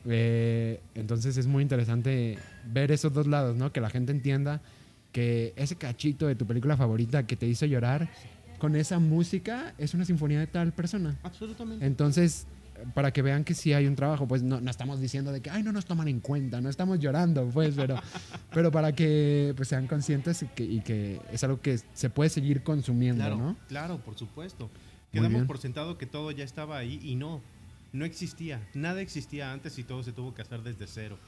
Eh, 0.07 0.80
entonces 0.95 1.36
es 1.36 1.47
muy 1.47 1.62
interesante 1.62 2.38
ver 2.70 2.92
esos 2.92 3.12
dos 3.12 3.26
lados, 3.26 3.57
¿no? 3.57 3.72
Que 3.72 3.80
la 3.80 3.88
gente 3.88 4.12
entienda 4.12 4.61
que 5.12 5.55
ese 5.57 5.76
cachito 5.76 6.26
de 6.26 6.34
tu 6.34 6.47
película 6.47 6.76
favorita 6.76 7.26
que 7.26 7.36
te 7.36 7.47
hizo 7.47 7.64
llorar, 7.66 8.11
con 8.59 8.76
esa 8.76 8.99
música 8.99 9.74
es 9.78 9.95
una 9.95 10.05
sinfonía 10.05 10.40
de 10.40 10.47
tal 10.47 10.72
persona. 10.72 11.16
Absolutamente. 11.22 11.86
Entonces, 11.86 12.47
para 12.94 13.12
que 13.12 13.22
vean 13.22 13.44
que 13.44 13.54
sí 13.54 13.72
hay 13.72 13.86
un 13.86 13.96
trabajo, 13.96 14.26
pues 14.26 14.42
no, 14.42 14.60
no, 14.60 14.70
estamos 14.70 15.00
diciendo 15.00 15.32
de 15.32 15.40
que, 15.40 15.50
ay, 15.50 15.62
no 15.62 15.72
nos 15.72 15.84
toman 15.86 16.08
en 16.08 16.20
cuenta, 16.20 16.60
no 16.60 16.68
estamos 16.68 16.98
llorando, 16.98 17.48
pues, 17.48 17.74
pero, 17.76 17.96
pero 18.52 18.70
para 18.70 18.92
que 18.92 19.52
pues, 19.56 19.68
sean 19.68 19.86
conscientes 19.86 20.42
y 20.42 20.46
que, 20.46 20.64
y 20.64 20.80
que, 20.80 21.20
es 21.32 21.44
algo 21.44 21.60
que 21.60 21.78
se 21.94 22.10
puede 22.10 22.30
seguir 22.30 22.62
consumiendo, 22.62 23.28
¿no? 23.36 23.56
Claro, 23.68 23.98
por 23.98 24.16
supuesto. 24.16 24.70
Quedamos 25.12 25.46
por 25.46 25.58
sentado 25.58 25.96
que 25.96 26.06
todo 26.06 26.32
ya 26.32 26.42
estaba 26.42 26.76
ahí 26.76 26.98
y 27.02 27.14
no, 27.14 27.40
no 27.92 28.04
existía, 28.04 28.60
nada 28.74 29.00
existía 29.00 29.52
antes 29.52 29.78
y 29.78 29.84
todo 29.84 30.02
se 30.02 30.12
tuvo 30.12 30.34
que 30.34 30.42
hacer 30.42 30.62
desde 30.62 30.88
cero. 30.88 31.18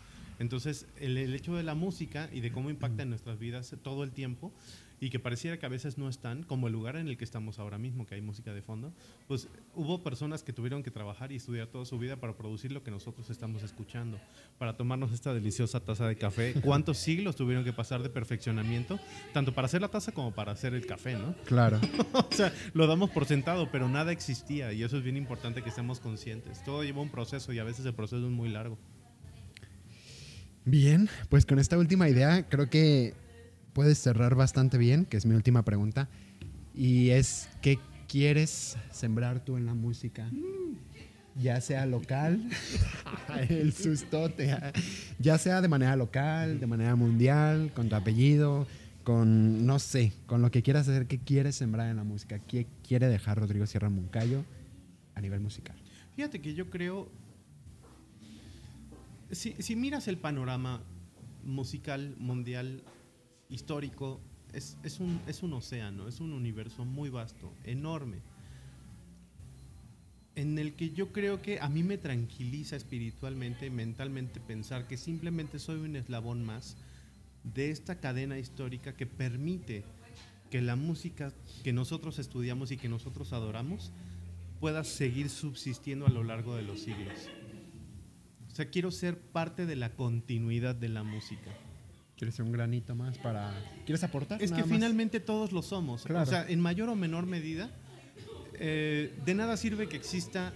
Entonces, 0.41 0.87
el, 0.99 1.17
el 1.17 1.33
hecho 1.35 1.55
de 1.55 1.63
la 1.63 1.77
música 1.77 2.29
y 2.33 2.41
de 2.41 2.51
cómo 2.51 2.69
impacta 2.69 3.05
en 3.05 3.11
nuestras 3.11 3.39
vidas 3.39 3.75
todo 3.83 4.03
el 4.03 4.11
tiempo 4.11 4.53
y 5.01 5.11
que 5.11 5.19
pareciera 5.19 5.59
que 5.59 5.67
a 5.67 5.69
veces 5.69 5.99
no 5.99 6.09
están, 6.09 6.43
como 6.43 6.67
el 6.67 6.73
lugar 6.73 6.97
en 6.97 7.09
el 7.09 7.17
que 7.17 7.25
estamos 7.25 7.59
ahora 7.59 7.79
mismo, 7.79 8.07
que 8.07 8.15
hay 8.15 8.21
música 8.21 8.55
de 8.55 8.63
fondo, 8.63 8.93
pues 9.29 9.49
hubo 9.75 10.03
personas 10.03 10.43
que 10.43 10.53
tuvieron 10.53 10.83
que 10.83 10.91
trabajar 10.91 11.33
y 11.33 11.37
estudiar 11.37 11.67
toda 11.69 11.85
su 11.85 11.99
vida 11.99 12.17
para 12.17 12.37
producir 12.37 12.73
lo 12.73 12.83
que 12.83 12.91
nosotros 12.91 13.29
estamos 13.31 13.63
escuchando, 13.63 14.19
para 14.59 14.77
tomarnos 14.77 15.13
esta 15.13 15.35
deliciosa 15.35 15.81
taza 15.81 16.07
de 16.09 16.17
café. 16.17 16.55
¿Cuántos 16.63 16.99
siglos 16.99 17.37
tuvieron 17.37 17.65
que 17.65 17.73
pasar 17.73 18.03
de 18.03 18.09
perfeccionamiento, 18.09 18.99
tanto 19.33 19.55
para 19.55 19.67
hacer 19.67 19.81
la 19.81 19.89
taza 19.89 20.13
como 20.13 20.35
para 20.35 20.53
hacer 20.53 20.75
el 20.75 20.87
café, 20.87 21.15
no? 21.15 21.35
Claro. 21.45 21.81
o 22.13 22.29
sea, 22.31 22.53
lo 22.73 22.87
damos 22.87 23.11
por 23.11 23.27
sentado, 23.27 23.71
pero 23.71 23.89
nada 23.89 24.13
existía 24.13 24.73
y 24.73 24.83
eso 24.83 24.97
es 24.97 25.03
bien 25.03 25.17
importante 25.17 25.63
que 25.63 25.69
estemos 25.69 26.01
conscientes. 26.01 26.63
Todo 26.65 26.83
lleva 26.85 27.03
un 27.03 27.11
proceso 27.11 27.53
y 27.53 27.59
a 27.59 27.65
veces 27.65 27.85
el 27.85 27.95
proceso 27.95 28.25
es 28.25 28.33
muy 28.33 28.49
largo. 28.49 28.79
Bien, 30.65 31.09
pues 31.29 31.47
con 31.47 31.61
esta 31.61 31.79
última 31.79 32.09
idea 32.09 32.49
creo 32.49 32.69
que 32.69 33.15
puedes 33.77 33.99
cerrar 33.99 34.35
bastante 34.35 34.79
bien, 34.79 35.05
que 35.05 35.19
es 35.19 35.27
mi 35.27 35.35
última 35.35 35.63
pregunta, 35.63 36.09
y 36.75 37.11
es, 37.11 37.51
¿qué 37.61 37.79
quieres 38.09 38.79
sembrar 38.91 39.45
tú 39.45 39.59
en 39.59 39.67
la 39.67 39.75
música? 39.75 40.31
Ya 41.35 41.61
sea 41.61 41.85
local, 41.85 42.41
el 43.51 43.75
sustote, 43.75 44.57
ya 45.19 45.37
sea 45.37 45.61
de 45.61 45.69
manera 45.69 45.95
local, 45.95 46.59
de 46.59 46.67
manera 46.67 46.97
mundial, 46.97 47.71
con 47.75 47.91
tu 47.91 47.97
apellido, 47.97 48.67
con, 49.05 49.67
no 49.67 49.79
sé, 49.79 50.15
con 50.25 50.41
lo 50.41 50.51
que 50.51 50.63
quieras 50.63 50.89
hacer, 50.89 51.07
¿qué 51.07 51.19
quieres 51.19 51.57
sembrar 51.57 51.91
en 51.91 51.97
la 51.97 52.05
música? 52.05 52.39
¿Qué 52.39 52.67
quiere 52.83 53.09
dejar 53.09 53.39
Rodrigo 53.39 53.67
Sierra 53.67 53.91
Moncayo 53.91 54.43
a 55.15 55.21
nivel 55.21 55.41
musical? 55.41 55.77
Fíjate 56.15 56.41
que 56.41 56.55
yo 56.55 56.71
creo, 56.71 57.11
si, 59.33 59.55
si 59.59 59.77
miras 59.77 60.09
el 60.09 60.17
panorama 60.17 60.81
musical 61.45 62.15
mundial 62.19 62.83
histórico, 63.49 64.21
es, 64.53 64.77
es, 64.83 65.01
un, 65.01 65.21
es 65.27 65.43
un 65.43 65.53
océano, 65.53 66.09
es 66.09 66.21
un 66.21 66.33
universo 66.33 66.85
muy 66.85 67.11
vasto, 67.11 67.53
enorme, 67.65 68.23
en 70.37 70.59
el 70.59 70.75
que 70.75 70.91
yo 70.91 71.13
creo 71.13 71.41
que 71.41 71.61
a 71.61 71.69
mí 71.69 71.83
me 71.83 71.97
tranquiliza 71.97 72.77
espiritualmente, 72.77 73.71
mentalmente 73.71 74.39
pensar 74.39 74.87
que 74.87 74.99
simplemente 74.99 75.59
soy 75.59 75.81
un 75.81 75.97
eslabón 75.97 76.45
más 76.45 76.77
de 77.43 77.71
esta 77.71 78.01
cadena 78.01 78.39
histórica 78.39 78.95
que 78.95 79.07
permite 79.07 79.85
que 80.51 80.61
la 80.61 80.77
música 80.77 81.33
que 81.65 81.73
nosotros 81.73 82.19
estudiamos 82.19 82.71
y 82.71 82.77
que 82.77 82.89
nosotros 82.89 83.33
adoramos 83.33 83.93
pueda 84.61 84.85
seguir 84.85 85.31
subsistiendo 85.31 86.07
a 86.07 86.11
lo 86.11 86.23
largo 86.23 86.55
de 86.55 86.63
los 86.63 86.81
siglos. 86.81 87.29
O 88.51 88.55
sea, 88.55 88.71
quiero 88.71 88.91
ser 88.91 89.19
parte 89.19 89.67
de 89.67 89.77
la 89.77 89.95
continuidad 89.95 90.75
de 90.75 90.89
la 90.89 91.03
música. 91.03 91.51
¿Quieres 92.17 92.35
ser 92.35 92.47
un 92.47 92.53
granito 92.53 92.95
más 92.95 93.19
para... 93.19 93.53
¿Quieres 93.85 94.03
aportar? 94.03 94.43
Es 94.43 94.51
que 94.51 94.65
finalmente 94.65 95.21
todos 95.21 95.53
lo 95.53 95.63
somos. 95.63 96.07
O 96.07 96.27
sea, 96.27 96.47
en 96.49 96.61
mayor 96.61 96.89
o 96.89 96.97
menor 96.97 97.27
medida, 97.27 97.71
eh, 98.55 99.13
de 99.25 99.35
nada 99.35 99.57
sirve 99.57 99.87
que 99.87 99.97
exista 99.97 100.55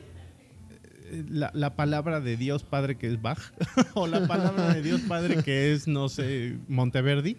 eh, 1.10 1.24
la, 1.28 1.76
palabra 1.76 2.20
de 2.20 2.36
Dios 2.38 2.64
Padre 2.64 2.96
que 2.96 3.08
es 3.08 3.20
Bach 3.20 3.38
o 3.94 4.06
la 4.06 4.26
palabra 4.26 4.72
de 4.72 4.82
Dios 4.82 5.02
Padre 5.02 5.42
que 5.42 5.72
es, 5.72 5.86
no 5.86 6.08
sé, 6.08 6.56
Monteverdi 6.68 7.36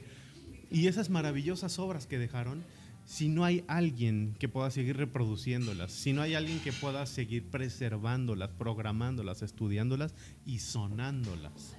y 0.69 0.87
esas 0.87 1.09
maravillosas 1.09 1.79
obras 1.79 2.05
que 2.05 2.19
dejaron 2.19 2.63
si 3.05 3.27
no 3.27 3.43
hay 3.43 3.63
alguien 3.67 4.35
que 4.39 4.47
pueda 4.47 4.69
seguir 4.71 4.97
reproduciéndolas, 4.97 5.91
si 5.91 6.13
no 6.13 6.21
hay 6.21 6.35
alguien 6.35 6.59
que 6.59 6.71
pueda 6.71 7.05
seguir 7.05 7.43
preservándolas, 7.49 8.51
programándolas, 8.51 9.41
estudiándolas 9.41 10.13
y 10.45 10.59
sonándolas. 10.59 11.75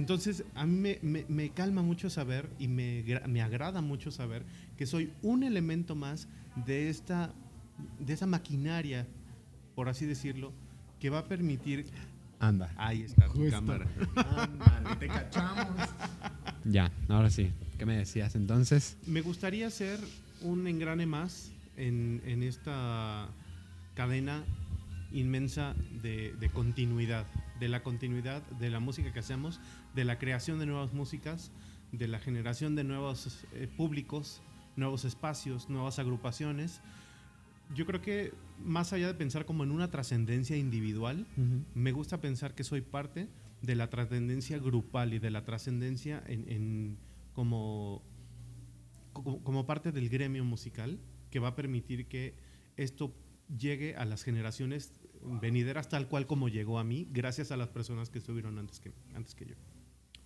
Entonces, 0.00 0.44
a 0.54 0.64
mí 0.66 0.76
me, 0.78 0.98
me- 1.02 1.26
me 1.28 1.50
calma 1.50 1.82
mucho 1.82 2.08
saber 2.08 2.48
y 2.58 2.68
me, 2.68 3.04
gra- 3.04 3.26
me 3.26 3.42
agrada 3.42 3.82
mucho 3.82 4.10
saber 4.10 4.44
que 4.78 4.86
soy 4.86 5.12
un 5.22 5.42
elemento 5.42 5.94
más 5.94 6.26
de 6.66 6.88
esta 6.88 7.32
de 7.98 8.12
esa 8.14 8.26
maquinaria, 8.26 9.06
por 9.74 9.88
así 9.90 10.06
decirlo, 10.06 10.52
que 10.98 11.10
va 11.10 11.18
a 11.20 11.24
permitir. 11.28 11.84
Anda. 12.38 12.72
Ahí 12.76 13.02
está 13.02 13.26
tu 13.26 13.32
Justo. 13.40 13.50
cámara. 13.50 13.86
Ándale, 14.36 14.96
te 14.96 15.06
cachamos. 15.08 15.88
Ya, 16.64 16.90
ahora 17.08 17.28
sí. 17.30 17.50
¿Qué 17.78 17.84
me 17.86 17.96
decías 17.96 18.34
entonces? 18.36 18.96
Me 19.06 19.20
gustaría 19.20 19.68
ser 19.70 19.98
un 20.40 20.66
engrane 20.66 21.04
más 21.06 21.52
en, 21.76 22.22
en 22.24 22.42
esta 22.42 23.28
cadena 23.94 24.42
inmensa 25.12 25.74
de, 26.02 26.34
de 26.38 26.48
continuidad, 26.50 27.26
de 27.58 27.68
la 27.68 27.82
continuidad 27.82 28.42
de 28.60 28.70
la 28.70 28.80
música 28.80 29.12
que 29.12 29.18
hacemos, 29.18 29.60
de 29.94 30.04
la 30.04 30.18
creación 30.18 30.58
de 30.58 30.66
nuevas 30.66 30.92
músicas, 30.92 31.50
de 31.92 32.08
la 32.08 32.18
generación 32.18 32.74
de 32.74 32.84
nuevos 32.84 33.44
eh, 33.52 33.68
públicos, 33.76 34.42
nuevos 34.76 35.04
espacios, 35.04 35.68
nuevas 35.68 35.98
agrupaciones. 35.98 36.80
Yo 37.74 37.86
creo 37.86 38.00
que 38.00 38.32
más 38.64 38.92
allá 38.92 39.06
de 39.06 39.14
pensar 39.14 39.44
como 39.44 39.64
en 39.64 39.70
una 39.70 39.90
trascendencia 39.90 40.56
individual, 40.56 41.26
me 41.74 41.92
gusta 41.92 42.20
pensar 42.20 42.54
que 42.54 42.64
soy 42.64 42.80
parte 42.80 43.28
de 43.62 43.74
la 43.74 43.90
trascendencia 43.90 44.58
grupal 44.58 45.14
y 45.14 45.18
de 45.18 45.30
la 45.30 45.44
trascendencia 45.44 46.22
en, 46.26 46.48
en 46.50 46.98
como, 47.32 48.02
como, 49.12 49.42
como 49.44 49.66
parte 49.66 49.92
del 49.92 50.08
gremio 50.08 50.44
musical 50.44 50.98
que 51.30 51.38
va 51.38 51.48
a 51.48 51.56
permitir 51.56 52.06
que 52.06 52.34
esto 52.76 53.14
llegue 53.56 53.96
a 53.96 54.04
las 54.04 54.24
generaciones 54.24 54.92
venideras 55.22 55.88
tal 55.88 56.08
cual 56.08 56.26
como 56.26 56.48
llegó 56.48 56.78
a 56.78 56.84
mí, 56.84 57.08
gracias 57.10 57.52
a 57.52 57.56
las 57.56 57.68
personas 57.68 58.10
que 58.10 58.18
estuvieron 58.18 58.58
antes 58.58 58.80
que, 58.80 58.92
antes 59.14 59.34
que 59.34 59.46
yo. 59.46 59.54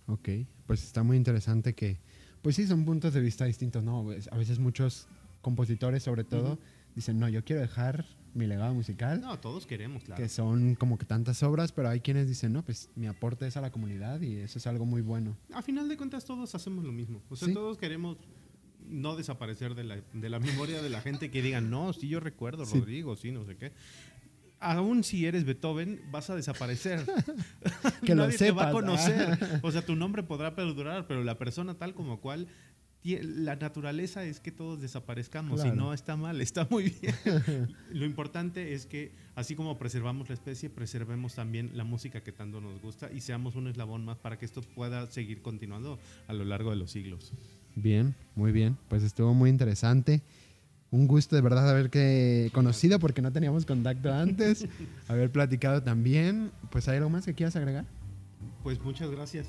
Ok, 0.07 0.29
pues 0.67 0.83
está 0.83 1.03
muy 1.03 1.17
interesante 1.17 1.73
que, 1.73 1.97
pues 2.41 2.55
sí, 2.55 2.67
son 2.67 2.85
puntos 2.85 3.13
de 3.13 3.21
vista 3.21 3.45
distintos, 3.45 3.83
¿no? 3.83 4.05
A 4.31 4.37
veces 4.37 4.59
muchos 4.59 5.07
compositores, 5.41 6.03
sobre 6.03 6.23
todo, 6.23 6.59
dicen, 6.95 7.19
no, 7.19 7.27
yo 7.29 7.43
quiero 7.43 7.61
dejar 7.61 8.05
mi 8.33 8.47
legado 8.47 8.73
musical, 8.73 9.21
No, 9.21 9.39
todos 9.39 9.65
queremos, 9.65 10.03
claro. 10.03 10.21
que 10.21 10.27
son 10.27 10.75
como 10.75 10.97
que 10.97 11.05
tantas 11.05 11.41
obras, 11.43 11.71
pero 11.71 11.89
hay 11.89 12.01
quienes 12.01 12.27
dicen, 12.27 12.51
no, 12.53 12.63
pues 12.63 12.89
mi 12.95 13.07
aporte 13.07 13.47
es 13.47 13.55
a 13.57 13.61
la 13.61 13.71
comunidad 13.71 14.19
y 14.21 14.35
eso 14.37 14.59
es 14.59 14.67
algo 14.67 14.85
muy 14.85 15.01
bueno. 15.01 15.37
A 15.53 15.61
final 15.61 15.87
de 15.87 15.95
cuentas 15.95 16.25
todos 16.25 16.53
hacemos 16.53 16.83
lo 16.83 16.91
mismo. 16.91 17.21
O 17.29 17.35
sea, 17.37 17.47
Sí. 17.47 17.53
todos 17.53 17.77
queremos 17.77 18.17
no 18.89 19.15
desaparecer 19.15 19.73
de 19.73 19.83
la, 19.85 20.01
de 20.13 20.29
la 20.29 20.39
memoria 20.39 20.81
de 20.81 20.89
la 20.89 21.01
gente 21.01 21.31
que 21.31 21.41
digan, 21.41 21.69
no, 21.69 21.93
sí 21.93 22.07
yo 22.09 22.19
recuerdo, 22.19 22.65
Sí. 22.65 22.77
Rodrigo, 22.77 23.15
sí, 23.15 23.31
no 23.31 23.45
sé 23.45 23.55
qué. 23.55 23.71
Aún 24.65 25.03
si 25.03 25.25
eres 25.25 25.45
Beethoven, 25.45 26.01
vas 26.11 26.29
a 26.29 26.35
desaparecer. 26.35 27.05
Que 28.05 28.15
lo 28.15 28.23
Nadie 28.25 28.37
te 28.37 28.51
va 28.51 28.63
a 28.63 28.67
sepas. 28.67 28.73
conocer. 28.73 29.59
O 29.61 29.71
sea, 29.71 29.83
tu 29.85 29.95
nombre 29.95 30.23
podrá 30.23 30.55
perdurar, 30.55 31.07
pero 31.07 31.23
la 31.23 31.37
persona 31.37 31.75
tal 31.75 31.93
como 31.93 32.19
cual, 32.21 32.47
la 33.03 33.55
naturaleza 33.55 34.23
es 34.25 34.39
que 34.39 34.51
todos 34.51 34.81
desaparezcamos 34.81 35.61
Claro. 35.61 35.75
y 35.75 35.77
no 35.77 35.93
está 35.93 36.15
mal, 36.17 36.41
está 36.41 36.67
muy 36.71 36.89
bien. 37.01 37.13
Lo 37.91 38.03
importante 38.05 38.73
es 38.73 38.87
que, 38.87 39.11
así 39.35 39.55
como 39.55 39.77
preservamos 39.77 40.27
la 40.29 40.33
especie, 40.33 40.71
preservemos 40.71 41.35
también 41.35 41.69
la 41.75 41.83
música 41.83 42.21
que 42.23 42.31
tanto 42.31 42.61
nos 42.61 42.81
gusta 42.81 43.11
y 43.13 43.21
seamos 43.21 43.55
un 43.55 43.67
eslabón 43.67 44.03
más 44.05 44.17
para 44.17 44.39
que 44.39 44.45
esto 44.45 44.61
pueda 44.63 45.05
seguir 45.11 45.43
continuando 45.43 45.99
a 46.27 46.33
lo 46.33 46.45
largo 46.45 46.71
de 46.71 46.77
los 46.77 46.89
siglos. 46.91 47.31
Bien, 47.75 48.15
muy 48.35 48.51
bien, 48.51 48.75
pues 48.87 49.03
estuvo 49.03 49.33
muy 49.35 49.49
interesante. 49.51 50.21
Un 50.95 51.07
gusto 51.07 51.35
de 51.35 51.41
verdad 51.41 51.69
haberte 51.69 52.49
conocido 52.53 52.99
porque 52.99 53.21
no 53.21 53.31
teníamos 53.31 53.65
contacto 53.65 54.13
antes, 54.13 54.65
haber 55.07 55.29
platicado 55.31 55.83
también. 55.83 56.51
Pues 56.71 56.87
hay 56.87 56.97
algo 56.97 57.09
más 57.09 57.25
que 57.25 57.33
quieras 57.33 57.55
agregar. 57.55 57.85
Pues 58.63 58.81
muchas 58.81 59.11
gracias. 59.11 59.47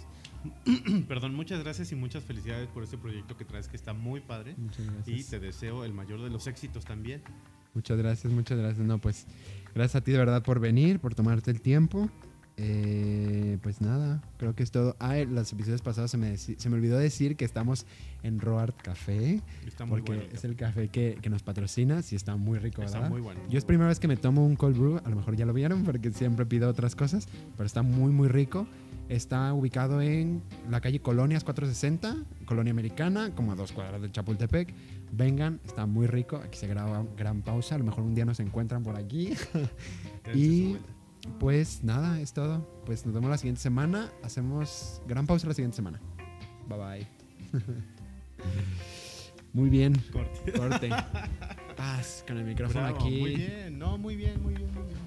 Perdón, 1.08 1.34
muchas 1.34 1.62
gracias 1.62 1.92
y 1.92 1.94
muchas 1.94 2.24
felicidades 2.24 2.68
por 2.68 2.82
este 2.82 2.98
proyecto 2.98 3.36
que 3.36 3.44
traes 3.44 3.68
que 3.68 3.76
está 3.76 3.92
muy 3.92 4.20
padre. 4.20 4.54
Muchas 4.58 4.80
Y 4.86 4.90
gracias. 4.90 5.26
te 5.30 5.40
deseo 5.40 5.84
el 5.84 5.92
mayor 5.92 6.20
de 6.22 6.30
los 6.30 6.46
éxitos 6.46 6.84
también. 6.84 7.22
Muchas 7.74 7.98
gracias, 7.98 8.32
muchas 8.32 8.58
gracias. 8.58 8.86
No, 8.86 8.98
pues 8.98 9.26
gracias 9.74 9.96
a 9.96 10.00
ti 10.04 10.12
de 10.12 10.18
verdad 10.18 10.42
por 10.42 10.60
venir, 10.60 10.98
por 10.98 11.14
tomarte 11.14 11.50
el 11.50 11.60
tiempo. 11.60 12.10
Eh, 12.58 13.58
pues 13.62 13.82
nada, 13.82 14.22
creo 14.38 14.54
que 14.54 14.62
es 14.62 14.70
todo. 14.70 14.96
Ah, 14.98 15.18
en 15.18 15.34
los 15.34 15.52
episodios 15.52 15.82
pasados 15.82 16.10
se 16.10 16.16
me, 16.16 16.36
se 16.38 16.68
me 16.70 16.76
olvidó 16.76 16.96
decir 16.98 17.36
que 17.36 17.44
estamos 17.44 17.84
en 18.22 18.40
Roart 18.40 18.80
Café, 18.80 19.42
Está 19.66 19.84
muy 19.84 20.00
porque 20.00 20.16
bueno. 20.16 20.32
es 20.32 20.42
el 20.44 20.56
café 20.56 20.88
que, 20.88 21.18
que 21.20 21.28
nos 21.28 21.42
patrocina. 21.42 22.00
Sí, 22.02 22.16
está 22.16 22.36
muy 22.36 22.58
rico, 22.58 22.82
Está 22.82 22.98
¿verdad? 22.98 23.10
muy 23.10 23.20
bueno. 23.20 23.40
Yo 23.50 23.58
es 23.58 23.64
primera 23.66 23.88
vez 23.88 24.00
que 24.00 24.08
me 24.08 24.16
tomo 24.16 24.44
un 24.46 24.56
cold 24.56 24.76
brew, 24.78 25.00
a 25.04 25.10
lo 25.10 25.16
mejor 25.16 25.36
ya 25.36 25.44
lo 25.44 25.52
vieron 25.52 25.84
porque 25.84 26.10
siempre 26.12 26.46
pido 26.46 26.68
otras 26.70 26.96
cosas, 26.96 27.28
pero 27.56 27.66
está 27.66 27.82
muy 27.82 28.10
muy 28.10 28.28
rico. 28.28 28.66
Está 29.08 29.52
ubicado 29.54 30.00
en 30.02 30.42
la 30.68 30.80
calle 30.80 30.98
Colonias 31.00 31.44
460, 31.44 32.16
Colonia 32.44 32.72
Americana, 32.72 33.30
como 33.36 33.52
a 33.52 33.54
dos 33.54 33.70
cuadras 33.70 34.00
del 34.02 34.10
Chapultepec. 34.10 34.74
Vengan, 35.12 35.60
está 35.64 35.86
muy 35.86 36.08
rico. 36.08 36.38
Aquí 36.38 36.58
se 36.58 36.66
graba 36.66 37.04
gran 37.16 37.42
pausa, 37.42 37.76
a 37.76 37.78
lo 37.78 37.84
mejor 37.84 38.02
un 38.02 38.16
día 38.16 38.24
nos 38.24 38.40
encuentran 38.40 38.82
por 38.82 38.96
aquí. 38.96 39.34
Y-. 40.34 40.76
Pues 41.38 41.82
nada, 41.84 42.20
es 42.20 42.32
todo. 42.32 42.66
Pues 42.86 43.04
nos 43.04 43.14
vemos 43.14 43.30
la 43.30 43.38
siguiente 43.38 43.60
semana. 43.60 44.10
Hacemos 44.22 45.02
gran 45.06 45.26
pausa 45.26 45.46
la 45.46 45.54
siguiente 45.54 45.76
semana. 45.76 46.00
Bye 46.68 46.78
bye. 46.78 47.06
muy 49.52 49.68
bien, 49.68 49.94
Corte. 50.12 50.52
corte. 50.52 50.90
Paz 51.76 52.24
con 52.26 52.38
el 52.38 52.44
micrófono 52.44 52.80
Bravo, 52.84 52.96
aquí. 52.96 53.20
Muy 53.20 53.36
bien, 53.36 53.78
no, 53.78 53.98
muy 53.98 54.16
bien, 54.16 54.42
muy 54.42 54.54
bien, 54.54 54.72
muy 54.74 54.84
bien. 54.84 54.98